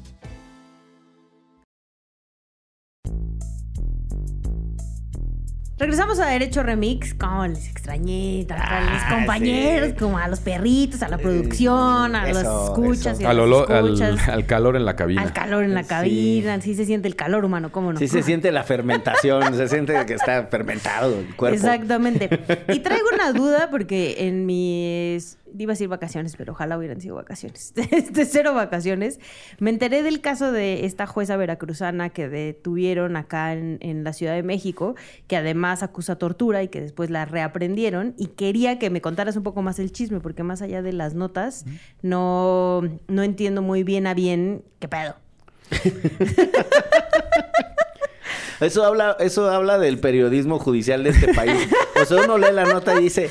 Regresamos 5.78 6.18
a 6.20 6.26
Derecho 6.26 6.62
Remix. 6.62 7.14
Como 7.14 7.46
les 7.46 7.68
extrañé, 7.68 8.44
tanto 8.48 8.64
a 8.64 8.80
mis 8.80 9.02
Ah, 9.02 9.14
compañeros, 9.16 9.88
sí. 9.90 9.94
como 9.96 10.18
a 10.18 10.28
los 10.28 10.40
perritos, 10.40 11.02
a 11.02 11.08
la 11.08 11.18
producción, 11.18 12.14
a 12.16 12.28
eso, 12.28 12.42
los 12.42 12.64
escuchas 12.70 13.14
eso. 13.14 13.22
y 13.22 13.24
a 13.24 13.30
Al, 13.30 13.36
las 13.36 13.46
olor- 13.46 13.70
al, 13.72 13.84
escuchas. 13.86 14.28
al 14.28 14.46
calor 14.46 14.76
en 14.76 14.84
la 14.84 14.96
cabina. 14.96 15.22
Al 15.22 15.32
calor 15.32 15.64
en 15.64 15.74
la 15.74 15.82
Sí. 15.82 15.88
cabina, 15.88 16.60
sí. 16.60 16.74
se 16.74 16.84
siente 16.84 17.08
el 17.08 17.16
calor 17.16 17.44
humano, 17.44 17.70
¿cómo 17.72 17.92
no? 17.92 17.98
Sí 17.98 18.08
se 18.08 18.22
siente 18.22 18.50
la 18.52 18.64
fermentación, 18.64 19.54
se 19.54 19.68
siente 19.68 20.04
que 20.06 20.14
está 20.14 20.46
fermentado 20.50 21.18
el 21.20 21.34
cuerpo. 21.36 21.56
Exactamente. 21.56 22.28
Y 22.68 22.80
traigo 22.80 23.06
una 23.14 23.32
duda 23.32 23.68
porque 23.70 24.26
en 24.26 24.46
mis 24.46 25.38
iba 25.58 25.72
a 25.72 25.74
decir 25.74 25.88
vacaciones, 25.88 26.36
pero 26.36 26.52
ojalá 26.52 26.78
hubieran 26.78 27.00
sido 27.00 27.16
vacaciones. 27.16 27.74
De 27.74 28.24
cero 28.24 28.54
vacaciones. 28.54 29.20
Me 29.58 29.70
enteré 29.70 30.02
del 30.02 30.20
caso 30.20 30.52
de 30.52 30.86
esta 30.86 31.06
jueza 31.06 31.36
veracruzana 31.36 32.10
que 32.10 32.28
detuvieron 32.28 33.16
acá 33.16 33.52
en, 33.52 33.78
en 33.80 34.04
la 34.04 34.12
Ciudad 34.12 34.34
de 34.34 34.42
México, 34.42 34.94
que 35.26 35.36
además 35.36 35.82
acusa 35.82 36.16
tortura 36.16 36.62
y 36.62 36.68
que 36.68 36.80
después 36.80 37.10
la 37.10 37.24
reaprendieron. 37.24 38.14
Y 38.16 38.28
quería 38.28 38.78
que 38.78 38.90
me 38.90 39.00
contaras 39.00 39.36
un 39.36 39.42
poco 39.42 39.62
más 39.62 39.78
el 39.78 39.92
chisme, 39.92 40.20
porque 40.20 40.42
más 40.42 40.62
allá 40.62 40.82
de 40.82 40.92
las 40.92 41.14
notas, 41.14 41.64
no, 42.02 42.82
no 43.08 43.22
entiendo 43.22 43.62
muy 43.62 43.82
bien 43.82 44.06
a 44.06 44.14
bien 44.14 44.62
qué 44.78 44.88
pedo. 44.88 45.16
Eso 48.60 48.84
habla, 48.84 49.16
eso 49.20 49.50
habla 49.50 49.78
del 49.78 49.98
periodismo 49.98 50.58
judicial 50.58 51.04
de 51.04 51.10
este 51.10 51.34
país. 51.34 51.68
O 52.00 52.04
sea, 52.04 52.24
uno 52.24 52.38
lee 52.38 52.52
la 52.52 52.64
nota 52.64 52.98
y 52.98 53.04
dice, 53.04 53.30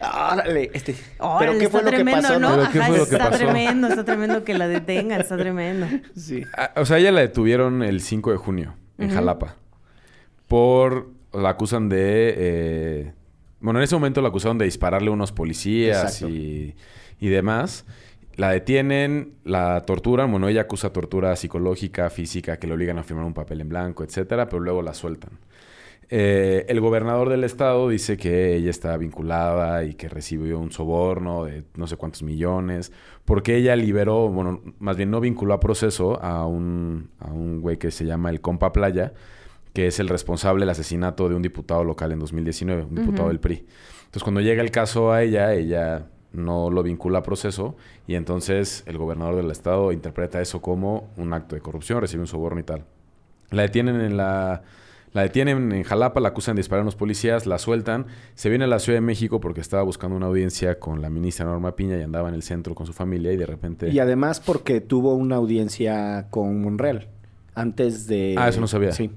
Órale, 0.00 0.70
este. 0.74 0.94
Órale, 1.18 1.46
¿Pero 1.46 1.58
qué 1.60 1.68
fue 1.68 1.80
está 1.80 1.90
lo 1.90 1.96
que 1.96 2.02
tremendo, 2.04 2.28
pasó? 2.28 2.40
¿no? 2.40 2.50
¿Pero 2.56 2.70
qué 2.72 2.78
Ajá, 2.78 2.88
fue 2.88 2.98
lo 2.98 3.06
que 3.06 3.14
está 3.16 3.30
pasó? 3.30 3.38
tremendo, 3.44 3.88
está 3.88 4.04
tremendo 4.04 4.44
que 4.44 4.54
la 4.54 4.68
detengan, 4.68 5.20
está 5.20 5.36
tremendo. 5.36 5.86
Sí. 6.16 6.44
Ah, 6.56 6.72
O 6.76 6.84
sea, 6.86 6.98
ella 6.98 7.12
la 7.12 7.20
detuvieron 7.20 7.82
el 7.82 8.00
5 8.00 8.30
de 8.32 8.36
junio 8.36 8.74
en 8.98 9.10
Jalapa. 9.10 9.56
Por... 10.48 11.10
La 11.32 11.48
acusan 11.50 11.88
de... 11.88 12.34
eh, 12.36 13.12
bueno, 13.60 13.78
en 13.80 13.84
ese 13.84 13.94
momento 13.94 14.20
la 14.20 14.28
acusaron 14.28 14.58
de 14.58 14.66
dispararle 14.66 15.08
a 15.08 15.12
unos 15.12 15.32
policías 15.32 16.02
Exacto. 16.16 16.28
y, 16.28 16.74
y 17.20 17.28
demás. 17.28 17.86
La 18.36 18.50
detienen, 18.50 19.34
la 19.44 19.84
torturan. 19.84 20.30
Bueno, 20.30 20.48
ella 20.48 20.62
acusa 20.62 20.92
tortura 20.92 21.36
psicológica, 21.36 22.08
física, 22.10 22.58
que 22.58 22.66
le 22.66 22.74
obligan 22.74 22.98
a 22.98 23.02
firmar 23.02 23.24
un 23.24 23.34
papel 23.34 23.60
en 23.60 23.68
blanco, 23.68 24.04
etcétera, 24.04 24.48
pero 24.48 24.60
luego 24.60 24.82
la 24.82 24.94
sueltan. 24.94 25.38
Eh, 26.14 26.66
el 26.68 26.78
gobernador 26.80 27.30
del 27.30 27.42
estado 27.42 27.88
dice 27.88 28.18
que 28.18 28.54
ella 28.54 28.68
está 28.68 28.94
vinculada 28.98 29.82
y 29.84 29.94
que 29.94 30.10
recibió 30.10 30.58
un 30.58 30.70
soborno 30.70 31.46
de 31.46 31.64
no 31.74 31.86
sé 31.86 31.96
cuántos 31.96 32.22
millones, 32.22 32.92
porque 33.24 33.56
ella 33.56 33.74
liberó, 33.76 34.28
bueno, 34.28 34.60
más 34.78 34.98
bien 34.98 35.10
no 35.10 35.20
vinculó 35.20 35.54
a 35.54 35.60
proceso 35.60 36.22
a 36.22 36.44
un, 36.46 37.08
a 37.18 37.32
un 37.32 37.62
güey 37.62 37.78
que 37.78 37.90
se 37.90 38.04
llama 38.04 38.28
el 38.28 38.42
Compa 38.42 38.72
Playa, 38.72 39.14
que 39.72 39.86
es 39.86 40.00
el 40.00 40.08
responsable 40.08 40.60
del 40.60 40.70
asesinato 40.70 41.30
de 41.30 41.34
un 41.34 41.40
diputado 41.40 41.82
local 41.82 42.12
en 42.12 42.18
2019, 42.18 42.82
un 42.82 42.94
diputado 42.94 43.28
del 43.28 43.40
PRI. 43.40 43.64
Entonces, 44.04 44.22
cuando 44.22 44.42
llega 44.42 44.62
el 44.62 44.70
caso 44.70 45.12
a 45.12 45.22
ella, 45.22 45.54
ella 45.54 46.08
no 46.32 46.70
lo 46.70 46.82
vincula 46.82 47.20
a 47.20 47.22
proceso 47.22 47.76
y 48.06 48.14
entonces 48.14 48.82
el 48.86 48.98
gobernador 48.98 49.36
del 49.36 49.50
estado 49.50 49.92
interpreta 49.92 50.40
eso 50.40 50.62
como 50.62 51.10
un 51.16 51.32
acto 51.32 51.54
de 51.54 51.60
corrupción, 51.60 52.00
recibe 52.00 52.22
un 52.22 52.26
soborno 52.26 52.60
y 52.60 52.64
tal. 52.64 52.84
La 53.50 53.62
detienen 53.62 54.00
en 54.00 54.16
la... 54.16 54.62
La 55.14 55.20
detienen 55.20 55.72
en 55.72 55.82
Jalapa, 55.82 56.20
la 56.20 56.30
acusan 56.30 56.56
de 56.56 56.60
disparar 56.60 56.80
a 56.80 56.84
unos 56.84 56.96
policías, 56.96 57.44
la 57.44 57.58
sueltan, 57.58 58.06
se 58.34 58.48
viene 58.48 58.64
a 58.64 58.66
la 58.66 58.78
Ciudad 58.78 58.96
de 58.96 59.02
México 59.02 59.40
porque 59.40 59.60
estaba 59.60 59.82
buscando 59.82 60.16
una 60.16 60.24
audiencia 60.24 60.78
con 60.78 61.02
la 61.02 61.10
ministra 61.10 61.44
Norma 61.44 61.76
Piña 61.76 61.98
y 61.98 62.00
andaba 62.02 62.30
en 62.30 62.34
el 62.34 62.42
centro 62.42 62.74
con 62.74 62.86
su 62.86 62.94
familia 62.94 63.30
y 63.30 63.36
de 63.36 63.44
repente... 63.44 63.90
Y 63.90 63.98
además 63.98 64.40
porque 64.40 64.80
tuvo 64.80 65.14
una 65.14 65.36
audiencia 65.36 66.28
con 66.30 66.62
Monreal 66.62 67.08
antes 67.54 68.06
de... 68.06 68.36
Ah, 68.38 68.48
eso 68.48 68.62
no 68.62 68.66
sabía. 68.66 68.92
Sí. 68.92 69.10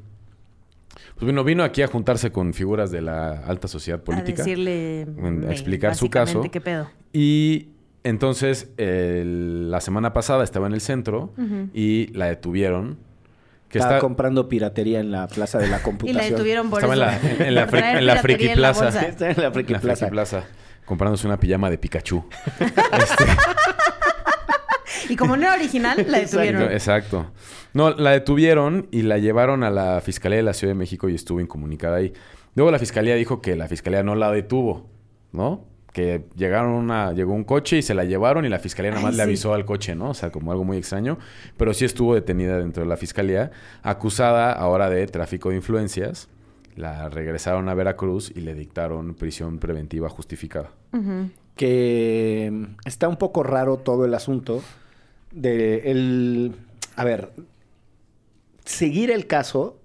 Pues 1.13 1.23
bueno, 1.25 1.43
vino 1.43 1.63
aquí 1.63 1.81
a 1.81 1.87
juntarse 1.87 2.31
con 2.31 2.53
figuras 2.53 2.91
de 2.91 3.01
la 3.01 3.31
alta 3.45 3.67
sociedad 3.67 4.01
política. 4.01 4.41
A 4.41 4.45
decirle... 4.45 5.07
A 5.47 5.51
explicar 5.51 5.95
su 5.95 6.09
caso. 6.09 6.41
¿Qué 6.51 6.59
pedo? 6.61 6.89
Y 7.13 7.69
entonces, 8.03 8.69
el- 8.77 9.71
la 9.71 9.81
semana 9.81 10.11
pasada 10.13 10.43
estaba 10.43 10.67
en 10.67 10.73
el 10.73 10.81
centro 10.81 11.31
y 11.73 12.07
la 12.13 12.25
detuvieron. 12.27 12.97
Que 13.69 13.79
Estaba 13.79 13.95
está, 13.95 14.01
comprando 14.01 14.47
piratería 14.47 14.99
en 14.99 15.11
la 15.11 15.27
Plaza 15.27 15.57
de 15.57 15.67
la 15.67 15.77
Y 15.79 15.81
Computación. 15.81 16.17
la 16.17 16.23
detuvieron 16.29 16.69
por 16.69 16.83
estaba 16.83 16.93
en 16.95 17.01
eso. 17.01 17.29
la, 17.39 17.47
en 17.47 17.55
la, 18.05 18.13
en 18.15 18.19
Friki 18.21 18.47
en 18.49 18.53
Plaza. 18.55 18.89
Está 19.07 19.31
en 19.31 19.41
la 19.41 19.51
Friki 19.51 19.73
En 19.73 19.77
la 19.77 19.81
Plaza. 19.81 20.05
Friki 20.05 20.11
Plaza. 20.11 20.43
Comprándose 20.85 21.25
una 21.25 21.39
pijama 21.39 21.69
de 21.71 21.77
Pikachu. 21.79 22.23
Este, 22.59 23.25
Y 25.09 25.15
como 25.15 25.35
no 25.37 25.43
era 25.43 25.55
original, 25.55 26.05
la 26.09 26.19
detuvieron. 26.19 26.71
Exacto. 26.71 27.31
No, 27.73 27.91
la 27.91 28.11
detuvieron 28.11 28.87
y 28.91 29.01
la 29.01 29.17
llevaron 29.17 29.63
a 29.63 29.69
la 29.69 29.99
Fiscalía 30.01 30.37
de 30.37 30.43
la 30.43 30.53
Ciudad 30.53 30.71
de 30.71 30.77
México 30.77 31.09
y 31.09 31.15
estuvo 31.15 31.39
incomunicada 31.41 31.97
ahí. 31.97 32.13
Luego 32.55 32.71
la 32.71 32.79
Fiscalía 32.79 33.15
dijo 33.15 33.41
que 33.41 33.55
la 33.55 33.67
Fiscalía 33.67 34.01
no 34.01 34.15
la 34.15 34.31
detuvo, 34.31 34.89
¿no? 35.33 35.65
Que 35.91 36.25
llegaron 36.35 36.71
una, 36.71 37.11
llegó 37.13 37.33
un 37.33 37.43
coche 37.43 37.77
y 37.77 37.81
se 37.81 37.93
la 37.93 38.05
llevaron 38.05 38.45
y 38.45 38.49
la 38.49 38.59
Fiscalía 38.59 38.91
nada 38.91 38.99
Ay, 39.01 39.05
más 39.07 39.15
le 39.15 39.23
sí. 39.23 39.29
avisó 39.29 39.53
al 39.53 39.65
coche, 39.65 39.93
¿no? 39.95 40.09
O 40.11 40.13
sea, 40.13 40.31
como 40.31 40.51
algo 40.51 40.63
muy 40.63 40.77
extraño. 40.77 41.17
Pero 41.57 41.73
sí 41.73 41.83
estuvo 41.85 42.15
detenida 42.15 42.57
dentro 42.57 42.83
de 42.83 42.89
la 42.89 42.97
Fiscalía, 42.97 43.51
acusada 43.83 44.53
ahora 44.53 44.89
de 44.89 45.05
tráfico 45.07 45.49
de 45.49 45.57
influencias. 45.57 46.29
La 46.75 47.09
regresaron 47.09 47.67
a 47.69 47.73
Veracruz 47.73 48.31
y 48.35 48.41
le 48.41 48.53
dictaron 48.53 49.15
prisión 49.15 49.59
preventiva 49.59 50.09
justificada. 50.09 50.71
que 51.55 52.49
mm, 52.51 52.63
está 52.85 53.07
un 53.07 53.15
poco 53.17 53.43
raro 53.43 53.77
todo 53.77 54.03
el 54.05 54.13
asunto 54.13 54.61
de 55.35 55.91
el 55.91 56.53
a 56.95 57.03
ver 57.03 57.29
seguir 58.63 59.11
el 59.11 59.27
caso 59.27 59.77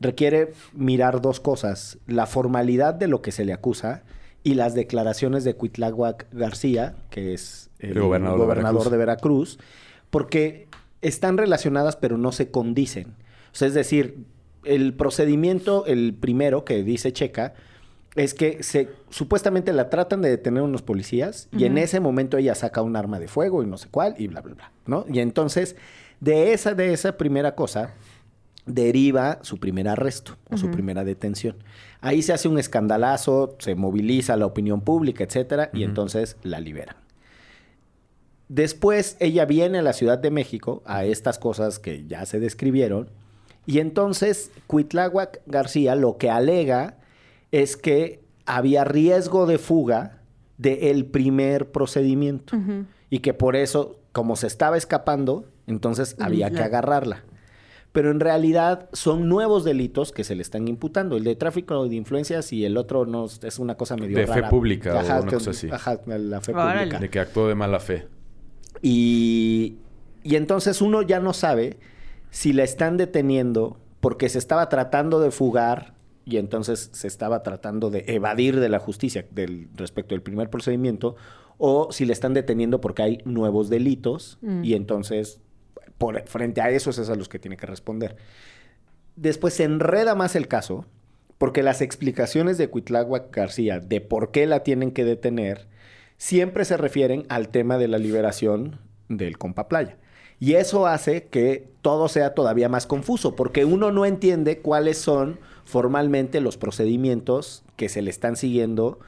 requiere 0.00 0.52
mirar 0.74 1.22
dos 1.22 1.40
cosas 1.40 1.96
la 2.06 2.26
formalidad 2.26 2.92
de 2.92 3.06
lo 3.06 3.22
que 3.22 3.32
se 3.32 3.44
le 3.46 3.54
acusa 3.54 4.02
y 4.42 4.54
las 4.54 4.74
declaraciones 4.74 5.44
de 5.44 5.54
Cuitláhuac 5.54 6.26
García 6.32 6.94
que 7.08 7.32
es 7.32 7.70
el, 7.78 7.96
El 7.96 8.02
gobernador 8.02 8.38
de 8.38 8.44
gobernador 8.44 8.90
Veracruz. 8.90 8.90
de 8.90 8.98
Veracruz 8.98 9.58
porque 10.10 10.66
están 11.00 11.38
relacionadas 11.38 11.96
pero 11.96 12.18
no 12.18 12.32
se 12.32 12.50
condicen 12.50 13.08
o 13.52 13.56
sea 13.56 13.68
es 13.68 13.74
decir 13.74 14.18
el 14.64 14.92
procedimiento 14.94 15.86
el 15.86 16.14
primero 16.14 16.64
que 16.64 16.82
dice 16.82 17.12
Checa 17.12 17.54
es 18.16 18.34
que 18.34 18.62
se 18.62 18.88
supuestamente 19.10 19.72
la 19.72 19.90
tratan 19.90 20.22
de 20.22 20.30
detener 20.30 20.62
unos 20.62 20.82
policías 20.82 21.48
y 21.52 21.64
en 21.64 21.78
ese 21.78 22.00
momento 22.00 22.38
ella 22.38 22.54
saca 22.54 22.82
un 22.82 22.96
arma 22.96 23.20
de 23.20 23.28
fuego 23.28 23.62
y 23.62 23.66
no 23.66 23.76
sé 23.76 23.88
cuál 23.90 24.14
y 24.18 24.26
bla 24.26 24.40
bla 24.40 24.54
bla, 24.54 24.72
¿no? 24.86 25.04
Y 25.08 25.20
entonces 25.20 25.76
de 26.20 26.52
esa 26.52 26.74
de 26.74 26.92
esa 26.92 27.18
primera 27.18 27.54
cosa 27.54 27.94
deriva 28.64 29.38
su 29.42 29.58
primer 29.58 29.86
arresto 29.86 30.36
o 30.50 30.56
su 30.56 30.70
primera 30.70 31.04
detención. 31.04 31.56
Ahí 32.00 32.22
se 32.22 32.32
hace 32.32 32.48
un 32.48 32.58
escandalazo, 32.58 33.54
se 33.58 33.76
moviliza 33.76 34.36
la 34.36 34.46
opinión 34.46 34.80
pública, 34.80 35.22
etcétera, 35.22 35.70
y 35.72 35.84
entonces 35.84 36.36
la 36.42 36.58
liberan. 36.58 36.96
Después 38.48 39.16
ella 39.20 39.44
viene 39.44 39.78
a 39.78 39.82
la 39.82 39.92
Ciudad 39.92 40.18
de 40.18 40.30
México 40.30 40.82
a 40.84 41.04
estas 41.04 41.38
cosas 41.38 41.78
que 41.78 42.06
ya 42.06 42.26
se 42.26 42.40
describieron 42.40 43.10
y 43.66 43.80
entonces 43.80 44.50
Cuitláhuac 44.66 45.42
García 45.46 45.94
lo 45.94 46.16
que 46.16 46.30
alega 46.30 46.96
es 47.52 47.76
que 47.76 48.22
había 48.44 48.84
riesgo 48.84 49.46
de 49.46 49.58
fuga 49.58 50.22
del 50.58 51.04
primer 51.06 51.70
procedimiento 51.70 52.56
y 53.10 53.18
que 53.20 53.34
por 53.34 53.56
eso, 53.56 53.98
como 54.12 54.36
se 54.36 54.46
estaba 54.46 54.76
escapando, 54.76 55.44
entonces 55.66 56.16
había 56.20 56.50
que 56.50 56.56
La- 56.60 56.64
agarrarla. 56.66 57.24
Pero 57.92 58.10
en 58.10 58.20
realidad 58.20 58.90
son 58.92 59.26
nuevos 59.28 59.64
delitos 59.64 60.12
que 60.12 60.22
se 60.22 60.34
le 60.34 60.42
están 60.42 60.68
imputando. 60.68 61.16
El 61.16 61.24
de 61.24 61.34
tráfico 61.34 61.88
de 61.88 61.96
influencias 61.96 62.52
y 62.52 62.64
el 62.66 62.76
otro 62.76 63.06
no 63.06 63.24
es 63.24 63.58
una 63.58 63.76
cosa 63.76 63.96
medio 63.96 64.18
De 64.18 64.26
fe 64.26 64.42
pública 64.44 64.94
o 64.94 64.98
Ajá, 64.98 65.20
una 65.22 65.30
que- 65.30 65.36
cosa 65.36 65.50
así. 65.50 65.68
Ajá, 65.72 65.98
la 66.06 66.40
fe 66.42 66.52
Órale. 66.52 66.78
pública. 66.80 66.98
De 67.00 67.08
que 67.10 67.20
actuó 67.20 67.48
de 67.48 67.54
mala 67.54 67.80
fe. 67.80 68.06
Y, 68.82 69.76
y 70.22 70.36
entonces 70.36 70.82
uno 70.82 71.02
ya 71.02 71.20
no 71.20 71.32
sabe 71.32 71.78
si 72.30 72.52
la 72.52 72.64
están 72.64 72.96
deteniendo 72.98 73.78
porque 74.00 74.28
se 74.28 74.38
estaba 74.38 74.68
tratando 74.68 75.20
de 75.20 75.30
fugar 75.30 75.94
y 76.26 76.38
entonces 76.38 76.90
se 76.92 77.06
estaba 77.06 77.42
tratando 77.44 77.88
de 77.88 78.04
evadir 78.08 78.58
de 78.58 78.68
la 78.68 78.80
justicia 78.80 79.24
del, 79.30 79.68
respecto 79.74 80.14
del 80.14 80.22
primer 80.22 80.50
procedimiento 80.50 81.14
o 81.56 81.92
si 81.92 82.04
le 82.04 82.12
están 82.12 82.34
deteniendo 82.34 82.80
porque 82.80 83.02
hay 83.02 83.18
nuevos 83.24 83.70
delitos 83.70 84.38
y 84.62 84.74
entonces 84.74 85.40
por, 85.98 86.20
frente 86.26 86.60
a 86.60 86.70
esos 86.70 86.98
es 86.98 87.08
a 87.08 87.14
los 87.14 87.28
que 87.28 87.38
tiene 87.38 87.56
que 87.56 87.66
responder. 87.66 88.16
Después 89.14 89.54
se 89.54 89.64
enreda 89.64 90.14
más 90.16 90.34
el 90.34 90.48
caso 90.48 90.84
porque 91.38 91.62
las 91.62 91.80
explicaciones 91.80 92.58
de 92.58 92.68
Cuitláhuac 92.68 93.34
García 93.34 93.78
de 93.78 94.00
por 94.00 94.32
qué 94.32 94.46
la 94.46 94.64
tienen 94.64 94.90
que 94.90 95.04
detener 95.04 95.68
siempre 96.18 96.64
se 96.64 96.76
refieren 96.76 97.24
al 97.28 97.50
tema 97.50 97.78
de 97.78 97.88
la 97.88 97.98
liberación 97.98 98.80
del 99.08 99.38
compa 99.38 99.68
playa. 99.68 99.96
Y 100.38 100.54
eso 100.54 100.86
hace 100.86 101.24
que 101.28 101.68
todo 101.82 102.08
sea 102.08 102.34
todavía 102.34 102.68
más 102.68 102.86
confuso, 102.86 103.36
porque 103.36 103.64
uno 103.64 103.90
no 103.90 104.04
entiende 104.04 104.58
cuáles 104.60 104.98
son 104.98 105.38
formalmente 105.64 106.40
los 106.40 106.56
procedimientos 106.56 107.64
que 107.76 107.88
se 107.88 108.02
le 108.02 108.10
están 108.10 108.36
siguiendo, 108.36 108.98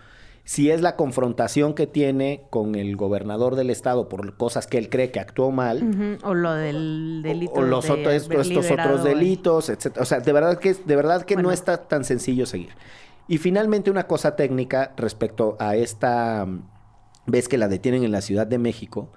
si 0.44 0.70
es 0.70 0.80
la 0.80 0.96
confrontación 0.96 1.74
que 1.74 1.86
tiene 1.86 2.44
con 2.48 2.74
el 2.74 2.96
gobernador 2.96 3.54
del 3.54 3.68
estado 3.68 4.08
por 4.08 4.34
cosas 4.38 4.66
que 4.66 4.78
él 4.78 4.88
cree 4.88 5.10
que 5.10 5.20
actuó 5.20 5.50
mal, 5.50 6.18
O 6.22 6.32
lo 6.32 6.54
del 6.54 7.20
delito. 7.22 7.52
o, 7.52 7.58
o 7.58 7.62
los 7.62 7.84
de 7.84 7.92
otros, 7.92 8.14
estos, 8.14 8.70
otros 8.70 9.04
delitos, 9.04 9.68
etcétera. 9.68 10.02
O 10.02 10.06
sea, 10.06 10.20
de 10.20 10.32
verdad 10.32 10.58
que, 10.58 10.72
de 10.72 10.96
verdad 10.96 11.22
que 11.22 11.36
no 11.36 11.52
está 11.52 11.88
tan 11.88 12.04
sencillo 12.04 12.46
seguir. 12.46 12.70
Y 13.28 13.36
finalmente 13.36 13.90
una 13.90 14.06
cosa 14.06 14.36
técnica 14.36 14.94
respecto 14.96 15.56
a 15.60 15.76
esta 15.76 16.46
mm, 16.46 16.62
vez 17.26 17.46
que 17.48 17.58
la 17.58 17.68
detienen 17.68 18.02
en 18.04 18.12
la 18.12 18.22
Ciudad 18.22 18.46
de 18.46 18.56
México, 18.56 19.12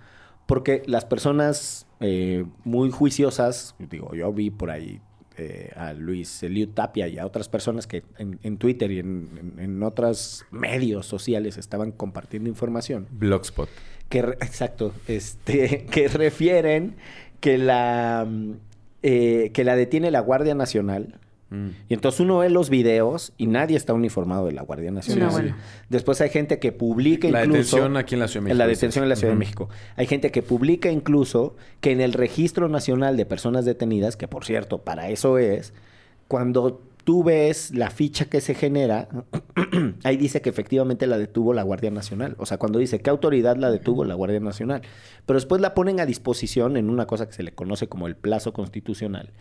porque 0.51 0.83
las 0.85 1.05
personas 1.05 1.87
eh, 2.01 2.43
muy 2.65 2.91
juiciosas, 2.91 3.73
digo, 3.79 4.13
yo 4.13 4.33
vi 4.33 4.49
por 4.49 4.69
ahí 4.69 4.99
eh, 5.37 5.71
a 5.77 5.93
Luis 5.93 6.43
Eliud 6.43 6.69
Tapia 6.73 7.07
y 7.07 7.17
a 7.17 7.25
otras 7.25 7.47
personas 7.47 7.87
que 7.87 8.03
en, 8.17 8.37
en 8.43 8.57
Twitter 8.57 8.91
y 8.91 8.99
en, 8.99 9.29
en- 9.39 9.59
en 9.63 9.81
otros 9.83 10.43
medios 10.51 11.05
sociales 11.05 11.57
estaban 11.57 11.93
compartiendo 11.93 12.49
información 12.49 13.07
Blogspot. 13.11 13.69
que 14.09 14.21
re- 14.23 14.33
exacto, 14.41 14.93
este, 15.07 15.85
que 15.91 16.09
refieren 16.09 16.95
que 17.39 17.57
la 17.57 18.27
mm, 18.29 18.51
eh, 19.03 19.51
que 19.53 19.63
la 19.63 19.77
detiene 19.77 20.11
la 20.11 20.19
Guardia 20.19 20.53
Nacional. 20.53 21.20
Mm. 21.51 21.67
Y 21.89 21.93
entonces 21.93 22.21
uno 22.21 22.39
ve 22.39 22.49
los 22.49 22.69
videos 22.69 23.33
y 23.37 23.47
nadie 23.47 23.75
está 23.75 23.93
uniformado 23.93 24.45
de 24.45 24.53
la 24.53 24.63
Guardia 24.63 24.89
Nacional. 24.89 25.29
Bueno. 25.31 25.55
Después 25.89 26.21
hay 26.21 26.29
gente 26.29 26.59
que 26.59 26.71
publica 26.71 27.29
La 27.29 27.43
incluso... 27.43 27.75
detención 27.75 27.97
aquí 27.97 28.15
en 28.15 28.21
la 28.21 28.27
Ciudad 28.29 28.41
de 28.41 28.45
México. 28.45 28.53
En 28.53 28.57
la 28.57 28.67
detención 28.67 29.03
en 29.03 29.09
la 29.09 29.15
Ciudad 29.17 29.33
de 29.33 29.39
México. 29.39 29.69
Hay 29.97 30.07
gente 30.07 30.31
que 30.31 30.41
publica 30.41 30.89
incluso 30.89 31.55
que 31.81 31.91
en 31.91 31.99
el 31.99 32.13
Registro 32.13 32.69
Nacional 32.69 33.17
de 33.17 33.25
Personas 33.25 33.65
Detenidas, 33.65 34.15
que 34.15 34.29
por 34.29 34.45
cierto, 34.45 34.79
para 34.79 35.09
eso 35.09 35.37
es, 35.37 35.73
cuando 36.29 36.81
tú 37.03 37.25
ves 37.25 37.71
la 37.71 37.89
ficha 37.89 38.25
que 38.25 38.39
se 38.39 38.53
genera, 38.55 39.09
ahí 40.05 40.15
dice 40.15 40.41
que 40.41 40.49
efectivamente 40.49 41.05
la 41.05 41.17
detuvo 41.17 41.53
la 41.53 41.63
Guardia 41.63 41.91
Nacional. 41.91 42.35
O 42.37 42.45
sea, 42.45 42.59
cuando 42.59 42.79
dice 42.79 43.01
qué 43.01 43.09
autoridad 43.09 43.57
la 43.57 43.71
detuvo 43.71 44.05
la 44.05 44.15
Guardia 44.15 44.39
Nacional. 44.39 44.83
Pero 45.25 45.37
después 45.37 45.59
la 45.59 45.73
ponen 45.73 45.99
a 45.99 46.05
disposición 46.05 46.77
en 46.77 46.89
una 46.89 47.07
cosa 47.07 47.27
que 47.27 47.33
se 47.33 47.43
le 47.43 47.51
conoce 47.51 47.87
como 47.87 48.07
el 48.07 48.15
plazo 48.15 48.53
constitucional 48.53 49.31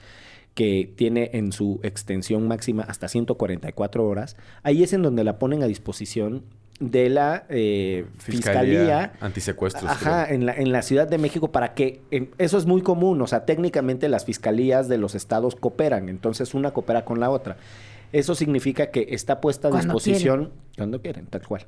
que 0.54 0.92
tiene 0.96 1.30
en 1.34 1.52
su 1.52 1.80
extensión 1.82 2.46
máxima 2.48 2.82
hasta 2.82 3.08
144 3.08 4.06
horas, 4.06 4.36
ahí 4.62 4.82
es 4.82 4.92
en 4.92 5.02
donde 5.02 5.24
la 5.24 5.38
ponen 5.38 5.62
a 5.62 5.66
disposición 5.66 6.44
de 6.80 7.10
la 7.10 7.44
eh, 7.50 8.06
Fiscalía, 8.18 9.12
Antisecuestros. 9.20 9.90
Ajá, 9.90 10.32
en 10.32 10.46
la, 10.46 10.54
en 10.54 10.72
la 10.72 10.82
Ciudad 10.82 11.06
de 11.06 11.18
México 11.18 11.52
para 11.52 11.74
que... 11.74 12.00
eso 12.38 12.58
es 12.58 12.66
muy 12.66 12.82
común, 12.82 13.20
o 13.20 13.26
sea, 13.26 13.44
técnicamente 13.44 14.08
las 14.08 14.24
fiscalías 14.24 14.88
de 14.88 14.96
los 14.96 15.14
estados 15.14 15.54
cooperan, 15.54 16.08
entonces 16.08 16.54
una 16.54 16.72
coopera 16.72 17.04
con 17.04 17.20
la 17.20 17.30
otra. 17.30 17.58
Eso 18.12 18.34
significa 18.34 18.90
que 18.90 19.08
está 19.10 19.40
puesta 19.40 19.68
a 19.68 19.70
Cuando 19.70 19.94
disposición 19.94 20.52
cuando 20.76 21.00
quieren, 21.00 21.26
tal 21.26 21.46
cual. 21.46 21.66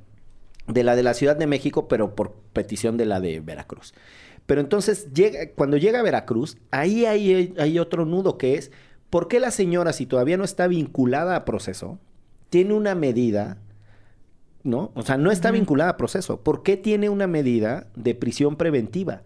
De 0.66 0.82
la 0.82 0.96
de 0.96 1.02
la 1.02 1.14
Ciudad 1.14 1.36
de 1.36 1.46
México, 1.46 1.88
pero 1.88 2.14
por 2.14 2.32
petición 2.52 2.96
de 2.96 3.04
la 3.04 3.20
de 3.20 3.40
Veracruz. 3.40 3.94
Pero 4.46 4.60
entonces, 4.60 5.12
llega, 5.12 5.50
cuando 5.54 5.76
llega 5.76 6.00
a 6.00 6.02
Veracruz, 6.02 6.58
ahí 6.70 7.06
hay, 7.06 7.54
hay 7.58 7.78
otro 7.78 8.04
nudo 8.04 8.38
que 8.38 8.56
es, 8.56 8.70
¿por 9.10 9.28
qué 9.28 9.40
la 9.40 9.50
señora, 9.50 9.92
si 9.92 10.06
todavía 10.06 10.36
no 10.36 10.44
está 10.44 10.66
vinculada 10.66 11.36
a 11.36 11.44
proceso, 11.44 11.98
tiene 12.50 12.74
una 12.74 12.94
medida, 12.94 13.58
¿no? 14.62 14.92
O 14.94 15.02
sea, 15.02 15.16
no 15.16 15.30
está 15.30 15.50
vinculada 15.50 15.90
a 15.90 15.96
proceso. 15.96 16.40
¿Por 16.40 16.62
qué 16.62 16.76
tiene 16.76 17.08
una 17.08 17.26
medida 17.26 17.86
de 17.96 18.14
prisión 18.14 18.56
preventiva? 18.56 19.22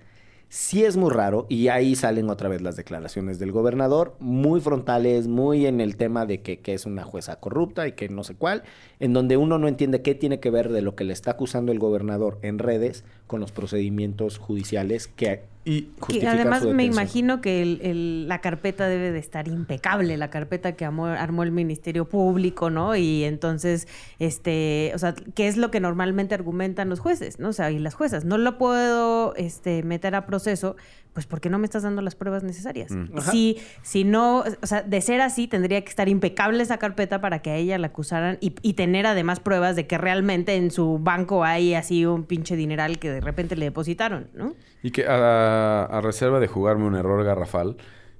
Sí 0.49 0.85
es 0.85 0.97
muy 0.97 1.11
raro, 1.11 1.47
y 1.49 1.69
ahí 1.69 1.97
salen 1.97 2.31
otra 2.31 2.49
vez 2.49 2.63
las 2.63 2.77
declaraciones 2.77 3.41
del 3.41 3.51
gobernador, 3.51 4.15
muy 4.21 4.61
frontales, 4.61 5.27
muy 5.27 5.67
en 5.67 5.81
el 5.81 5.97
tema 5.97 6.25
de 6.25 6.41
que, 6.41 6.61
que 6.61 6.73
es 6.73 6.87
una 6.87 7.03
jueza 7.03 7.41
corrupta 7.41 7.89
y 7.89 7.93
que 7.93 8.09
no 8.09 8.23
sé 8.23 8.37
cuál, 8.37 8.63
en 9.01 9.13
donde 9.13 9.37
uno 9.37 9.59
no 9.59 9.67
entiende 9.67 10.03
qué 10.03 10.15
tiene 10.15 10.39
que 10.39 10.51
ver 10.51 10.71
de 10.71 10.83
lo 10.83 10.95
que 10.95 11.03
le 11.03 11.13
está 11.13 11.33
acusando 11.33 11.73
el 11.73 11.81
gobernador 11.81 12.39
en 12.43 12.61
redes 12.61 13.05
con 13.27 13.41
los 13.41 13.51
procedimientos 13.51 14.39
judiciales 14.39 15.09
que 15.09 15.43
Y 15.69 15.83
Que 16.21 16.29
además 16.29 16.63
me 16.77 16.85
imagino 16.85 17.41
que 17.41 17.61
el- 17.61 17.81
el- 17.83 18.29
la 18.29 18.41
carpeta 18.41 18.87
debe 18.87 19.11
de 19.11 19.19
estar 19.19 19.49
impecable, 19.49 20.17
la 20.17 20.31
carpeta 20.31 20.77
que 20.77 20.85
amó- 20.85 21.07
armó 21.07 21.43
el 21.43 21.51
Ministerio 21.51 22.09
Público, 22.09 22.71
¿no? 22.71 22.95
Y 22.95 23.25
entonces, 23.25 23.89
este, 24.21 24.93
o 24.95 24.99
sea, 24.99 25.15
¿qué 25.35 25.49
es 25.49 25.57
lo 25.57 25.73
que 25.73 25.81
normalmente 25.81 26.37
argumentan 26.37 26.89
los 26.89 27.01
jueces, 27.01 27.41
¿no? 27.41 27.49
O 27.49 27.53
sea, 27.53 27.73
y 27.73 27.81
las 27.81 27.95
juezas, 27.95 28.25
no 28.25 28.39
lo 28.39 28.59
puedo 28.59 29.35
este, 29.35 29.83
meter 29.83 30.15
a 30.15 30.25
proceso, 30.25 30.77
pues 31.17 31.25
porque 31.25 31.49
no 31.49 31.57
me 31.59 31.65
estás 31.65 31.83
dando 31.83 32.03
las 32.03 32.15
pruebas 32.15 32.43
necesarias. 32.43 32.91
Mm. 32.91 33.21
Si, 33.31 33.57
si 33.81 34.05
no, 34.05 34.41
o 34.41 34.67
sea, 34.67 34.83
de 34.83 35.01
ser 35.01 35.23
así, 35.23 35.49
tendría 35.49 35.83
que 35.83 35.89
estar 35.89 36.11
impecable 36.11 36.63
esa 36.63 36.77
carpeta 36.77 37.23
para 37.23 37.41
que 37.41 37.49
a 37.49 37.57
ella 37.57 37.79
la 37.79 37.87
acusaran 37.87 38.37
y, 38.43 38.55
y 38.61 38.75
tener 38.75 39.07
además 39.07 39.41
pruebas 39.41 39.77
de 39.77 39.87
que 39.87 39.97
realmente 39.97 40.57
en 40.57 40.71
su 40.71 40.99
banco 40.99 41.43
hay 41.43 41.73
así 41.73 42.05
un 42.05 42.25
pinche 42.25 42.55
dineral 42.55 42.99
que 42.99 43.11
de 43.11 43.23
repente 43.23 43.57
le 43.57 43.65
depositaron, 43.65 44.29
¿no? 44.35 44.53
Y 44.83 44.91
que 44.91 45.07
a, 45.07 45.85
a 45.85 46.03
reserva 46.03 46.39
de 46.39 46.49
jugarme 46.49 46.85
un 46.85 46.97
error 46.97 47.25
garrafal, 47.25 47.79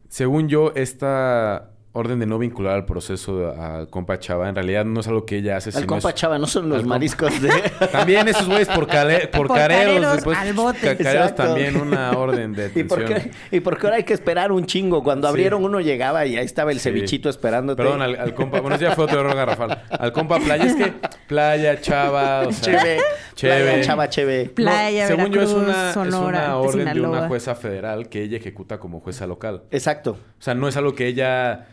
según 0.09 0.49
yo, 0.49 0.73
esta 0.75 1.76
orden 1.97 2.19
de 2.21 2.27
no 2.27 2.39
vincular 2.39 2.75
al 2.75 2.85
proceso 2.85 3.55
al 3.59 3.89
compa 3.89 4.19
Chava, 4.19 4.49
en 4.49 4.55
realidad 4.55 4.85
no 4.85 5.01
es 5.01 5.09
algo 5.09 5.25
que 5.25 5.39
ella 5.39 5.57
hace. 5.57 5.71
Al 5.71 5.75
sino 5.75 5.87
compa 5.87 6.11
es- 6.11 6.15
Chava, 6.15 6.39
no 6.39 6.47
son 6.47 6.69
los 6.69 6.85
mariscos 6.85 7.41
de... 7.43 7.51
También 7.91 8.29
esos 8.29 8.47
güeyes 8.47 8.69
por, 8.69 8.87
cale- 8.87 9.27
por, 9.33 9.47
Por 9.49 9.57
careros. 9.57 9.95
careros 9.95 10.15
después, 10.17 10.39
al 10.39 10.53
bote. 10.53 10.79
ca- 10.81 10.97
careros 10.97 11.31
Exacto. 11.31 11.43
también 11.45 11.77
una 11.77 12.13
orden 12.13 12.53
de 12.53 12.71
¿Y 12.77 12.85
por, 12.85 13.05
qué, 13.05 13.31
¿Y 13.51 13.61
por 13.61 13.79
qué 13.79 13.87
ahora 13.87 13.97
hay 13.97 14.05
que 14.05 14.15
esperar 14.15 14.53
un 14.53 14.67
chingo? 14.67 15.03
Cuando 15.03 15.27
Sí. 15.29 15.31
abrieron 15.31 15.65
uno 15.65 15.81
llegaba 15.81 16.27
y 16.27 16.37
ahí 16.37 16.45
estaba 16.45 16.71
el 16.73 16.79
Sí. 16.79 16.85
cevichito 16.85 17.29
esperándote. 17.29 17.83
Perdón, 17.83 18.03
al, 18.03 18.15
al 18.17 18.35
compa... 18.35 18.61
Bueno, 18.61 18.77
ese 18.77 18.85
ya 18.85 18.95
fue 18.95 19.05
otro 19.05 19.21
error 19.21 19.35
garrafal. 19.35 19.83
Al 19.91 20.13
compa 20.13 20.39
Playa. 20.39 20.65
Es 20.65 20.75
que 20.77 20.93
Playa, 21.27 21.81
Chava, 21.81 22.47
o 22.47 22.53
sea... 22.53 22.79
Cheve. 22.81 23.01
Cheve. 23.35 23.63
Playa, 23.65 23.81
Chava, 23.83 24.09
cheve. 24.09 24.45
Playa, 24.55 25.07
según 25.09 25.31
yo 25.31 25.43
es 25.43 25.51
una, 25.51 25.89
es 25.89 25.95
Sonora, 25.95 26.39
una 26.47 26.57
orden 26.59 26.93
de 26.95 27.01
una 27.01 27.29
jueza 27.29 27.55
federal 27.55 28.09
que 28.09 28.23
ella 28.23 28.37
ejecuta 28.39 28.79
como 28.79 29.01
jueza 29.01 29.27
local. 29.27 29.63
Exacto. 29.71 30.13
O 30.13 30.43
sea, 30.43 30.55
no 30.55 30.69
es 30.69 30.77
algo 30.77 30.95
que 30.95 31.07
ella, 31.07 31.67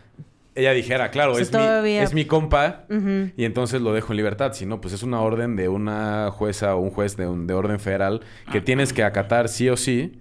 ella 0.56 0.72
dijera, 0.74 1.10
claro, 1.12 1.38
es, 1.38 1.52
mi, 1.52 1.98
es 1.98 2.14
mi 2.14 2.26
compa 2.26 2.86
y 3.36 3.46
entonces 3.46 3.82
lo 3.82 3.94
dejo 3.94 4.14
en 4.14 4.18
libertad. 4.18 4.54
Sino, 4.54 4.82
pues 4.82 4.94
es 4.94 5.04
una 5.04 5.22
orden 5.22 5.56
de 5.56 5.70
una 5.70 6.30
jueza 6.32 6.76
o 6.76 6.80
un 6.82 6.90
juez 6.92 7.18
de, 7.18 7.28
un- 7.28 7.48
de 7.48 7.54
orden 7.54 7.80
federal 7.80 8.22
que 8.52 8.62
tienes 8.62 8.94
que 8.94 9.04
acatar 9.04 9.50
sí 9.50 9.70
o 9.70 9.78
sí 9.78 10.20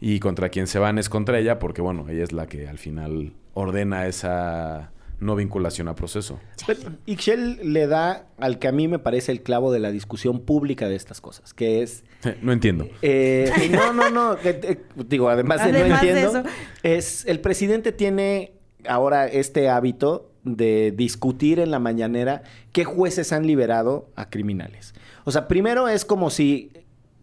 y 0.00 0.20
contra 0.20 0.48
quien 0.48 0.66
se 0.66 0.78
van 0.78 0.98
es 0.98 1.08
contra 1.08 1.38
ella 1.38 1.58
porque, 1.58 1.82
bueno, 1.82 2.06
ella 2.08 2.24
es 2.24 2.32
la 2.32 2.46
que 2.46 2.68
al 2.68 2.78
final 2.78 3.32
ordena 3.54 4.06
esa 4.06 4.90
no 5.20 5.36
vinculación 5.36 5.88
a 5.88 5.94
proceso. 5.94 6.40
Pero 6.66 6.80
Ixchel 7.06 7.72
le 7.72 7.86
da 7.86 8.26
al 8.38 8.58
que 8.58 8.68
a 8.68 8.72
mí 8.72 8.88
me 8.88 8.98
parece 8.98 9.32
el 9.32 9.42
clavo 9.42 9.72
de 9.72 9.78
la 9.78 9.90
discusión 9.90 10.40
pública 10.40 10.88
de 10.88 10.96
estas 10.96 11.20
cosas, 11.20 11.54
que 11.54 11.82
es... 11.82 12.04
No 12.42 12.52
entiendo. 12.52 12.88
eh, 13.00 13.50
no, 13.70 13.92
no, 13.92 14.10
no. 14.10 14.36
eh, 14.44 14.78
digo, 15.08 15.28
además 15.30 15.64
de 15.64 15.72
no 15.72 15.78
de 15.78 15.86
entiendo, 15.90 16.28
eso. 16.40 16.42
es 16.82 17.24
el 17.26 17.40
presidente 17.40 17.92
tiene 17.92 18.52
ahora 18.88 19.26
este 19.26 19.68
hábito 19.68 20.30
de 20.44 20.92
discutir 20.96 21.58
en 21.58 21.70
la 21.70 21.78
mañanera 21.78 22.42
qué 22.72 22.84
jueces 22.84 23.32
han 23.32 23.46
liberado 23.46 24.08
a 24.16 24.28
criminales. 24.28 24.94
O 25.24 25.30
sea, 25.30 25.48
primero 25.48 25.88
es 25.88 26.04
como 26.04 26.28
si 26.30 26.70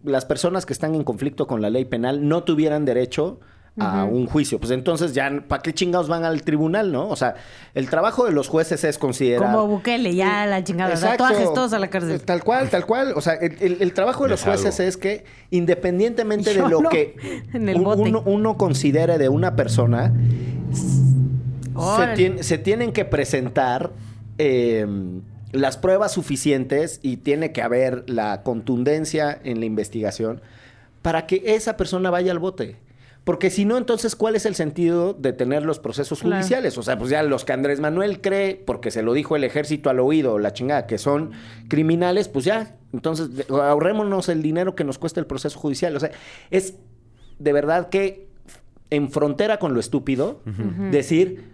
las 0.04 0.26
personas 0.26 0.66
que 0.66 0.74
están 0.74 0.96
en 0.96 1.04
conflicto 1.04 1.46
con 1.46 1.62
la 1.62 1.70
ley 1.70 1.86
penal 1.86 2.28
no 2.28 2.44
tuvieran 2.44 2.86
derecho 2.86 3.40
a 3.80 4.04
un 4.04 4.26
juicio. 4.28 4.60
Pues 4.60 4.72
entonces 4.72 5.14
ya, 5.14 5.44
¿para 5.48 5.62
qué 5.62 5.74
chingados 5.74 6.10
van 6.10 6.26
al 6.26 6.42
tribunal, 6.42 6.92
no? 6.92 7.08
O 7.08 7.16
sea, 7.16 7.36
el 7.74 7.90
trabajo 7.90 8.26
de 8.26 8.32
los 8.34 8.50
jueces 8.50 8.84
es 8.84 8.98
considerar... 8.98 9.50
Como 9.50 9.66
Bukele, 9.68 10.14
ya 10.14 10.46
la 10.46 10.62
chingada. 10.64 10.92
Exacto. 10.92 11.24
Tatuajes 11.24 11.54
todos 11.54 11.72
a 11.74 11.80
la 11.80 11.90
cárcel. 11.90 12.20
Tal 12.22 12.44
cual, 12.44 12.70
tal 12.70 12.86
cual. 12.86 13.14
O 13.16 13.22
sea, 13.22 13.36
el, 13.36 13.56
el- 13.62 13.78
el 13.82 13.94
trabajo 13.94 14.24
de 14.26 14.32
los 14.32 14.44
jueces 14.44 14.76
salgo. 14.76 14.90
es 14.90 14.98
que, 14.98 15.24
independientemente 15.52 16.54
de 16.54 16.60
lo 16.68 16.82
no, 16.82 16.90
que 16.90 17.16
en 17.54 17.70
el 17.70 17.78
un- 17.78 17.84
bote. 17.84 18.02
uno, 18.02 18.24
uno 18.26 18.58
considere 18.58 19.18
de 19.18 19.30
una 19.30 19.56
persona, 19.56 20.12
se, 21.82 21.88
Órale. 22.04 22.16
tien- 22.16 22.44
se 22.44 22.58
tienen 22.58 22.92
que 22.94 23.06
presentar 23.06 23.92
eh, 24.38 24.86
las 25.52 25.78
pruebas 25.78 26.14
suficientes 26.14 27.00
y 27.04 27.18
tiene 27.18 27.52
que 27.52 27.62
haber 27.62 28.10
la 28.10 28.44
contundencia 28.44 29.40
en 29.44 29.60
la 29.60 29.66
investigación 29.66 30.42
para 31.02 31.28
que 31.28 31.42
esa 31.46 31.78
persona 31.78 32.10
vaya 32.10 32.32
al 32.32 32.40
bote. 32.40 32.78
Porque 33.24 33.52
si 33.52 33.66
no, 33.66 33.78
entonces, 33.78 34.16
¿cuál 34.16 34.36
es 34.36 34.48
el 34.48 34.56
sentido 34.56 35.14
de 35.14 35.32
tener 35.32 35.64
los 35.64 35.78
procesos 35.78 36.22
Claro. 36.22 36.38
judiciales? 36.38 36.76
O 36.80 36.84
sea, 36.84 36.98
pues 36.98 37.12
ya 37.12 37.22
los 37.22 37.46
que 37.46 37.54
Andrés 37.54 37.80
Manuel 37.80 38.20
cree, 38.20 38.56
porque 38.66 38.90
se 38.90 39.04
lo 39.04 39.14
dijo 39.14 39.36
el 39.36 39.44
ejército 39.44 39.92
al 39.92 40.00
oído, 40.00 40.40
la 40.40 40.54
chingada, 40.54 40.88
que 40.88 40.98
son 40.98 41.32
criminales, 41.68 42.30
pues 42.30 42.46
ya. 42.46 42.76
Entonces, 42.94 43.30
ahorrémonos 43.50 44.28
el 44.30 44.42
dinero 44.42 44.74
que 44.74 44.84
nos 44.84 44.98
cuesta 44.98 45.20
el 45.20 45.28
proceso 45.28 45.60
judicial. 45.60 45.96
O 45.96 46.00
sea, 46.00 46.10
es 46.50 46.76
de 47.38 47.54
verdad 47.54 47.90
que 47.90 48.28
en 48.90 49.12
frontera 49.12 49.60
con 49.60 49.74
lo 49.76 49.80
estúpido 49.80 50.42
decir, 50.90 51.51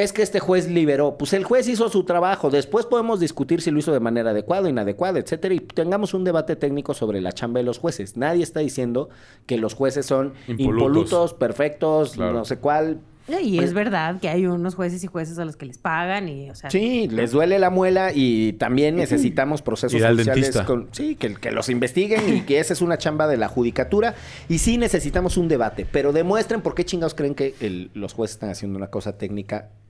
es 0.00 0.12
que 0.12 0.22
este 0.22 0.40
juez 0.40 0.68
liberó. 0.68 1.16
Pues 1.16 1.32
el 1.32 1.44
juez 1.44 1.68
hizo 1.68 1.88
su 1.88 2.04
trabajo. 2.04 2.50
Después 2.50 2.86
podemos 2.86 3.20
discutir 3.20 3.60
si 3.62 3.70
lo 3.70 3.78
hizo 3.78 3.92
de 3.92 4.00
manera 4.00 4.30
adecuada, 4.30 4.68
inadecuada, 4.68 5.18
etcétera, 5.18 5.54
y 5.54 5.60
tengamos 5.60 6.14
un 6.14 6.24
debate 6.24 6.56
técnico 6.56 6.94
sobre 6.94 7.20
la 7.20 7.32
chamba 7.32 7.58
de 7.60 7.64
los 7.64 7.78
jueces. 7.78 8.16
Nadie 8.16 8.42
está 8.42 8.60
diciendo 8.60 9.08
que 9.46 9.56
los 9.58 9.74
jueces 9.74 10.06
son 10.06 10.32
Impolutos. 10.48 10.60
impolutos, 10.64 11.34
perfectos, 11.34 12.12
Claro. 12.12 12.32
no 12.32 12.44
sé 12.44 12.56
cuál. 12.58 13.00
Y 13.28 13.56
Pues- 13.58 13.68
es 13.68 13.74
verdad 13.74 14.18
que 14.20 14.28
hay 14.28 14.46
unos 14.46 14.74
jueces 14.74 15.04
y 15.04 15.06
jueces 15.06 15.38
a 15.38 15.44
los 15.44 15.56
que 15.56 15.64
les 15.64 15.78
pagan 15.78 16.28
y, 16.28 16.50
o 16.50 16.54
sea... 16.56 16.68
Sí, 16.68 17.06
les 17.06 17.30
duele 17.30 17.60
la 17.60 17.70
muela 17.70 18.10
y 18.12 18.54
también 18.54 18.96
necesitamos 18.96 19.62
procesos 19.62 20.02
judiciales 20.02 20.56
con 20.62 20.88
sí, 20.90 21.14
que, 21.14 21.34
que 21.34 21.52
los 21.52 21.68
investiguen 21.68 22.36
y 22.38 22.40
que 22.40 22.58
esa 22.58 22.72
es 22.72 22.80
una 22.82 22.98
chamba 22.98 23.28
de 23.28 23.36
la 23.36 23.46
judicatura 23.46 24.16
y 24.48 24.58
sí 24.58 24.78
necesitamos 24.78 25.36
un 25.36 25.46
debate, 25.46 25.86
pero 25.92 26.12
demuestren 26.12 26.60
por 26.60 26.74
qué 26.74 26.84
chingados 26.84 27.14
creen 27.14 27.36
que 27.36 27.54
el- 27.60 27.92
los 27.94 28.14
jueces 28.14 28.34
están 28.34 28.50
haciendo 28.50 28.76
una 28.76 28.88
cosa 28.88 29.16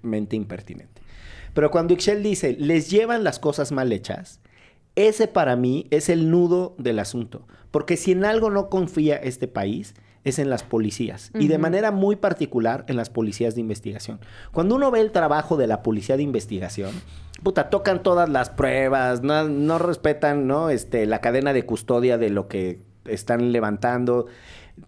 técnicamente 0.01 0.36
impertinente. 0.36 1.03
Pero 1.55 1.70
cuando 1.70 1.94
Ixchel 1.94 2.22
dice, 2.22 2.57
les 2.59 2.90
llevan 2.90 3.24
las 3.24 3.38
cosas 3.38 3.72
mal 3.72 3.92
hechas, 3.92 4.40
ese 4.96 5.28
para 5.28 5.57
mí 5.57 5.86
es 5.90 6.09
el 6.09 6.30
nudo 6.30 6.74
del 6.78 6.98
asunto, 6.98 7.46
porque 7.70 7.96
si 7.96 8.12
en 8.12 8.24
algo 8.24 8.51
no 8.51 8.68
confía 8.68 9.16
este 9.16 9.48
país 9.48 9.94
es 10.22 10.38
en 10.38 10.51
las 10.51 10.62
policías 10.62 11.30
y 11.32 11.48
de 11.48 11.57
manera 11.57 11.92
muy 11.92 12.14
particular 12.14 12.84
en 12.88 12.96
las 12.96 13.09
policías 13.09 13.55
de 13.55 13.62
investigación. 13.62 14.20
Cuando 14.53 14.74
uno 14.74 14.90
ve 14.90 15.01
el 15.01 15.12
trabajo 15.12 15.57
de 15.57 15.66
la 15.66 15.82
policía 15.82 16.18
de 16.18 16.22
investigación, 16.22 16.90
puta, 17.42 17.70
tocan 17.70 18.03
todas 18.03 18.28
las 18.28 18.51
pruebas, 18.51 19.22
no, 19.22 19.48
no 19.48 19.78
respetan, 19.78 20.46
¿no? 20.46 20.68
Este, 20.68 21.07
la 21.07 21.22
cadena 21.22 21.55
de 21.55 21.64
custodia 21.64 22.18
de 22.18 22.28
lo 22.28 22.48
que 22.48 22.82
están 23.07 23.51
levantando. 23.51 24.26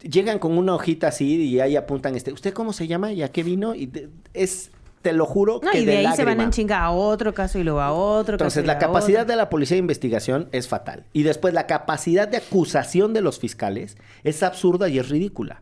Llegan 0.03 0.39
con 0.39 0.59
una 0.59 0.75
hojita 0.75 1.09
así 1.09 1.43
y 1.45 1.61
ahí 1.61 1.77
apuntan, 1.77 2.15
este, 2.15 2.31
¿usted 2.33 2.53
cómo 2.53 2.75
se 2.75 2.87
llama? 2.87 3.13
¿Y 3.13 3.23
a 3.23 3.33
qué 3.33 3.43
vino? 3.43 3.75
Y 3.75 3.91
es, 4.35 4.71
te 5.03 5.13
lo 5.13 5.27
juro 5.27 5.61
No, 5.63 5.71
que 5.73 5.81
y 5.81 5.85
de, 5.85 5.99
ahí 6.07 6.17
se 6.17 6.25
van 6.25 6.41
en 6.41 6.51
chinga 6.51 6.83
a 6.83 6.91
otro 6.93 7.35
caso 7.35 7.59
y 7.59 7.65
luego 7.65 7.81
a 7.81 7.93
otro 7.93 8.35
caso. 8.39 8.45
Entonces, 8.45 8.65
y 8.65 8.67
la 8.67 8.79
capacidad 8.79 9.23
otro. 9.23 9.33
de 9.33 9.37
la 9.37 9.51
policía 9.51 9.75
de 9.75 9.81
investigación 9.81 10.49
es 10.53 10.69
fatal. 10.69 11.05
Y 11.13 11.25
después, 11.25 11.53
la 11.53 11.67
capacidad 11.67 12.29
de 12.29 12.39
acusación 12.39 13.13
de 13.13 13.21
los 13.21 13.39
fiscales 13.39 13.97
es 14.25 14.43
absurda 14.43 14.89
y 14.89 14.99
es 14.99 15.09
ridícula. 15.09 15.61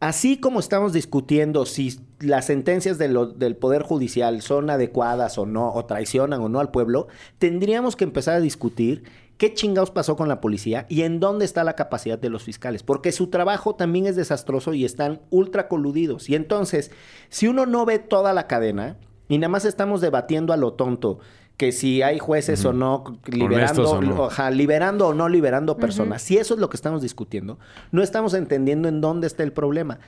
Así 0.00 0.36
como 0.38 0.60
estamos 0.60 0.92
discutiendo 0.92 1.64
si 1.64 1.98
las 2.20 2.44
sentencias 2.46 2.98
de 2.98 3.08
lo- 3.08 3.26
del 3.26 3.56
Poder 3.56 3.82
Judicial 3.82 4.42
son 4.42 4.68
adecuadas 4.68 5.38
o 5.38 5.46
no, 5.46 5.72
o 5.72 5.84
traicionan 5.86 6.40
o 6.42 6.48
no 6.50 6.60
al 6.60 6.70
pueblo, 6.70 7.06
tendríamos 7.38 7.96
que 7.96 8.04
empezar 8.04 8.34
a 8.34 8.40
discutir 8.40 9.04
qué 9.36 9.52
chingados 9.54 9.90
pasó 9.90 10.16
con 10.16 10.28
la 10.28 10.40
policía 10.40 10.86
y 10.88 11.02
en 11.02 11.20
dónde 11.20 11.44
está 11.44 11.64
la 11.64 11.76
capacidad 11.76 12.18
de 12.18 12.30
los 12.30 12.44
fiscales, 12.44 12.82
porque 12.82 13.12
su 13.12 13.28
trabajo 13.28 13.74
también 13.74 14.06
es 14.06 14.16
desastroso 14.16 14.74
y 14.74 14.84
están 14.84 15.20
ultra 15.30 15.68
coludidos. 15.68 16.28
Y 16.28 16.34
entonces, 16.34 16.90
si 17.28 17.48
uno 17.48 17.66
no 17.66 17.84
ve 17.84 17.98
toda 17.98 18.32
la 18.32 18.46
cadena 18.46 18.96
y 19.28 19.38
nada 19.38 19.48
más 19.48 19.64
estamos 19.64 20.00
debatiendo 20.00 20.52
a 20.52 20.56
lo 20.56 20.74
tonto, 20.74 21.18
que 21.56 21.70
si 21.70 22.02
hay 22.02 22.18
jueces 22.18 22.64
o 22.64 22.72
no 22.72 23.20
liberando, 23.26 23.90
o 23.90 24.00
no. 24.00 24.28
liberando 24.50 25.08
o 25.08 25.14
no 25.14 25.28
liberando 25.28 25.76
personas, 25.76 26.20
si 26.22 26.36
eso 26.36 26.54
es 26.54 26.60
lo 26.60 26.68
que 26.68 26.76
estamos 26.76 27.00
discutiendo, 27.00 27.58
no 27.92 28.02
estamos 28.02 28.34
entendiendo 28.34 28.88
en 28.88 29.00
dónde 29.00 29.28
está 29.28 29.44
el 29.44 29.52
problema. 29.52 30.00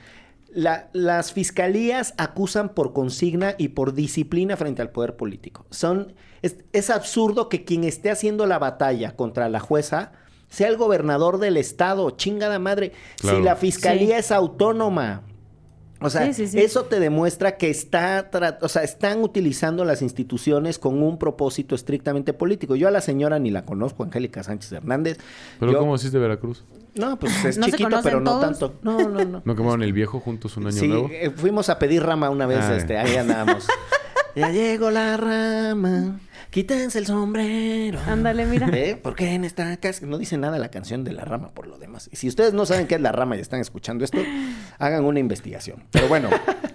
La- 0.57 0.89
las 0.93 1.33
fiscalías 1.33 2.15
acusan 2.17 2.69
por 2.69 2.91
consigna 2.91 3.53
y 3.59 3.67
por 3.67 3.93
disciplina 3.93 4.57
frente 4.57 4.81
al 4.81 4.89
poder 4.89 5.15
político. 5.15 5.67
Son, 5.69 6.15
es, 6.41 6.55
es 6.73 6.89
absurdo 6.89 7.47
que 7.47 7.63
quien 7.63 7.83
esté 7.83 8.09
haciendo 8.09 8.47
la 8.47 8.57
batalla 8.57 9.15
contra 9.15 9.49
la 9.49 9.59
jueza 9.59 10.13
sea 10.49 10.69
el 10.69 10.77
gobernador 10.77 11.37
del 11.37 11.57
estado. 11.57 12.09
Chingada 12.09 12.57
madre. 12.57 12.93
Claro. 13.19 13.37
Si 13.37 13.43
la 13.43 13.55
fiscalía 13.55 14.15
Sí. 14.15 14.19
es 14.21 14.31
autónoma. 14.31 15.21
O 15.99 16.09
sea, 16.09 16.25
Sí, 16.27 16.33
sí, 16.33 16.47
sí. 16.47 16.59
eso 16.59 16.83
te 16.85 16.99
demuestra 16.99 17.57
que 17.57 17.69
está, 17.69 18.29
o 18.61 18.69
sea, 18.69 18.83
están 18.83 19.21
utilizando 19.23 19.83
las 19.85 20.01
instituciones 20.01 20.77
con 20.79 21.01
un 21.01 21.17
propósito 21.17 21.73
estrictamente 21.75 22.33
político. 22.33 22.75
Yo 22.75 22.87
a 22.87 22.91
la 22.91 23.01
señora 23.01 23.39
ni 23.39 23.49
la 23.51 23.65
conozco, 23.65 24.03
Angélica 24.03 24.43
Sánchez 24.43 24.71
Hernández. 24.73 25.17
Pero 25.59 25.71
Yo- 25.71 25.79
¿cómo 25.79 25.95
es 25.95 26.11
de 26.11 26.19
Veracruz? 26.19 26.63
No, 26.95 27.17
pues 27.19 27.45
es 27.45 27.57
¿No 27.59 27.65
chiquito, 27.67 27.99
pero 28.03 28.19
no 28.19 28.31
todos? 28.39 28.41
tanto. 28.59 28.73
No, 28.81 28.97
no, 29.09 29.23
no. 29.23 29.41
¿No 29.45 29.55
quemaron 29.55 29.83
el 29.83 29.93
viejo 29.93 30.19
juntos 30.19 30.57
un 30.57 30.65
año 30.67 30.75
Sí, 30.79 30.87
nuevo? 30.87 31.09
eh, 31.11 31.31
fuimos 31.35 31.69
a 31.69 31.77
pedir 31.77 32.01
rama 32.03 32.29
una 32.31 32.47
vez, 32.47 32.59
Ah. 32.61 32.75
este, 32.75 32.97
ahí 32.97 33.15
andábamos. 33.15 33.67
ya 34.35 34.49
llegó 34.51 34.89
la 34.89 35.15
rama, 35.17 36.19
quítense 36.49 36.99
el 36.99 37.05
sombrero. 37.05 37.99
Ándale, 38.07 38.45
mira. 38.45 38.67
¿Eh? 38.73 38.99
Porque 39.01 39.33
en 39.33 39.43
esta 39.43 39.75
casa 39.77 40.05
no 40.05 40.17
dice 40.17 40.37
nada 40.37 40.57
la 40.59 40.69
canción 40.69 41.03
de 41.03 41.13
la 41.13 41.23
rama 41.25 41.49
por 41.53 41.67
lo 41.67 41.77
demás. 41.77 42.09
Y 42.11 42.15
si 42.15 42.27
ustedes 42.27 42.53
no 42.53 42.65
saben 42.65 42.87
qué 42.87 42.95
es 42.95 43.01
la 43.01 43.11
rama 43.11 43.35
y 43.37 43.39
están 43.39 43.59
escuchando 43.59 44.03
esto, 44.05 44.19
hagan 44.79 45.05
una 45.05 45.19
investigación. 45.19 45.83
Pero 45.91 46.07
bueno, 46.07 46.29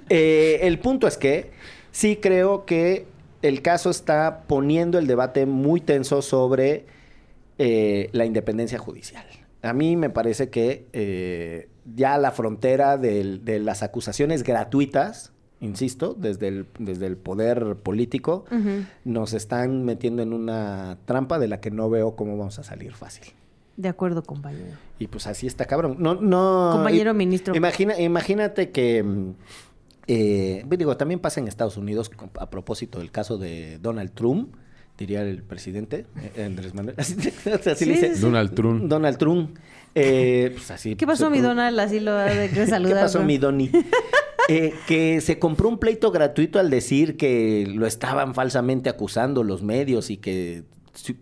eh, 0.09 0.61
el 0.63 0.79
punto 0.79 1.07
es 1.07 1.17
que 1.17 1.51
sí 1.91 2.17
creo 2.21 2.65
que 2.65 3.07
el 3.43 3.61
caso 3.63 3.91
está 3.91 4.43
poniendo 4.47 4.99
el 4.99 5.07
debate 5.07 5.47
muy 5.47 5.81
tenso 5.81 6.23
sobre 6.23 6.87
eh, 7.59 8.09
la 8.13 8.25
independencia 8.25 8.79
judicial. 8.79 9.25
A 9.63 9.73
mí 9.73 9.97
me 9.97 10.11
parece 10.11 10.49
que 10.51 10.87
eh, 10.93 11.69
ya 11.95 12.19
la 12.19 12.31
frontera 12.33 12.97
del- 12.99 13.45
de 13.45 13.59
las 13.61 13.83
acusaciones 13.83 14.43
gratuitas, 14.43 15.33
insisto, 15.63 16.15
desde 16.19 16.49
el, 16.49 16.67
desde 16.79 17.07
el 17.07 17.17
poder 17.17 17.77
político, 17.77 18.45
nos 19.05 19.33
están 19.33 19.85
metiendo 19.87 20.21
en 20.23 20.35
una 20.35 20.99
trampa 21.07 21.39
de 21.39 21.49
la 21.49 21.61
que 21.61 21.71
no 21.71 21.89
veo 21.89 22.15
cómo 22.17 22.37
vamos 22.37 22.59
a 22.59 22.63
salir 22.65 22.93
fácil. 22.93 23.33
De 23.79 23.89
acuerdo, 23.89 24.23
compañero. 24.23 24.77
Y 24.99 25.07
pues 25.07 25.27
así 25.27 25.47
está 25.47 25.65
cabrón. 25.65 25.97
No, 25.99 26.15
no. 26.15 26.71
Compañero 26.75 27.13
i- 27.13 27.15
ministro. 27.15 27.55
Imagina, 27.57 27.99
imagínate 27.99 28.71
que. 28.71 29.03
mm, 29.03 29.31
eh, 30.09 30.65
digo, 30.69 30.97
también 30.99 31.21
pasa 31.21 31.41
en 31.41 31.49
Estados 31.49 31.79
Unidos 31.79 32.11
a 32.39 32.51
propósito 32.51 32.99
del 32.99 33.11
caso 33.11 33.39
de 33.39 33.79
Donald 33.81 34.11
Trump, 34.13 34.55
diría 34.99 35.23
el 35.23 35.43
presidente 35.43 36.05
eh, 36.37 36.45
Andrés 36.45 36.75
Manuel. 36.75 36.97
Así, 36.99 37.15
así 37.71 37.87
le 37.87 37.93
dice. 37.95 38.15
sí, 38.17 38.21
Donald 38.21 38.53
Trump. 38.55 38.83
Donald 38.85 39.17
Trump. 39.17 39.57
Eh, 39.95 40.51
pues 40.55 40.71
así, 40.71 40.97
¿Qué 40.97 41.07
pasó, 41.07 41.31
mi 41.31 41.41
Donald? 41.41 41.79
Así 41.81 41.99
lo 42.01 42.13
ha 42.13 42.25
de 42.25 42.49
que 42.51 42.55
¿Qué 42.55 42.67
saludar. 42.67 43.05
pasó, 43.05 43.21
¿no? 43.21 43.25
mi 43.27 43.39
Donny? 43.39 43.71
Eh, 44.49 44.75
que 44.87 45.21
se 45.21 45.39
compró 45.39 45.69
un 45.69 45.79
pleito 45.79 46.11
gratuito 46.11 46.59
al 46.59 46.71
decir 46.71 47.17
que 47.17 47.65
lo 47.73 47.87
estaban 47.87 48.35
falsamente 48.35 48.89
acusando 48.89 49.45
los 49.45 49.63
medios 49.63 50.11
y 50.11 50.17
que 50.17 50.65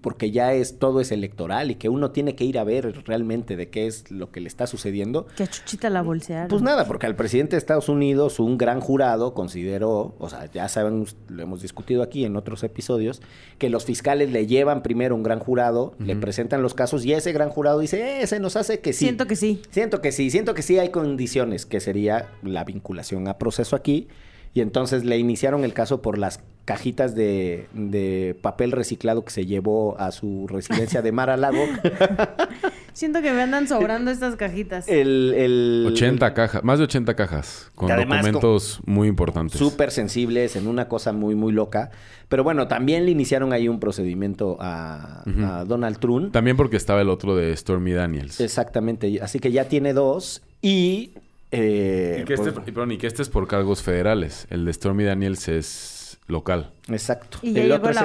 porque 0.00 0.30
ya 0.30 0.52
es 0.52 0.78
todo 0.78 1.00
es 1.00 1.12
electoral 1.12 1.70
y 1.70 1.76
que 1.76 1.88
uno 1.88 2.10
tiene 2.10 2.34
que 2.34 2.44
ir 2.44 2.58
a 2.58 2.64
ver 2.64 2.92
realmente 3.06 3.56
de 3.56 3.70
qué 3.70 3.86
es 3.86 4.10
lo 4.10 4.30
que 4.30 4.40
le 4.40 4.48
está 4.48 4.66
sucediendo. 4.66 5.26
Que 5.36 5.44
a 5.44 5.46
Chuchita 5.46 5.90
la 5.90 6.02
bolsearon. 6.02 6.48
Pues 6.48 6.62
nada, 6.62 6.86
porque 6.86 7.06
al 7.06 7.16
presidente 7.16 7.52
de 7.52 7.58
Estados 7.58 7.88
Unidos, 7.88 8.40
un 8.40 8.58
gran 8.58 8.80
jurado 8.80 9.32
consideró, 9.34 10.14
o 10.18 10.28
sea, 10.28 10.50
ya 10.50 10.68
saben, 10.68 11.06
lo 11.28 11.42
hemos 11.42 11.62
discutido 11.62 12.02
aquí 12.02 12.24
en 12.24 12.36
otros 12.36 12.64
episodios, 12.64 13.22
que 13.58 13.70
los 13.70 13.84
fiscales 13.84 14.30
le 14.30 14.46
llevan 14.46 14.82
primero 14.82 15.14
un 15.14 15.22
gran 15.22 15.38
jurado, 15.38 15.94
le 15.98 16.16
presentan 16.16 16.62
los 16.62 16.74
casos 16.74 17.04
y 17.04 17.12
ese 17.12 17.32
gran 17.32 17.50
jurado 17.50 17.78
dice, 17.78 18.22
eh, 18.22 18.26
se 18.26 18.40
nos 18.40 18.56
hace 18.56 18.80
que 18.80 18.92
sí. 18.92 19.04
Siento 19.04 19.26
que 19.26 19.36
sí. 19.36 19.62
Siento 19.70 20.00
que 20.00 20.12
sí, 20.12 20.30
siento 20.30 20.54
que 20.54 20.62
sí 20.62 20.78
hay 20.78 20.90
condiciones, 20.90 21.66
que 21.66 21.80
sería 21.80 22.28
la 22.42 22.64
vinculación 22.64 23.28
a 23.28 23.38
proceso 23.38 23.76
aquí. 23.76 24.08
Y 24.52 24.62
entonces 24.62 25.04
le 25.04 25.16
iniciaron 25.16 25.62
el 25.62 25.72
caso 25.72 26.02
por 26.02 26.18
las 26.18 26.40
cajitas 26.72 27.14
de, 27.14 27.66
de 27.72 28.36
papel 28.40 28.72
reciclado 28.72 29.24
que 29.24 29.30
se 29.30 29.46
llevó 29.46 29.98
a 29.98 30.10
su 30.12 30.46
residencia 30.48 31.02
de 31.02 31.12
Mar 31.12 31.30
a 31.30 31.36
Lago. 31.36 31.64
Siento 32.92 33.22
que 33.22 33.32
me 33.32 33.42
andan 33.42 33.68
sobrando 33.68 34.10
estas 34.10 34.36
cajitas. 34.36 34.88
el, 34.88 35.32
el- 35.36 35.84
80 35.88 36.34
cajas, 36.34 36.64
más 36.64 36.78
de 36.78 36.84
80 36.84 37.14
cajas, 37.14 37.70
con 37.74 37.88
documentos 37.88 38.80
muy 38.84 39.08
importantes. 39.08 39.58
súper 39.58 39.90
sensibles 39.90 40.56
en 40.56 40.66
una 40.66 40.88
cosa 40.88 41.12
muy, 41.12 41.34
muy 41.34 41.52
loca. 41.52 41.90
Pero 42.28 42.44
bueno, 42.44 42.68
también 42.68 43.06
le 43.06 43.10
iniciaron 43.10 43.52
ahí 43.52 43.68
un 43.68 43.80
procedimiento 43.80 44.56
a, 44.60 45.24
Donald 45.66 45.98
Trump. 45.98 46.32
También 46.32 46.56
porque 46.56 46.76
estaba 46.76 47.00
el 47.00 47.08
otro 47.08 47.34
de 47.34 47.56
Stormy 47.56 47.92
Daniels. 47.92 48.40
Exactamente. 48.40 49.20
Así 49.20 49.40
que 49.40 49.50
ya 49.50 49.64
tiene 49.64 49.92
dos. 49.92 50.42
Y. 50.62 51.12
eh, 51.50 52.20
y, 52.22 52.24
que 52.24 52.34
este, 52.34 52.52
pues, 52.52 52.68
y, 52.68 52.70
perdón, 52.70 52.92
y 52.92 52.98
que 52.98 53.08
este 53.08 53.22
es 53.22 53.28
por 53.28 53.48
cargos 53.48 53.82
federales. 53.82 54.46
El 54.50 54.64
de 54.64 54.72
Stormy 54.72 55.02
Daniels 55.04 55.48
es 55.48 55.99
local. 56.30 56.70
Exacto. 56.88 57.38
Y 57.42 57.52
la 57.52 57.60
en 57.60 57.66
el, 57.66 57.72
otro 57.72 57.90
es 57.90 57.96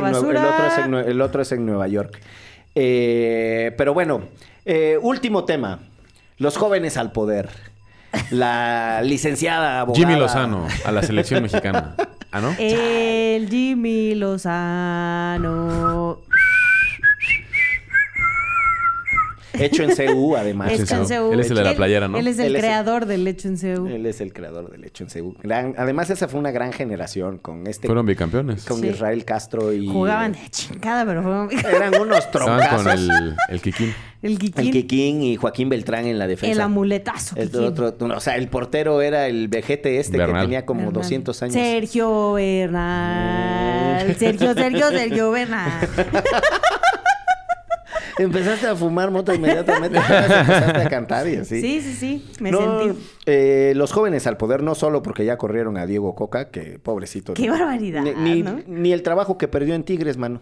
en, 0.78 0.94
el 0.94 1.22
otro 1.22 1.42
es 1.42 1.52
en 1.52 1.66
Nueva 1.66 1.88
York. 1.88 2.20
Eh, 2.76 3.74
pero 3.78 3.94
bueno, 3.94 4.24
eh, 4.66 4.98
último 5.02 5.46
tema. 5.46 5.80
Los 6.38 6.58
jóvenes 6.58 6.98
al 6.98 7.12
poder. 7.12 7.50
La 8.32 9.02
licenciada 9.04 9.82
abogada. 9.82 10.06
Jimmy 10.06 10.20
Lozano 10.20 10.68
a 10.84 10.92
la 10.92 11.04
selección 11.04 11.42
mexicana. 11.42 11.96
¿Ah, 12.32 12.42
no? 12.42 12.54
El 12.60 13.50
Jimmy 13.50 14.16
Lozano. 14.16 16.20
Hecho 19.60 19.84
en 19.84 19.96
CU, 19.96 20.36
además. 20.36 20.72
Hecho 20.72 20.96
en 20.96 21.06
CU. 21.06 21.34
Él 21.34 21.40
es 21.40 21.50
el 21.50 21.56
de 21.58 21.64
la 21.64 21.76
playera, 21.76 22.08
¿no? 22.08 22.18
Él 22.18 22.28
es 22.28 22.40
el 22.40 22.46
Él 22.48 22.56
es 22.56 22.62
el- 22.64 22.66
creador 22.68 23.06
del 23.06 23.28
hecho 23.28 23.48
en 23.48 23.58
CU. 23.58 23.88
Él 23.88 24.06
es 24.06 24.22
el 24.22 24.34
creador 24.34 24.72
del 24.72 24.84
hecho 24.86 25.04
en 25.06 25.10
CU. 25.10 25.36
Gran- 25.44 25.76
además, 25.78 26.10
esa 26.10 26.28
fue 26.28 26.40
una 26.40 26.52
gran 26.52 26.74
generación 26.74 27.38
con 27.38 27.68
este. 27.68 27.88
Fueron 27.88 28.06
bicampeones. 28.06 28.66
con 28.66 28.82
Sí. 28.82 28.88
Israel 28.88 29.24
Castro 29.26 29.74
y. 29.74 29.88
Jugaban 29.88 30.34
de 30.34 30.40
chingada, 30.50 31.06
pero 31.06 31.22
fueron... 31.24 31.50
Eran 31.52 32.00
unos 32.02 32.18
Estaban 32.26 32.60
troncazos. 32.60 32.84
con 32.84 32.92
el, 32.92 33.36
el 33.50 33.62
Kikín. 33.62 33.94
El 34.22 34.40
Kikín. 34.40 34.66
El 34.66 34.72
Kikín 34.72 35.22
y 35.22 35.36
Joaquín 35.36 35.70
Beltrán 35.70 36.06
en 36.08 36.18
la 36.18 36.26
defensa. 36.26 36.52
El 36.54 36.62
amuletazo. 36.62 37.36
El 37.36 37.56
otro, 37.58 37.96
o 38.00 38.20
sea, 38.20 38.38
el 38.38 38.48
portero 38.48 39.02
era 39.04 39.28
el 39.28 39.48
vejete 39.50 40.00
este 40.00 40.18
Bernal. 40.18 40.42
que 40.42 40.46
tenía 40.48 40.66
como 40.66 40.80
Bernal. 40.80 40.94
200 40.94 41.44
años. 41.44 41.54
Sergio 41.54 42.34
Bernal. 42.34 44.16
Sergio, 44.18 44.54
Sergio, 44.56 44.90
Sergio 44.90 45.32
Bernal. 45.36 45.72
Empezaste 48.18 48.68
a 48.68 48.76
fumar 48.76 49.12
mota 49.12 49.34
inmediatamente. 49.36 49.98
empezaste 49.98 50.82
a 50.82 50.90
cantar 50.90 51.28
y 51.28 51.36
así. 51.38 51.62
Sí, 51.62 51.82
sí, 51.82 51.94
sí. 51.94 52.30
Me 52.40 52.52
No, 52.52 52.82
sentí. 52.84 53.00
eh, 53.26 53.74
los 53.76 53.92
jóvenes 53.92 54.26
al 54.28 54.38
poder, 54.38 54.64
no 54.64 54.74
solo 54.76 55.02
porque 55.02 55.26
ya 55.26 55.38
corrieron 55.38 55.78
a 55.78 55.86
Diego 55.86 56.16
Coca, 56.16 56.50
que 56.50 56.80
pobrecito. 56.80 57.34
Qué 57.34 57.50
barbaridad, 57.50 58.02
Ni, 58.04 58.14
ni- 58.14 58.42
¿no? 58.44 58.60
ni 58.68 58.94
el 58.94 59.04
trabajo 59.04 59.38
que 59.38 59.48
perdió 59.48 59.76
en 59.76 59.84
Tigres, 59.84 60.18
mano. 60.18 60.42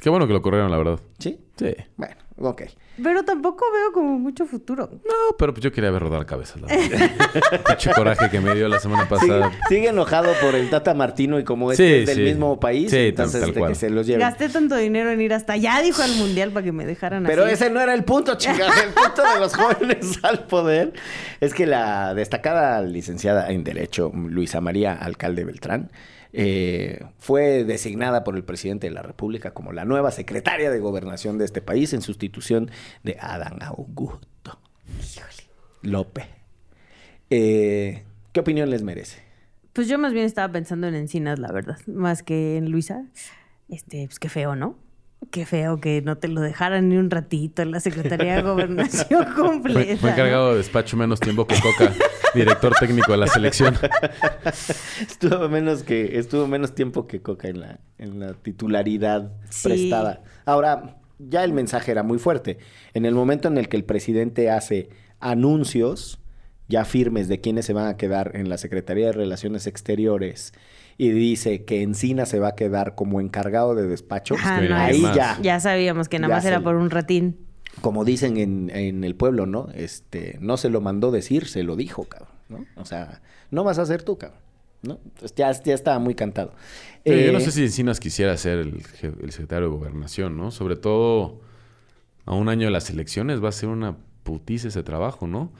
Qué 0.00 0.10
bueno 0.10 0.26
que 0.26 0.32
lo 0.34 0.42
corrieron, 0.42 0.70
la 0.70 0.78
verdad. 0.78 1.00
¿Sí? 1.18 1.40
Sí. 1.56 1.74
Bueno, 1.96 2.14
ok. 2.38 2.62
Pero 3.02 3.24
tampoco 3.24 3.64
veo 3.74 3.92
como 3.92 4.18
mucho 4.18 4.46
futuro. 4.46 4.88
No, 5.04 5.36
pero 5.38 5.52
pues 5.52 5.62
yo 5.62 5.70
quería 5.70 5.90
ver 5.90 6.00
rodar 6.02 6.24
cabezas. 6.24 6.62
Pinche 6.62 7.90
coraje 7.94 8.30
que 8.30 8.40
me 8.40 8.54
dio 8.54 8.68
la 8.68 8.78
semana 8.78 9.04
Sigue, 9.06 9.16
pasada. 9.16 9.50
sigue 9.68 9.88
enojado 9.88 10.32
por 10.40 10.54
el 10.54 10.70
Tata 10.70 10.94
Martino 10.94 11.38
y 11.38 11.44
como 11.44 11.70
es 11.72 11.76
Sí, 11.76 11.84
es 11.84 12.06
del 12.06 12.16
sí. 12.16 12.22
mismo 12.22 12.58
país, 12.58 12.90
Sí, 12.90 13.08
entonces 13.08 13.40
tal 13.42 13.52
cual. 13.52 13.68
que 13.72 13.74
se 13.74 13.90
los 13.90 14.06
lleven. 14.06 14.20
Gasté 14.20 14.48
tanto 14.48 14.76
dinero 14.76 15.10
en 15.10 15.20
ir 15.20 15.34
hasta 15.34 15.52
allá, 15.54 15.80
dijo 15.82 16.02
al 16.02 16.14
mundial, 16.16 16.52
para 16.52 16.64
que 16.64 16.72
me 16.72 16.86
dejaran 16.86 17.24
Pero 17.24 17.44
así. 17.44 17.54
ese 17.54 17.70
no 17.70 17.80
era 17.80 17.92
el 17.92 18.04
punto, 18.04 18.36
chingada. 18.36 18.72
El 18.82 18.90
punto 18.94 19.22
de 19.22 19.40
los 19.40 19.54
jóvenes 19.54 20.18
al 20.22 20.44
poder 20.46 20.92
es 21.40 21.52
que 21.52 21.66
la 21.66 22.14
destacada 22.14 22.80
licenciada 22.82 23.50
en 23.50 23.62
Derecho, 23.64 24.10
Luisa 24.14 24.60
María 24.60 24.94
Alcalde 24.94 25.44
Beltrán, 25.44 25.90
eh, 26.38 27.02
fue 27.18 27.64
designada 27.64 28.22
por 28.22 28.36
el 28.36 28.44
presidente 28.44 28.88
de 28.88 28.92
la 28.92 29.00
República 29.00 29.54
como 29.54 29.72
la 29.72 29.86
nueva 29.86 30.10
secretaria 30.10 30.70
de 30.70 30.78
gobernación 30.80 31.38
de 31.38 31.46
este 31.46 31.62
país 31.62 31.94
en 31.94 32.02
sustitución 32.02 32.70
de 33.02 33.16
Adán 33.18 33.62
Augusto 33.62 34.60
López. 35.80 36.26
Eh, 37.30 38.04
¿Qué 38.32 38.40
opinión 38.40 38.68
les 38.68 38.82
merece? 38.82 39.22
Pues 39.72 39.88
yo 39.88 39.98
más 39.98 40.12
bien 40.12 40.26
estaba 40.26 40.52
pensando 40.52 40.86
en 40.88 40.94
Encinas, 40.94 41.38
la 41.38 41.50
verdad. 41.50 41.78
Más 41.86 42.22
que 42.22 42.58
en 42.58 42.70
Luisa. 42.70 43.06
Este, 43.70 44.04
pues 44.04 44.18
qué 44.18 44.28
feo, 44.28 44.54
¿no? 44.56 44.76
Qué 45.30 45.44
feo 45.46 45.80
que 45.80 46.02
no 46.02 46.16
te 46.18 46.28
lo 46.28 46.40
dejaran 46.40 46.88
ni 46.88 46.96
un 46.96 47.10
ratito 47.10 47.62
en 47.62 47.70
la 47.70 47.80
Secretaría 47.80 48.36
de 48.36 48.42
Gobernación 48.42 49.24
completa. 49.36 49.80
Fue, 49.80 49.96
fue 49.96 50.10
encargado 50.10 50.52
de 50.52 50.58
despacho 50.58 50.96
menos 50.96 51.20
tiempo 51.20 51.46
que 51.46 51.56
Coca, 51.60 51.92
director 52.34 52.72
técnico 52.78 53.12
de 53.12 53.18
la 53.18 53.26
selección. 53.26 53.74
Estuvo 55.00 55.48
menos 55.48 55.82
que 55.82 56.18
estuvo 56.18 56.46
menos 56.46 56.74
tiempo 56.74 57.06
que 57.06 57.22
Coca 57.22 57.48
en 57.48 57.60
la 57.60 57.80
en 57.98 58.20
la 58.20 58.34
titularidad 58.34 59.32
Sí. 59.50 59.68
prestada. 59.68 60.22
Ahora, 60.44 60.98
ya 61.18 61.44
el 61.44 61.52
mensaje 61.52 61.90
era 61.92 62.02
muy 62.02 62.18
fuerte. 62.18 62.58
En 62.94 63.04
el 63.06 63.14
momento 63.14 63.48
en 63.48 63.58
el 63.58 63.68
que 63.68 63.76
el 63.78 63.84
presidente 63.84 64.50
hace 64.50 64.90
anuncios 65.18 66.20
ya 66.68 66.84
firmes 66.84 67.28
de 67.28 67.40
quiénes 67.40 67.64
se 67.64 67.72
van 67.72 67.86
a 67.88 67.96
quedar 67.96 68.32
en 68.34 68.48
la 68.48 68.58
Secretaría 68.58 69.06
de 69.06 69.12
Relaciones 69.12 69.66
Exteriores 69.66 70.52
y 70.98 71.10
dice 71.10 71.64
que 71.64 71.82
Encina 71.82 72.26
se 72.26 72.38
va 72.40 72.48
a 72.48 72.54
quedar 72.54 72.94
como 72.94 73.20
encargado 73.20 73.74
de 73.74 73.86
despacho, 73.86 74.34
Ajá, 74.34 74.60
no, 74.62 74.76
ahí 74.76 75.00
más. 75.00 75.16
ya, 75.16 75.38
Ya 75.42 75.60
sabíamos 75.60 76.08
que 76.08 76.18
nada 76.18 76.34
más 76.36 76.44
era 76.44 76.60
por 76.62 76.76
un 76.76 76.90
ratín. 76.90 77.36
como 77.82 78.04
dicen 78.04 78.36
en, 78.38 78.70
en 78.70 79.04
el 79.04 79.14
pueblo, 79.14 79.46
¿no? 79.46 79.68
Este, 79.74 80.38
no 80.40 80.56
se 80.56 80.70
lo 80.70 80.80
mandó 80.80 81.10
decir, 81.10 81.46
se 81.46 81.62
lo 81.62 81.76
dijo, 81.76 82.04
cabrón, 82.04 82.30
¿no? 82.48 82.64
O 82.76 82.84
sea, 82.86 83.20
no 83.50 83.64
vas 83.64 83.78
a 83.78 83.84
ser 83.86 84.02
tú, 84.02 84.16
cabrón, 84.16 84.40
¿no? 84.82 84.98
Entonces 85.04 85.34
ya, 85.36 85.52
ya 85.52 85.74
estaba 85.74 85.98
muy 85.98 86.14
cantado. 86.14 86.52
Pero 87.04 87.20
yo 87.20 87.32
no 87.32 87.38
Eh, 87.38 87.42
sé 87.42 87.52
si 87.52 87.62
Encinas 87.62 88.00
quisiera 88.00 88.34
ser 88.38 88.58
el, 88.58 88.82
el 89.02 89.32
secretario 89.32 89.68
de 89.68 89.76
Gobernación, 89.76 90.36
¿no? 90.38 90.50
Sobre 90.50 90.76
todo 90.76 91.40
a 92.24 92.34
un 92.34 92.48
año 92.48 92.66
de 92.66 92.70
las 92.72 92.88
elecciones 92.90 93.44
va 93.44 93.50
a 93.50 93.52
ser 93.52 93.68
una 93.68 93.96
putiza 94.22 94.68
ese 94.68 94.82
trabajo, 94.82 95.26
¿no? 95.26 95.52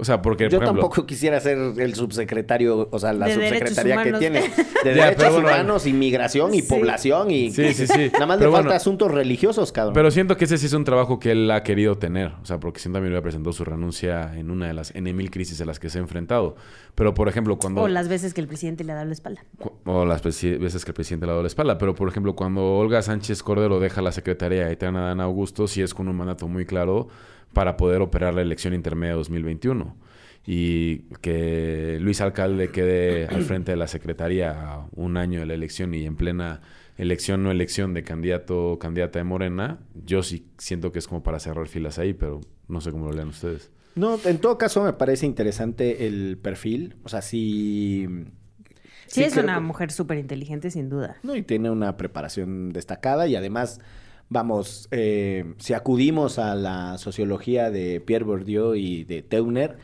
O 0.00 0.04
sea, 0.04 0.22
porque, 0.22 0.44
Yo 0.44 0.58
por 0.58 0.64
ejemplo... 0.64 0.82
tampoco 0.82 1.06
quisiera 1.06 1.38
ser 1.40 1.58
el 1.58 1.94
subsecretario, 1.94 2.88
o 2.90 2.98
sea, 2.98 3.12
la 3.12 3.26
De 3.26 3.34
subsecretaría 3.34 4.02
que 4.02 4.12
tiene 4.14 4.40
de 4.84 4.94
Ya, 4.94 5.04
derechos 5.06 5.14
pero 5.18 5.32
bueno, 5.34 5.48
humanos, 5.48 5.86
inmigración 5.86 6.54
y 6.54 6.62
Sí. 6.62 6.68
población 6.68 7.30
y 7.30 7.50
Sí, 7.50 7.74
sí, 7.74 7.86
sí. 7.86 8.10
nada 8.14 8.26
más 8.26 8.38
le 8.38 8.42
Pero 8.44 8.52
falta 8.52 8.68
bueno. 8.68 8.76
asuntos 8.76 9.10
religiosos, 9.10 9.72
cabrón. 9.72 9.94
Pero 9.94 10.10
siento 10.10 10.36
que 10.36 10.44
ese 10.46 10.58
sí 10.58 10.66
es 10.66 10.72
un 10.72 10.84
trabajo 10.84 11.18
que 11.18 11.32
él 11.32 11.50
ha 11.50 11.62
querido 11.62 11.98
tener. 11.98 12.32
O 12.42 12.46
sea, 12.46 12.58
porque 12.58 12.80
siento 12.80 12.96
también 12.96 13.12
había 13.12 13.22
presentó 13.22 13.52
su 13.52 13.64
renuncia 13.64 14.32
en 14.36 14.50
una 14.50 14.66
de 14.66 14.74
las 14.74 14.94
N 14.94 15.12
mil 15.12 15.30
crisis 15.30 15.60
a 15.60 15.64
las 15.64 15.78
que 15.78 15.90
se 15.90 15.98
ha 15.98 16.00
enfrentado. 16.00 16.56
Pero, 16.94 17.14
por 17.14 17.28
ejemplo, 17.28 17.58
cuando... 17.58 17.82
O 17.82 17.88
las 17.88 18.08
veces 18.08 18.34
que 18.34 18.40
el 18.40 18.48
presidente 18.48 18.84
le 18.84 18.92
ha 18.92 18.94
dado 18.96 19.06
la 19.06 19.12
espalda. 19.12 19.44
O 19.84 20.04
las 20.04 20.22
veces 20.22 20.84
que 20.84 20.90
el 20.90 20.94
presidente 20.94 21.26
le 21.26 21.30
ha 21.30 21.34
dado 21.34 21.42
la 21.42 21.48
espalda. 21.48 21.78
Pero, 21.78 21.94
por 21.94 22.08
ejemplo, 22.08 22.34
cuando 22.34 22.76
Olga 22.76 23.02
Sánchez 23.02 23.42
Cordero 23.42 23.80
deja 23.80 24.02
la 24.02 24.12
secretaría 24.12 24.70
y 24.70 24.76
traen 24.76 24.96
a 24.96 25.06
Dan 25.06 25.20
Augusto, 25.20 25.66
sí 25.66 25.82
es 25.82 25.94
con 25.94 26.08
un 26.08 26.16
mandato 26.16 26.48
muy 26.48 26.66
claro 26.66 27.08
para 27.52 27.76
poder 27.76 28.02
operar 28.02 28.34
la 28.34 28.42
elección 28.42 28.74
intermedia 28.74 29.12
de 29.12 29.18
2021. 29.18 29.96
Y 30.46 30.98
que 31.20 31.98
Luis 32.00 32.20
Alcalde 32.20 32.70
quede 32.70 33.26
al 33.26 33.42
frente 33.42 33.72
de 33.72 33.76
la 33.76 33.86
secretaría 33.86 34.86
un 34.92 35.16
año 35.16 35.40
de 35.40 35.46
la 35.46 35.54
elección 35.54 35.94
y 35.94 36.06
en 36.06 36.16
plena 36.16 36.62
elección 36.96 37.42
no 37.42 37.50
elección 37.50 37.94
de 37.94 38.04
candidato 38.04 38.72
o 38.72 38.78
candidata 38.78 39.18
de 39.18 39.24
Morena, 39.24 39.80
yo 40.04 40.22
sí 40.22 40.46
siento 40.58 40.92
que 40.92 40.98
es 40.98 41.08
como 41.08 41.22
para 41.22 41.40
cerrar 41.40 41.66
filas 41.66 41.98
ahí, 41.98 42.12
pero 42.12 42.40
no 42.68 42.80
sé 42.80 42.90
cómo 42.90 43.06
lo 43.06 43.12
lean 43.12 43.28
ustedes. 43.28 43.70
No, 43.94 44.18
en 44.24 44.38
todo 44.38 44.56
caso 44.58 44.84
me 44.84 44.92
parece 44.92 45.26
interesante 45.26 46.06
el 46.06 46.38
perfil. 46.38 46.96
O 47.02 47.08
sea, 47.08 47.22
sí. 49.10 49.20
Sí, 49.20 49.24
es 49.24 49.36
una 49.36 49.54
que- 49.56 49.60
mujer 49.60 49.90
súper 49.92 50.18
inteligente, 50.18 50.70
sin 50.70 50.88
duda. 50.88 51.16
No, 51.22 51.34
y 51.36 51.42
tiene 51.42 51.70
una 51.70 51.96
preparación 51.96 52.72
destacada 52.72 53.26
y 53.26 53.36
además, 53.36 53.80
vamos, 54.28 54.88
eh, 54.92 55.54
si 55.58 55.74
acudimos 55.74 56.38
a 56.38 56.54
la 56.54 56.96
sociología 56.98 57.70
de 57.70 58.00
Pierre 58.00 58.24
Bourdieu 58.24 58.74
y 58.74 59.04
de 59.04 59.22
Teuner, 59.22 59.76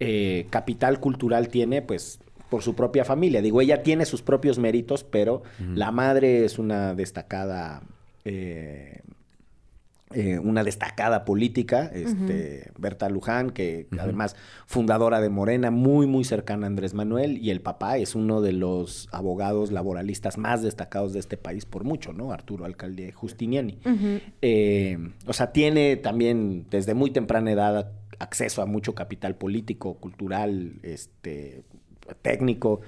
eh, 0.00 0.46
capital 0.50 1.00
cultural 1.00 1.48
tiene, 1.48 1.80
pues, 1.82 2.18
por 2.50 2.62
su 2.62 2.74
propia 2.76 3.04
familia. 3.04 3.40
Digo, 3.42 3.60
ella 3.60 3.82
tiene 3.82 4.04
sus 4.04 4.22
propios 4.22 4.58
méritos, 4.58 5.02
pero 5.02 5.42
la 5.74 5.90
madre 5.90 6.44
es 6.44 6.58
una 6.58 6.94
destacada... 6.94 7.82
eh, 8.24 9.00
eh, 10.12 10.38
una 10.38 10.62
destacada 10.62 11.24
política, 11.24 11.90
este, 11.92 12.70
Berta 12.78 13.08
Luján, 13.08 13.50
que 13.50 13.88
además 13.98 14.36
fundadora 14.66 15.20
de 15.20 15.30
Morena, 15.30 15.70
muy, 15.70 16.06
muy 16.06 16.24
cercana 16.24 16.66
a 16.66 16.68
Andrés 16.68 16.94
Manuel, 16.94 17.38
y 17.38 17.50
el 17.50 17.60
papá 17.60 17.96
es 17.96 18.14
uno 18.14 18.40
de 18.40 18.52
los 18.52 19.08
abogados 19.12 19.72
laboralistas 19.72 20.38
más 20.38 20.62
destacados 20.62 21.14
de 21.14 21.20
este 21.20 21.36
país 21.36 21.64
por 21.64 21.84
mucho, 21.84 22.12
¿no? 22.12 22.32
Arturo 22.32 22.64
Alcalde 22.64 23.12
Justiniani. 23.12 23.78
Eh, 24.42 24.98
o 25.26 25.32
sea, 25.32 25.52
tiene 25.52 25.96
también 25.96 26.66
desde 26.70 26.94
muy 26.94 27.10
temprana 27.10 27.50
edad 27.50 27.92
acceso 28.18 28.62
a 28.62 28.66
mucho 28.66 28.94
capital 28.94 29.36
político, 29.36 29.94
cultural, 29.94 30.74
este, 30.82 31.64
técnico. 32.22 32.82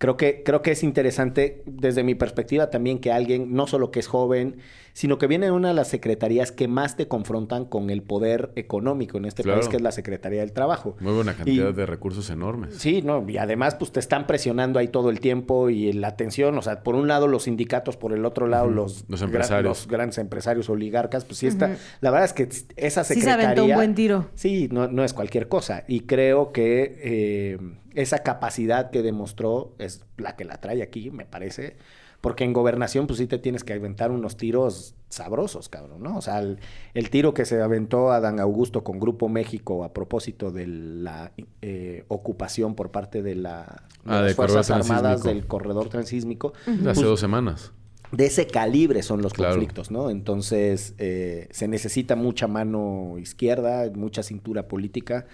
Creo 0.00 0.16
que, 0.16 0.42
creo 0.42 0.62
que 0.62 0.70
es 0.70 0.82
interesante 0.82 1.62
desde 1.66 2.02
mi 2.02 2.14
perspectiva 2.14 2.70
también 2.70 3.00
que 3.00 3.12
alguien, 3.12 3.52
no 3.52 3.66
solo 3.66 3.90
que 3.90 4.00
es 4.00 4.06
joven, 4.06 4.56
sino 4.94 5.18
que 5.18 5.26
viene 5.26 5.44
de 5.46 5.52
una 5.52 5.68
de 5.68 5.74
las 5.74 5.88
secretarías 5.88 6.52
que 6.52 6.68
más 6.68 6.96
te 6.96 7.06
confrontan 7.06 7.66
con 7.66 7.90
el 7.90 8.00
poder 8.02 8.50
económico 8.56 9.18
en 9.18 9.26
este 9.26 9.42
Claro. 9.42 9.60
país, 9.60 9.68
que 9.68 9.76
es 9.76 9.82
la 9.82 9.92
Secretaría 9.92 10.40
del 10.40 10.52
Trabajo. 10.52 10.96
Mueve 11.00 11.20
una 11.20 11.34
cantidad 11.34 11.68
Y- 11.68 11.72
de 11.74 11.84
recursos 11.84 12.30
enormes. 12.30 12.76
Sí, 12.78 13.02
no, 13.02 13.28
y 13.28 13.36
además 13.36 13.74
pues 13.74 13.92
te 13.92 14.00
están 14.00 14.26
presionando 14.26 14.78
ahí 14.78 14.88
todo 14.88 15.10
el 15.10 15.20
tiempo 15.20 15.68
y 15.68 15.92
la 15.92 16.08
atención, 16.08 16.56
o 16.56 16.62
sea, 16.62 16.82
por 16.82 16.94
un 16.94 17.06
lado 17.06 17.28
los 17.28 17.42
sindicatos, 17.42 17.98
por 17.98 18.14
el 18.14 18.24
otro 18.24 18.46
lado 18.48 18.70
los, 18.70 19.04
los 19.06 19.20
gran- 19.20 19.28
empresarios. 19.30 19.68
los 19.80 19.86
grandes 19.86 20.16
empresarios 20.16 20.70
oligarcas, 20.70 21.26
pues 21.26 21.36
sí 21.38 21.46
está, 21.46 21.76
la 22.00 22.10
verdad 22.10 22.24
es 22.24 22.32
que 22.32 22.48
esa 22.76 23.04
Sí 23.04 23.14
se 23.14 23.20
secretaría... 23.20 23.44
aventó 23.44 23.64
un 23.66 23.74
buen 23.74 23.94
tiro. 23.94 24.30
Sí, 24.34 24.70
no, 24.72 24.88
no 24.88 25.04
es 25.04 25.12
cualquier 25.12 25.46
cosa. 25.48 25.84
Y 25.88 26.00
creo 26.00 26.52
que 26.52 26.96
eh, 27.02 27.58
esa 27.94 28.20
capacidad 28.20 28.90
que 28.90 29.02
demostró 29.02 29.74
es 29.78 30.04
la 30.16 30.36
que 30.36 30.44
la 30.44 30.60
trae 30.60 30.82
aquí, 30.82 31.10
me 31.10 31.24
parece. 31.26 31.76
Porque 32.20 32.44
en 32.44 32.52
gobernación, 32.52 33.06
pues 33.06 33.18
sí 33.18 33.26
te 33.26 33.38
tienes 33.38 33.64
que 33.64 33.72
aventar 33.72 34.10
unos 34.10 34.36
tiros 34.36 34.94
sabrosos, 35.08 35.70
cabrón, 35.70 36.02
¿no? 36.02 36.18
O 36.18 36.20
sea, 36.20 36.40
el, 36.40 36.58
el 36.92 37.08
tiro 37.08 37.32
que 37.32 37.46
se 37.46 37.62
aventó 37.62 38.12
a 38.12 38.20
Dan 38.20 38.40
Augusto 38.40 38.84
con 38.84 39.00
Grupo 39.00 39.30
México 39.30 39.84
a 39.84 39.94
propósito 39.94 40.50
de 40.50 40.66
la 40.66 41.32
eh, 41.62 42.04
ocupación 42.08 42.74
por 42.74 42.90
parte 42.90 43.22
de, 43.22 43.36
la, 43.36 43.84
de 44.04 44.12
Ah, 44.12 44.20
las 44.20 44.34
Fuerzas 44.34 44.70
Armadas 44.70 45.22
del 45.22 45.46
corredor 45.46 45.88
transísmico, 45.88 46.52
Hace 46.66 46.82
pues, 46.82 47.00
dos 47.00 47.20
semanas. 47.20 47.72
de 48.12 48.26
ese 48.26 48.46
calibre 48.46 49.02
son 49.02 49.22
los 49.22 49.32
Claro. 49.32 49.52
conflictos, 49.54 49.90
¿no? 49.90 50.10
Entonces, 50.10 50.94
eh, 50.98 51.48
se 51.52 51.68
necesita 51.68 52.16
mucha 52.16 52.46
mano 52.48 53.16
izquierda, 53.18 53.90
mucha 53.94 54.22
cintura 54.22 54.68
política. 54.68 55.24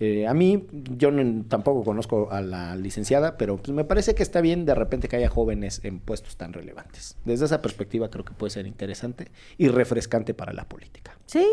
Eh, 0.00 0.26
a 0.28 0.34
mí, 0.34 0.66
yo 0.96 1.10
tampoco 1.48 1.82
conozco 1.82 2.28
a 2.30 2.40
la 2.40 2.76
licenciada, 2.76 3.36
pero 3.36 3.56
pues, 3.56 3.70
me 3.74 3.84
parece 3.84 4.14
que 4.14 4.22
está 4.22 4.40
bien 4.40 4.64
de 4.64 4.74
repente 4.74 5.08
que 5.08 5.16
haya 5.16 5.28
jóvenes 5.28 5.80
en 5.84 5.98
puestos 5.98 6.36
tan 6.36 6.52
relevantes. 6.52 7.16
Desde 7.24 7.46
esa 7.46 7.60
perspectiva 7.60 8.08
creo 8.08 8.24
que 8.24 8.32
puede 8.32 8.50
ser 8.50 8.66
interesante 8.66 9.30
y 9.56 9.68
refrescante 9.68 10.34
para 10.34 10.52
la 10.52 10.68
política. 10.68 11.18
Sí, 11.26 11.44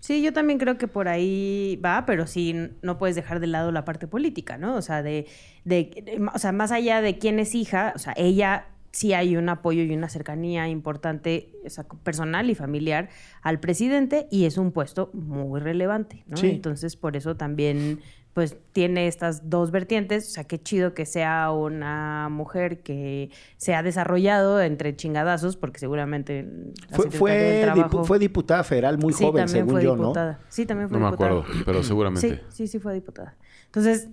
sí, 0.00 0.20
yo 0.22 0.32
también 0.32 0.58
creo 0.58 0.78
que 0.78 0.88
por 0.88 1.06
ahí 1.06 1.80
va, 1.84 2.04
pero 2.04 2.26
sí 2.26 2.54
no 2.82 2.98
puedes 2.98 3.14
dejar 3.14 3.38
de 3.38 3.46
lado 3.46 3.70
la 3.70 3.84
parte 3.84 4.08
política, 4.08 4.58
¿no? 4.58 4.74
O 4.74 4.82
sea, 4.82 5.02
de, 5.02 5.26
de, 5.64 6.02
de- 6.04 6.26
o 6.34 6.38
sea, 6.38 6.50
más 6.50 6.72
allá 6.72 7.00
de 7.02 7.18
quién 7.18 7.38
es 7.38 7.54
hija, 7.54 7.92
o 7.94 7.98
sea, 8.00 8.14
ella 8.16 8.66
sí 8.92 9.14
hay 9.14 9.36
un 9.36 9.48
apoyo 9.48 9.82
y 9.82 9.92
una 9.94 10.08
cercanía 10.08 10.68
importante, 10.68 11.50
o 11.66 11.70
sea, 11.70 11.84
personal 12.04 12.50
y 12.50 12.54
familiar 12.54 13.08
al 13.42 13.58
presidente 13.58 14.28
y 14.30 14.44
es 14.44 14.58
un 14.58 14.70
puesto 14.70 15.10
muy 15.14 15.60
relevante, 15.60 16.22
¿no? 16.26 16.36
Sí. 16.36 16.50
Entonces, 16.50 16.96
por 16.96 17.16
eso 17.16 17.34
también 17.36 18.00
pues 18.34 18.56
tiene 18.72 19.08
estas 19.08 19.50
dos 19.50 19.70
vertientes, 19.72 20.26
o 20.28 20.30
sea, 20.30 20.44
qué 20.44 20.58
chido 20.58 20.94
que 20.94 21.04
sea 21.04 21.50
una 21.50 22.28
mujer 22.30 22.82
que 22.82 23.30
se 23.58 23.74
ha 23.74 23.82
desarrollado 23.82 24.62
entre 24.62 24.96
chingadazos, 24.96 25.56
porque 25.58 25.78
seguramente 25.78 26.48
Fue, 26.90 27.10
fue, 27.10 27.62
dipu- 27.74 28.04
fue 28.06 28.18
diputada 28.18 28.64
federal 28.64 28.96
muy 28.96 29.12
Sí, 29.12 29.22
joven, 29.24 29.44
también 29.44 29.66
según 29.66 29.70
fue 29.74 29.84
yo, 29.84 29.96
diputada. 29.96 30.40
Sí, 30.48 30.64
también 30.64 30.88
fue 30.88 30.98
No 30.98 31.04
me 31.04 31.10
diputada. 31.10 31.40
acuerdo, 31.40 31.62
pero 31.66 31.82
seguramente. 31.82 32.28
Sí, 32.28 32.40
sí, 32.48 32.66
sí 32.68 32.78
fue 32.78 32.94
diputada. 32.94 33.36
Entonces, 33.66 34.08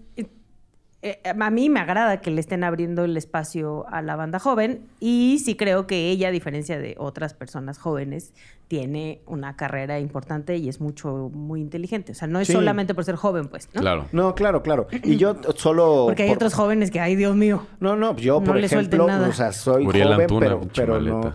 eh, 1.02 1.20
a 1.24 1.50
mí 1.50 1.70
me 1.70 1.80
agrada 1.80 2.20
que 2.22 2.30
le 2.32 2.42
estén 2.42 2.64
abriendo 2.64 3.04
el 3.06 3.16
espacio 3.16 3.86
a 3.90 4.02
la 4.02 4.16
banda 4.16 4.38
joven 4.40 4.88
y 5.00 5.40
sí 5.44 5.56
creo 5.56 5.88
que 5.88 6.10
ella, 6.10 6.28
a 6.28 6.32
diferencia 6.32 6.78
de 6.78 6.96
otras 6.98 7.34
personas 7.34 7.78
jóvenes, 7.78 8.34
tiene 8.68 9.22
una 9.26 9.56
carrera 9.56 10.00
importante 10.00 10.58
y 10.58 10.70
es 10.70 10.80
mucho, 10.80 11.32
muy 11.34 11.60
inteligente. 11.62 12.12
O 12.12 12.16
sea, 12.16 12.28
no 12.28 12.40
es 12.40 12.48
Sí. 12.48 12.54
solamente 12.54 12.94
por 12.94 13.04
ser 13.04 13.16
joven, 13.16 13.48
pues, 13.48 13.68
¿no? 13.74 13.82
Claro. 13.82 14.06
No, 14.12 14.36
claro, 14.36 14.62
claro. 14.62 14.88
Y 15.04 15.18
yo 15.18 15.36
solo... 15.56 16.04
Porque 16.08 16.24
hay 16.24 16.30
por- 16.30 16.36
otros 16.38 16.54
jóvenes 16.54 16.92
que, 16.92 17.00
ay, 17.00 17.16
Dios 17.16 17.36
mío. 17.36 17.66
No, 17.80 17.96
no, 17.96 18.16
yo, 18.16 18.40
No 18.42 18.44
por 18.46 18.58
ejemplo, 18.60 19.08
nada. 19.08 19.28
o 19.30 19.34
sea, 19.34 19.54
soy 19.54 19.88
Uriel 19.88 20.10
joven, 20.10 20.22
Antuna, 20.22 20.40
pero, 20.46 20.62
pero 20.76 21.02
no... 21.02 21.22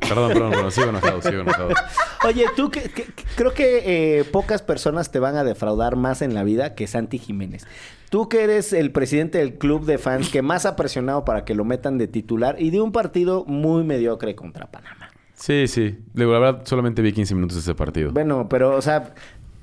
Perdón, 0.00 0.28
perdón, 0.32 0.50
perdón. 0.50 0.72
Sigo 0.72 0.88
enojado, 0.88 1.22
sigo 1.22 1.40
enojado. 1.42 1.68
Oye, 2.26 2.46
tú 2.56 2.70
que- 2.70 2.90
creo 3.36 3.54
que 3.54 4.18
eh, 4.18 4.24
pocas 4.24 4.62
personas 4.62 5.10
te 5.10 5.18
van 5.20 5.36
a 5.36 5.44
defraudar 5.44 5.96
más 5.96 6.22
en 6.22 6.34
la 6.34 6.42
vida 6.44 6.74
que 6.74 6.86
Santi 6.86 7.18
Jiménez. 7.18 7.64
Tú 8.12 8.28
que 8.28 8.44
eres 8.44 8.74
el 8.74 8.92
presidente 8.92 9.38
del 9.38 9.54
club 9.56 9.86
de 9.86 9.96
fans 9.96 10.28
que 10.28 10.42
más 10.42 10.66
ha 10.66 10.76
presionado 10.76 11.24
para 11.24 11.46
que 11.46 11.54
lo 11.54 11.64
metan 11.64 11.96
de 11.96 12.08
titular 12.08 12.56
y 12.58 12.68
de 12.68 12.78
un 12.82 12.92
partido 12.92 13.46
muy 13.46 13.84
mediocre 13.84 14.34
contra 14.34 14.70
Panamá. 14.70 15.08
Sí, 15.32 15.66
sí. 15.66 15.98
Digo, 16.12 16.30
la 16.34 16.38
verdad, 16.38 16.62
solamente 16.66 17.00
vi 17.00 17.14
15 17.14 17.34
minutos 17.34 17.54
de 17.56 17.62
ese 17.62 17.74
partido. 17.74 18.12
Bueno, 18.12 18.50
pero, 18.50 18.76
o 18.76 18.82
sea, 18.82 19.14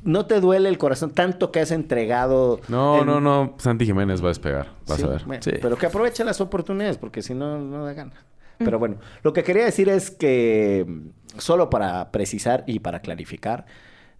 ¿no 0.03 0.25
te 0.25 0.41
duele 0.41 0.67
el 0.67 0.79
corazón 0.79 1.11
tanto 1.11 1.51
que 1.51 1.59
has 1.59 1.69
entregado? 1.69 2.59
No, 2.69 3.01
en- 3.01 3.05
no, 3.05 3.21
no. 3.21 3.53
Santi 3.59 3.85
Jiménez 3.85 4.19
va 4.19 4.25
a 4.25 4.29
despegar. 4.29 4.69
Vas 4.87 4.97
Sí, 4.97 5.03
a 5.03 5.07
ver. 5.09 5.23
bueno, 5.25 5.43
Sí. 5.43 5.51
Pero 5.61 5.77
que 5.77 5.85
aproveche 5.85 6.23
las 6.23 6.41
oportunidades, 6.41 6.97
porque 6.97 7.21
si 7.21 7.35
no, 7.35 7.59
no 7.59 7.85
da 7.85 7.93
gana. 7.93 8.13
Pero 8.57 8.79
bueno, 8.79 8.95
lo 9.21 9.31
que 9.31 9.43
quería 9.43 9.63
decir 9.63 9.89
es 9.89 10.09
que, 10.09 10.85
mm, 10.87 11.39
solo 11.39 11.69
para 11.69 12.09
precisar 12.11 12.63
y 12.65 12.79
para 12.79 12.99
clarificar, 13.01 13.67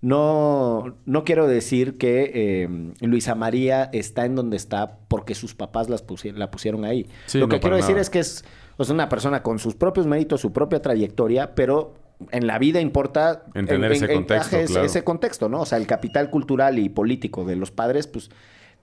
no, 0.02 0.96
no 1.06 1.24
quiero 1.26 1.48
decir 1.48 1.98
que 1.98 2.32
eh, 2.34 2.70
Luisa 3.02 3.36
María 3.36 3.90
está 3.92 4.26
en 4.26 4.36
donde 4.36 4.56
está 4.58 4.98
porque 5.08 5.36
sus 5.36 5.56
papás 5.56 5.90
las 5.90 6.06
pusi- 6.06 6.34
la 6.34 6.52
pusieron 6.52 6.86
ahí. 6.86 7.08
Sí, 7.26 7.38
lo 7.38 7.48
que 7.50 7.58
no, 7.58 7.62
quiero 7.62 7.76
decir 7.76 7.92
nada. 7.92 8.02
es 8.02 8.10
que 8.10 8.20
es 8.20 8.46
o 8.78 8.84
sea, 8.86 8.94
una 8.94 9.10
persona 9.10 9.44
con 9.44 9.60
sus 9.60 9.76
propios 9.76 10.08
méritos, 10.08 10.40
su 10.40 10.54
propia 10.54 10.82
trayectoria, 10.82 11.54
pero 11.54 11.96
en 12.32 12.48
la 12.48 12.60
vida 12.60 12.80
importa 12.80 13.44
Entender 13.54 13.92
ese 13.92 14.08
contexto, 14.14 14.58
claro. 14.68 14.86
ese 14.86 15.04
contexto, 15.04 15.50
¿no? 15.50 15.62
O 15.62 15.66
sea, 15.66 15.78
el 15.78 15.88
capital 15.88 16.30
cultural 16.30 16.80
y 16.80 16.88
político 16.90 17.44
de 17.44 17.58
los 17.58 17.72
padres, 17.72 18.08
pues 18.08 18.30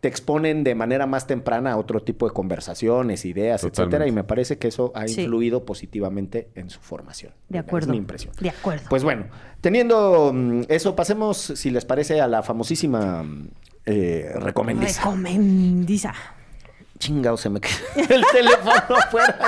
te 0.07 0.11
exponen 0.11 0.63
de 0.63 0.77
manera 0.77 1.05
más 1.07 1.27
temprana 1.27 1.73
a 1.73 1.77
otro 1.77 2.01
tipo 2.01 2.29
de 2.29 2.33
conversaciones, 2.33 3.25
ideas, 3.25 3.65
etcétera, 3.65 4.07
y 4.07 4.13
me 4.13 4.23
parece 4.23 4.57
que 4.57 4.69
eso 4.69 4.93
ha 4.95 5.09
Sí. 5.09 5.23
influido 5.23 5.65
positivamente 5.65 6.49
en 6.55 6.71
su 6.71 6.79
formación. 6.79 7.33
De 7.49 7.59
Es 7.59 7.65
acuerdo. 7.65 7.91
mi 7.91 7.97
impresión. 7.99 8.33
De 8.39 8.51
acuerdo. 8.51 8.85
Pues 8.89 9.03
bueno, 9.03 9.25
teniendo 9.61 10.31
mm, 10.33 10.63
eso, 10.69 10.95
pasemos, 10.95 11.37
si 11.39 11.71
les 11.71 11.85
parece, 11.85 12.21
a 12.21 12.29
la 12.29 12.45
famosísima 12.45 13.25
mm, 13.25 13.49
eh, 13.87 14.31
recomendiza. 14.37 15.01
Recomendiza. 15.01 16.15
Chingado, 16.99 17.36
se 17.36 17.51
me 17.51 17.61
quedó 17.61 17.74
el 17.97 18.24
teléfono 18.32 18.97
fuera 19.11 19.38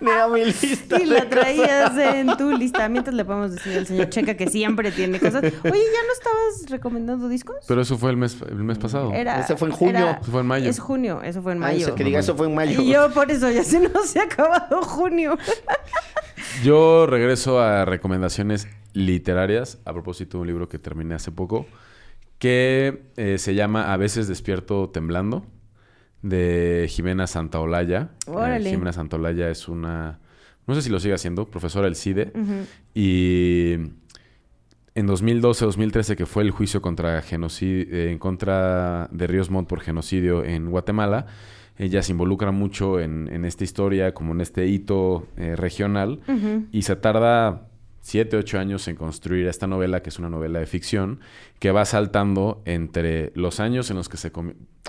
ya. 0.00 0.26
Mi 0.28 0.44
lista. 0.44 1.00
Y 1.00 1.06
lo 1.06 1.26
traías 1.28 1.96
en 1.96 2.36
tu 2.36 2.50
lista. 2.50 2.88
Mientras 2.88 3.14
le 3.14 3.24
podemos 3.24 3.52
decir 3.52 3.76
al 3.78 3.86
señor 3.86 4.08
Checa 4.10 4.34
que 4.36 4.48
siempre 4.48 4.90
tiene 4.92 5.18
cosas. 5.20 5.42
Oye, 5.44 5.52
¿ya 5.62 5.70
no 5.70 6.12
estabas 6.12 6.70
recomendando 6.70 7.28
discos? 7.28 7.56
Pero 7.66 7.80
eso 7.80 7.96
fue 7.96 8.10
el 8.10 8.16
mes, 8.16 8.36
el 8.48 8.56
mes 8.64 8.78
pasado. 8.78 9.12
Era, 9.12 9.40
Ese 9.40 9.56
fue 9.56 9.68
en 9.68 9.74
junio. 9.74 9.98
era- 9.98 10.18
Eso 10.20 10.30
fue 10.30 10.40
en 10.40 10.46
mayo. 10.46 10.70
Es 10.70 10.78
junio, 10.78 11.22
eso 11.22 11.42
fue 11.42 11.52
en 11.52 11.62
Ay, 11.64 11.78
mayo. 11.80 11.94
que 11.94 12.04
diga 12.04 12.20
eso 12.20 12.34
fue 12.36 12.46
en 12.46 12.54
mayo. 12.54 12.80
Y 12.82 12.92
yo 12.92 13.10
por 13.12 13.30
eso 13.30 13.50
ya 13.50 13.64
se 13.64 13.80
nos 13.80 14.16
ha 14.16 14.22
acabado 14.24 14.82
junio. 14.82 15.36
Yo 16.64 17.06
regreso 17.06 17.60
a 17.60 17.84
recomendaciones 17.84 18.66
literarias 18.92 19.78
a 19.84 19.92
propósito 19.92 20.38
de 20.38 20.42
un 20.42 20.46
libro 20.48 20.68
que 20.68 20.78
terminé 20.78 21.14
hace 21.14 21.30
poco 21.30 21.66
que 22.38 23.10
eh, 23.16 23.38
se 23.38 23.54
llama 23.54 23.92
A 23.92 23.96
veces 23.96 24.28
despierto 24.28 24.88
temblando 24.90 25.44
de 26.22 26.86
Jimena 26.88 27.26
Santaolalla. 27.26 28.10
Eh, 28.26 28.30
Órale. 28.30 28.70
Jimena 28.70 28.92
Santaolalla 28.92 29.50
es 29.50 29.68
una, 29.68 30.18
no 30.66 30.74
sé 30.74 30.82
si 30.82 30.90
lo 30.90 31.00
sigue 31.00 31.14
haciendo, 31.14 31.46
profesora 31.46 31.86
del 31.86 31.96
CIDE. 31.96 32.32
Y 32.94 33.74
en 34.94 35.06
2012-2013, 35.06 36.16
que 36.16 36.26
fue 36.26 36.42
el 36.42 36.50
juicio 36.50 36.82
contra 36.82 37.22
genocidio, 37.22 37.94
en 37.94 38.18
contra 38.18 39.08
de 39.12 39.26
Ríos 39.26 39.50
Montt 39.50 39.68
por 39.68 39.80
genocidio 39.80 40.44
en 40.44 40.70
Guatemala, 40.70 41.26
ella 41.76 42.02
se 42.02 42.10
involucra 42.10 42.50
mucho 42.50 42.98
en, 42.98 43.28
en 43.32 43.44
esta 43.44 43.62
historia, 43.62 44.12
como 44.12 44.32
en 44.32 44.40
este 44.40 44.66
hito 44.66 45.28
eh, 45.36 45.54
regional, 45.54 46.20
y 46.72 46.82
se 46.82 46.96
tarda 46.96 47.67
siete, 48.00 48.36
ocho 48.36 48.58
años 48.58 48.86
en 48.88 48.96
construir 48.96 49.46
esta 49.46 49.66
novela, 49.66 50.02
que 50.02 50.10
es 50.10 50.18
una 50.18 50.30
novela 50.30 50.58
de 50.58 50.66
ficción, 50.66 51.20
que 51.58 51.70
va 51.70 51.84
saltando 51.84 52.62
entre 52.64 53.32
los 53.34 53.60
años 53.60 53.90
en 53.90 53.96
los 53.96 54.08
que 54.08 54.16
se... 54.16 54.32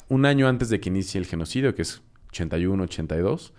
Un 0.08 0.26
año 0.26 0.48
antes 0.48 0.70
de 0.70 0.80
que 0.80 0.90
inicie 0.90 1.20
el 1.20 1.26
genocidio, 1.26 1.76
que 1.76 1.84
es 1.84 2.02
81, 2.30 2.84
82, 2.84 3.54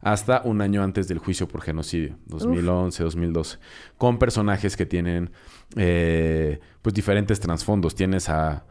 hasta 0.00 0.42
un 0.44 0.60
año 0.60 0.82
antes 0.82 1.08
del 1.08 1.18
juicio 1.18 1.48
por 1.48 1.62
genocidio, 1.62 2.18
2011, 2.26 3.02
2012, 3.02 3.58
con 3.96 4.18
personajes 4.18 4.76
que 4.76 4.84
tienen 4.84 5.30
eh, 5.76 6.60
pues 6.82 6.94
diferentes 6.94 7.40
trasfondos. 7.40 7.94
Tienes 7.94 8.28
a 8.28 8.66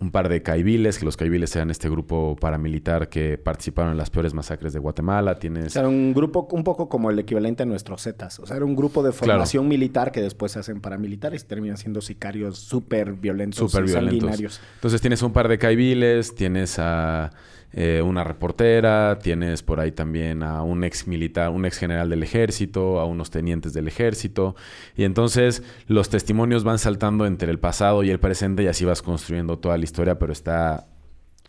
un 0.00 0.10
par 0.12 0.28
de 0.28 0.42
caibiles, 0.42 0.98
que 0.98 1.04
los 1.04 1.16
caibiles 1.16 1.50
sean 1.50 1.70
este 1.70 1.88
grupo 1.88 2.36
paramilitar 2.40 3.08
que 3.08 3.36
participaron 3.36 3.92
en 3.92 3.98
las 3.98 4.10
peores 4.10 4.32
masacres 4.32 4.72
de 4.72 4.78
Guatemala. 4.78 5.32
O 5.32 5.36
Tienes... 5.36 5.72
sea, 5.72 5.80
era 5.80 5.88
un 5.88 6.14
grupo 6.14 6.48
un 6.52 6.62
poco 6.62 6.88
como 6.88 7.10
el 7.10 7.18
equivalente 7.18 7.64
a 7.64 7.66
nuestros 7.66 8.02
Zetas. 8.02 8.38
O 8.38 8.46
sea, 8.46 8.56
era 8.56 8.64
un 8.64 8.76
grupo 8.76 9.02
de 9.02 9.12
formación 9.12 9.66
militar 9.66 10.12
que 10.12 10.22
después 10.22 10.52
se 10.52 10.60
hacen 10.60 10.80
paramilitares 10.80 11.42
y 11.42 11.46
terminan 11.46 11.76
siendo 11.76 12.00
sicarios 12.00 12.58
súper 12.58 13.14
violentos, 13.14 13.58
Súper 13.70 13.84
violentos. 13.86 14.18
sanguinarios. 14.18 14.60
Entonces 14.76 15.00
tienes 15.00 15.22
un 15.22 15.32
par 15.32 15.48
de 15.48 15.58
caibiles, 15.58 16.34
tienes 16.34 16.78
a 16.78 17.30
eh, 17.72 18.02
una 18.02 18.24
reportera, 18.24 19.18
tienes 19.18 19.62
por 19.62 19.80
ahí 19.80 19.92
también 19.92 20.42
a 20.42 20.62
un 20.62 20.84
ex 20.84 21.06
militar, 21.06 21.50
un 21.50 21.66
ex 21.66 21.78
general 21.78 22.08
del 22.08 22.22
ejército, 22.22 22.98
a 22.98 23.04
unos 23.04 23.30
tenientes 23.30 23.72
del 23.72 23.88
ejército. 23.88 24.56
Y 24.96 25.04
entonces 25.04 25.62
los 25.86 26.08
testimonios 26.08 26.64
van 26.64 26.78
saltando 26.78 27.26
entre 27.26 27.50
el 27.50 27.58
pasado 27.58 28.02
y 28.02 28.10
el 28.10 28.20
presente 28.20 28.62
y 28.62 28.68
así 28.68 28.84
vas 28.84 29.02
construyendo 29.02 29.58
toda 29.58 29.76
la 29.76 29.84
historia, 29.84 30.18
pero 30.18 30.32
está 30.32 30.86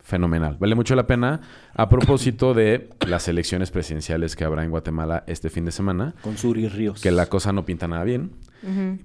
fenomenal. 0.02 0.56
Vale 0.58 0.74
mucho 0.74 0.94
la 0.94 1.06
pena 1.06 1.40
a 1.72 1.88
propósito 1.88 2.52
de 2.52 2.90
las 3.06 3.28
elecciones 3.28 3.70
presidenciales 3.70 4.36
que 4.36 4.44
habrá 4.44 4.64
en 4.64 4.70
Guatemala 4.70 5.24
este 5.26 5.48
fin 5.50 5.64
de 5.64 5.72
semana 5.72 6.14
Con 6.22 6.36
Suri 6.36 6.68
Ríos. 6.68 7.00
que 7.00 7.10
la 7.12 7.26
cosa 7.26 7.52
no 7.52 7.64
pinta 7.64 7.88
nada 7.88 8.04
bien. 8.04 8.32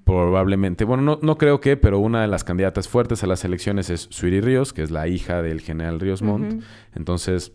Probablemente, 0.04 0.84
bueno, 0.84 1.02
no, 1.02 1.18
no 1.22 1.38
creo 1.38 1.60
que, 1.60 1.76
pero 1.76 1.98
una 1.98 2.22
de 2.22 2.28
las 2.28 2.44
candidatas 2.44 2.88
fuertes 2.88 3.22
a 3.24 3.26
las 3.26 3.44
elecciones 3.44 3.90
es 3.90 4.08
Suiri 4.10 4.40
Ríos, 4.40 4.72
que 4.72 4.82
es 4.82 4.90
la 4.90 5.08
hija 5.08 5.42
del 5.42 5.60
general 5.60 6.00
Ríos 6.00 6.22
Montt. 6.22 6.62
Entonces, 6.94 7.52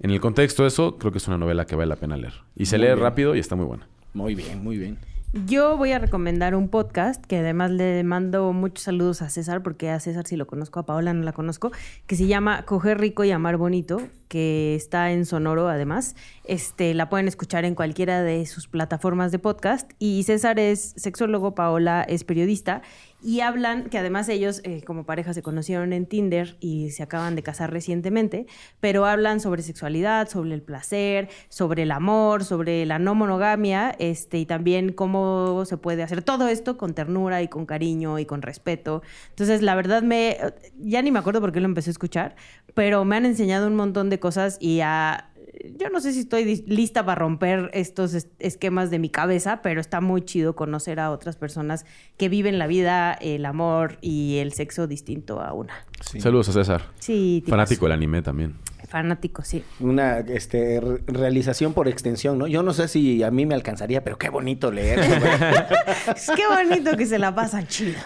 en 0.00 0.10
el 0.10 0.20
contexto 0.20 0.62
de 0.62 0.68
eso, 0.68 0.98
creo 0.98 1.12
que 1.12 1.18
es 1.18 1.28
una 1.28 1.38
novela 1.38 1.66
que 1.66 1.76
vale 1.76 1.88
la 1.88 1.96
pena 1.96 2.16
leer. 2.16 2.34
Y 2.56 2.66
se 2.66 2.76
Muy 2.78 2.86
lee 2.86 2.92
bien. 2.94 3.00
rápido 3.00 3.34
y 3.34 3.38
está 3.38 3.54
muy 3.56 3.66
buena. 3.66 3.86
Muy 4.14 4.34
bien, 4.34 4.62
muy 4.62 4.76
bien. 4.78 4.98
Yo 5.34 5.78
voy 5.78 5.92
a 5.92 5.98
recomendar 5.98 6.54
un 6.54 6.68
podcast 6.68 7.24
que 7.24 7.38
además 7.38 7.70
le 7.70 8.04
mando 8.04 8.52
muchos 8.52 8.84
saludos 8.84 9.22
a 9.22 9.30
César, 9.30 9.62
porque 9.62 9.88
a 9.88 9.98
César 9.98 10.26
sí 10.26 10.36
lo 10.36 10.46
conozco, 10.46 10.78
a 10.78 10.84
Paola 10.84 11.14
no 11.14 11.22
la 11.22 11.32
conozco, 11.32 11.72
que 12.06 12.16
se 12.16 12.26
llama 12.26 12.66
Coger 12.66 13.00
Rico 13.00 13.24
y 13.24 13.30
Amar 13.30 13.56
Bonito, 13.56 14.02
que 14.28 14.74
está 14.74 15.10
en 15.10 15.24
Sonoro 15.24 15.68
además. 15.68 16.16
Este, 16.44 16.92
la 16.92 17.08
pueden 17.08 17.28
escuchar 17.28 17.64
en 17.64 17.74
cualquiera 17.74 18.22
de 18.22 18.44
sus 18.44 18.68
plataformas 18.68 19.32
de 19.32 19.38
podcast. 19.38 19.90
Y 19.98 20.22
César 20.24 20.58
es 20.58 20.92
sexólogo, 20.96 21.54
Paola 21.54 22.02
es 22.02 22.24
periodista. 22.24 22.82
Y 23.24 23.40
hablan 23.40 23.84
que 23.84 23.98
además 23.98 24.28
ellos 24.28 24.60
eh, 24.64 24.82
como 24.84 25.04
pareja 25.04 25.32
se 25.32 25.42
conocieron 25.42 25.92
en 25.92 26.06
Tinder 26.06 26.56
y 26.58 26.90
se 26.90 27.04
acaban 27.04 27.36
de 27.36 27.44
casar 27.44 27.72
recientemente, 27.72 28.46
pero 28.80 29.06
hablan 29.06 29.38
sobre 29.38 29.62
sexualidad, 29.62 30.28
sobre 30.28 30.54
el 30.54 30.62
placer, 30.62 31.28
sobre 31.48 31.84
el 31.84 31.92
amor, 31.92 32.44
sobre 32.44 32.84
la 32.84 32.98
no 32.98 33.14
monogamia, 33.14 33.94
este, 34.00 34.38
y 34.38 34.46
también 34.46 34.92
cómo 34.92 35.64
se 35.66 35.76
puede 35.76 36.02
hacer 36.02 36.22
todo 36.22 36.48
esto 36.48 36.76
con 36.76 36.94
ternura 36.94 37.42
y 37.42 37.48
con 37.48 37.64
cariño 37.64 38.18
y 38.18 38.26
con 38.26 38.42
respeto. 38.42 39.02
Entonces, 39.30 39.62
la 39.62 39.76
verdad 39.76 40.02
me, 40.02 40.38
ya 40.78 41.00
ni 41.00 41.12
me 41.12 41.20
acuerdo 41.20 41.40
por 41.40 41.52
qué 41.52 41.60
lo 41.60 41.66
empecé 41.66 41.90
a 41.90 41.92
escuchar, 41.92 42.34
pero 42.74 43.04
me 43.04 43.16
han 43.16 43.26
enseñado 43.26 43.68
un 43.68 43.76
montón 43.76 44.10
de 44.10 44.18
cosas 44.18 44.56
y 44.60 44.80
a 44.80 45.31
yo 45.78 45.88
no 45.90 46.00
sé 46.00 46.12
si 46.12 46.20
estoy 46.20 46.64
lista 46.66 47.04
para 47.04 47.20
romper 47.20 47.70
estos 47.74 48.14
es- 48.14 48.28
esquemas 48.38 48.90
de 48.90 48.98
mi 48.98 49.08
cabeza, 49.10 49.60
pero 49.62 49.80
está 49.80 50.00
muy 50.00 50.22
chido 50.22 50.54
conocer 50.56 50.98
a 51.00 51.10
otras 51.10 51.36
personas 51.36 51.84
que 52.16 52.28
viven 52.28 52.58
la 52.58 52.66
vida, 52.66 53.12
el 53.14 53.44
amor 53.44 53.98
y 54.00 54.38
el 54.38 54.52
sexo 54.52 54.86
distinto 54.86 55.40
a 55.40 55.52
una. 55.52 55.74
Saludos 56.18 56.48
a 56.48 56.52
César. 56.52 56.82
Sí. 56.98 57.44
Fanático 57.46 57.84
del 57.86 57.92
anime 57.92 58.22
también. 58.22 58.54
Fanático, 58.88 59.42
sí. 59.42 59.62
Una 59.80 60.18
este, 60.18 60.78
re- 60.80 61.00
realización 61.06 61.72
por 61.72 61.88
extensión, 61.88 62.36
¿no? 62.36 62.46
Yo 62.46 62.62
no 62.62 62.74
sé 62.74 62.88
si 62.88 63.22
a 63.22 63.30
mí 63.30 63.46
me 63.46 63.54
alcanzaría, 63.54 64.04
pero 64.04 64.18
qué 64.18 64.28
bonito 64.28 64.70
leer. 64.70 64.98
Es 66.14 66.30
que 66.30 66.42
bonito 66.46 66.94
que 66.96 67.06
se 67.06 67.18
la 67.18 67.34
pasan 67.34 67.66
chido. 67.68 67.98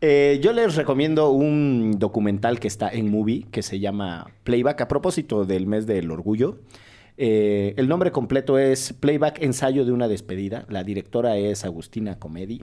Eh, 0.00 0.40
yo 0.42 0.52
les 0.54 0.76
recomiendo 0.76 1.30
un 1.30 1.96
documental 1.98 2.58
que 2.58 2.68
está 2.68 2.88
en 2.88 3.10
Movie 3.10 3.46
que 3.50 3.62
se 3.62 3.80
llama 3.80 4.28
Playback 4.44 4.80
a 4.80 4.88
propósito 4.88 5.44
del 5.44 5.66
mes 5.66 5.86
del 5.86 6.10
orgullo. 6.10 6.58
Eh, 7.22 7.74
el 7.76 7.86
nombre 7.86 8.12
completo 8.12 8.58
es 8.58 8.94
Playback 8.94 9.42
Ensayo 9.42 9.84
de 9.84 9.92
una 9.92 10.08
despedida. 10.08 10.64
La 10.70 10.84
directora 10.84 11.36
es 11.36 11.66
Agustina 11.66 12.18
Comedi 12.18 12.62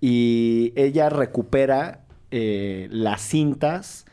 y 0.00 0.72
ella 0.74 1.08
recupera 1.08 2.04
eh, 2.32 2.88
las 2.90 3.22
cintas 3.22 4.04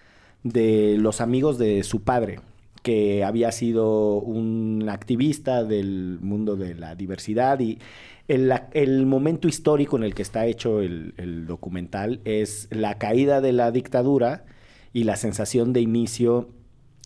de 0.43 0.95
los 0.99 1.21
amigos 1.21 1.57
de 1.57 1.81
su 1.81 2.03
padre, 2.03 2.39
que 2.83 3.23
había 3.23 3.51
sido 3.51 4.19
un 4.19 4.87
activista 4.91 5.63
del 5.63 6.19
mundo 6.21 6.55
de 6.55 6.75
la 6.75 6.93
diversidad 6.93 7.59
y 7.59 7.79
el, 8.27 9.07
momento 9.07 9.47
histórico 9.47 9.97
en 9.97 10.03
el 10.03 10.13
que 10.13 10.21
está 10.21 10.45
hecho 10.45 10.81
el 10.81 11.45
documental 11.47 12.21
es 12.25 12.67
la 12.69 12.99
caída 12.99 13.41
de 13.41 13.53
la 13.53 13.71
dictadura 13.71 14.45
y 14.93 15.05
la 15.05 15.15
sensación 15.15 15.73
de 15.73 15.81
inicio 15.81 16.49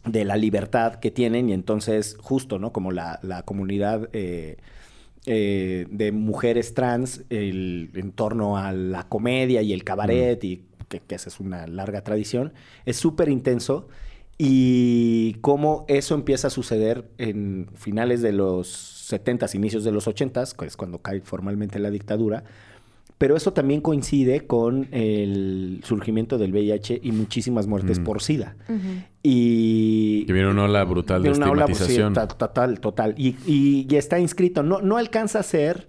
de 0.06 0.26
la 0.26 0.38
libertad 0.38 0.96
que 0.96 1.12
tienen 1.12 1.50
y 1.50 1.54
entonces 1.54 2.18
justo, 2.20 2.60
¿no? 2.60 2.74
Como 2.74 2.92
la, 2.92 3.20
la 3.24 3.44
comunidad 3.44 4.10
eh, 4.14 4.58
eh, 5.26 5.88
de 5.90 6.12
mujeres 6.12 6.74
trans 6.74 7.24
el, 7.30 7.92
en 7.94 8.12
torno 8.12 8.58
a 8.58 8.74
la 8.74 9.08
comedia 9.08 9.62
y 9.62 9.72
el 9.72 9.84
cabaret 9.84 10.44
y 10.44 10.66
que, 10.90 11.00
que 11.00 11.16
esa 11.16 11.30
es 11.30 11.40
una 11.40 11.68
larga 11.68 12.04
tradición, 12.04 12.54
es 12.86 12.98
súper 12.98 13.30
intenso 13.30 13.88
y 14.38 15.36
cómo 15.42 15.86
eso 15.88 16.16
empieza 16.16 16.48
a 16.48 16.52
suceder 16.52 17.10
en 17.18 17.70
finales 17.76 18.22
de 18.22 18.34
los 18.34 19.10
70s, 19.10 19.56
inicios 19.56 19.84
de 19.84 19.92
los 19.92 20.08
80s, 20.08 20.56
que 20.56 20.66
es 20.66 20.76
cuando 20.76 21.00
cae 21.00 21.22
formalmente 21.22 21.80
la 21.80 21.92
dictadura, 21.92 22.44
pero 23.24 23.38
eso 23.38 23.54
también 23.54 23.80
coincide 23.80 24.42
con 24.48 24.90
el 24.92 25.80
surgimiento 25.86 26.38
del 26.38 26.52
VIH 26.52 27.00
y 27.02 27.14
muchísimas 27.14 27.68
muertes 27.68 28.00
Mm. 28.02 28.04
por 28.04 28.22
SIDA. 28.22 28.58
Y 29.24 30.24
Y, 30.24 30.26
Que 30.26 30.34
viene 30.34 30.50
una 30.50 30.66
ola 30.66 30.84
brutal 30.84 31.24
de, 31.24 31.30
de 31.30 31.38
una 31.38 31.50
ola, 31.50 31.66
pues, 31.68 31.78
sí, 31.78 31.98
total, 32.38 32.82
total. 32.82 33.16
Y, 33.18 33.38
y- 33.48 33.88
y 33.90 33.96
está 33.96 34.20
inscrito. 34.20 34.62
No, 34.62 34.82
no 34.82 34.98
alcanza 34.98 35.40
a 35.40 35.44
ser 35.44 35.88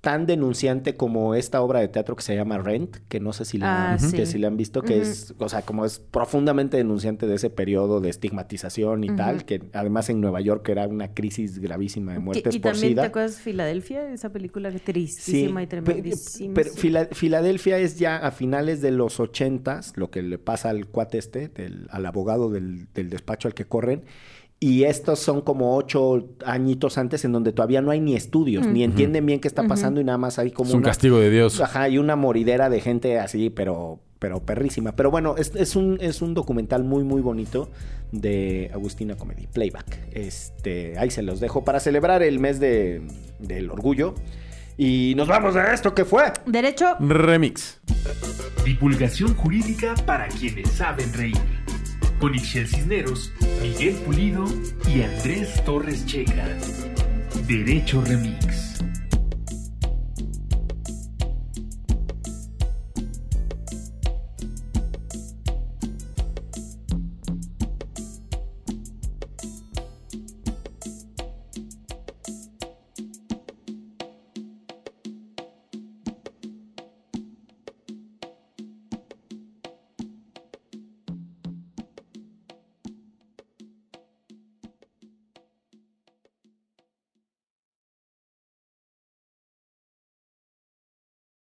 tan 0.00 0.26
denunciante 0.26 0.94
como 0.94 1.34
esta 1.34 1.60
obra 1.60 1.80
de 1.80 1.88
teatro 1.88 2.14
que 2.14 2.22
se 2.22 2.36
llama 2.36 2.58
Rent, 2.58 2.98
que 3.08 3.18
no 3.18 3.32
sé 3.32 3.44
si 3.44 3.58
la, 3.58 3.94
Ah, 3.94 3.98
que 4.14 4.26
si 4.26 4.38
la 4.38 4.46
han 4.46 4.56
visto, 4.56 4.82
que 4.82 5.00
es, 5.00 5.34
o 5.38 5.48
sea, 5.48 5.62
como 5.62 5.84
es 5.84 5.98
profundamente 5.98 6.76
denunciante 6.76 7.26
de 7.26 7.34
ese 7.34 7.50
periodo 7.50 8.00
de 8.00 8.08
estigmatización 8.08 9.02
y 9.02 9.08
tal, 9.16 9.44
que 9.44 9.60
además 9.72 10.08
en 10.08 10.20
Nueva 10.20 10.40
York 10.40 10.68
era 10.68 10.86
una 10.86 11.14
crisis 11.14 11.58
gravísima 11.58 12.12
de 12.12 12.20
muertes 12.20 12.54
y 12.54 12.60
por 12.60 12.72
también 12.72 12.92
SIDA. 12.92 13.02
te 13.02 13.08
acuerdas 13.08 13.40
Filadelfia, 13.40 14.12
esa 14.12 14.30
película 14.30 14.70
que 14.70 14.78
Sí, 14.78 14.84
tristísima 14.84 15.62
y 15.64 15.66
tremendísima. 15.66 16.54
pero. 16.54 16.72
Fila- 16.72 17.08
Filadelfia 17.10 17.78
es 17.78 17.98
ya 17.98 18.18
a 18.18 18.30
finales 18.30 18.80
de 18.80 18.92
los 18.92 19.18
ochentas, 19.18 19.94
lo 19.96 20.10
que 20.12 20.22
le 20.22 20.38
pasa 20.38 20.70
al 20.70 20.86
cuate 20.86 21.18
este, 21.18 21.48
del- 21.48 21.88
al 21.90 22.06
abogado 22.06 22.50
del, 22.50 22.86
del 22.94 23.10
despacho 23.10 23.48
al 23.48 23.54
que 23.54 23.64
corren. 23.64 24.04
Y 24.60 24.82
estos 24.84 25.20
son 25.20 25.40
como 25.42 25.76
ocho 25.76 26.26
añitos 26.44 26.98
antes 26.98 27.24
en 27.24 27.30
donde 27.32 27.52
todavía 27.52 27.80
no 27.80 27.92
hay 27.92 28.00
ni 28.00 28.16
estudios, 28.16 28.66
ni 28.66 28.82
entienden 28.82 29.24
bien 29.24 29.38
qué 29.38 29.46
está 29.46 29.62
pasando 29.64 30.00
y 30.00 30.04
nada 30.04 30.18
más 30.18 30.40
hay 30.40 30.50
como 30.50 30.68
Es 30.68 30.74
un 30.74 30.80
una- 30.80 30.88
castigo 30.88 31.18
de 31.20 31.30
Dios. 31.30 31.60
Ajá, 31.60 31.88
y 31.88 31.96
una 31.98 32.16
moridera 32.16 32.68
de 32.68 32.80
gente 32.80 33.20
así, 33.20 33.50
pero, 33.50 34.00
pero 34.18 34.40
perrísima. 34.40 34.96
Pero 34.96 35.12
bueno, 35.12 35.36
es, 35.36 35.52
es 35.54 35.76
un, 35.76 35.98
es 36.00 36.22
un 36.22 36.34
documental 36.34 36.82
muy, 36.82 37.04
muy 37.04 37.20
bonito 37.22 37.70
de 38.10 38.68
Agustina 38.74 39.14
Comedy, 39.16 39.46
Playback. 39.46 40.00
Este, 40.12 40.98
ahí 40.98 41.10
se 41.12 41.22
los 41.22 41.38
dejo 41.38 41.62
para 41.64 41.78
celebrar 41.78 42.24
el 42.24 42.40
mes 42.40 42.58
de, 42.58 43.02
del 43.38 43.70
orgullo. 43.70 44.16
Y 44.76 45.14
nos 45.16 45.28
vamos 45.28 45.54
de 45.54 45.62
esto 45.72 45.94
que 45.94 46.04
fue. 46.04 46.24
Derecho, 46.46 46.96
Remix. 46.98 47.80
Divulgación 48.64 49.34
jurídica 49.36 49.94
para 50.04 50.26
quienes 50.28 50.68
saben 50.70 51.12
reír. 51.12 51.36
Con 52.18 52.34
Ixel 52.34 52.66
Cisneros, 52.66 53.32
Miguel 53.62 53.94
Pulido 54.04 54.44
y 54.92 55.02
Andrés 55.02 55.64
Torres 55.64 56.04
Checa. 56.04 56.48
Derecho 57.46 58.02
Remix. 58.02 58.67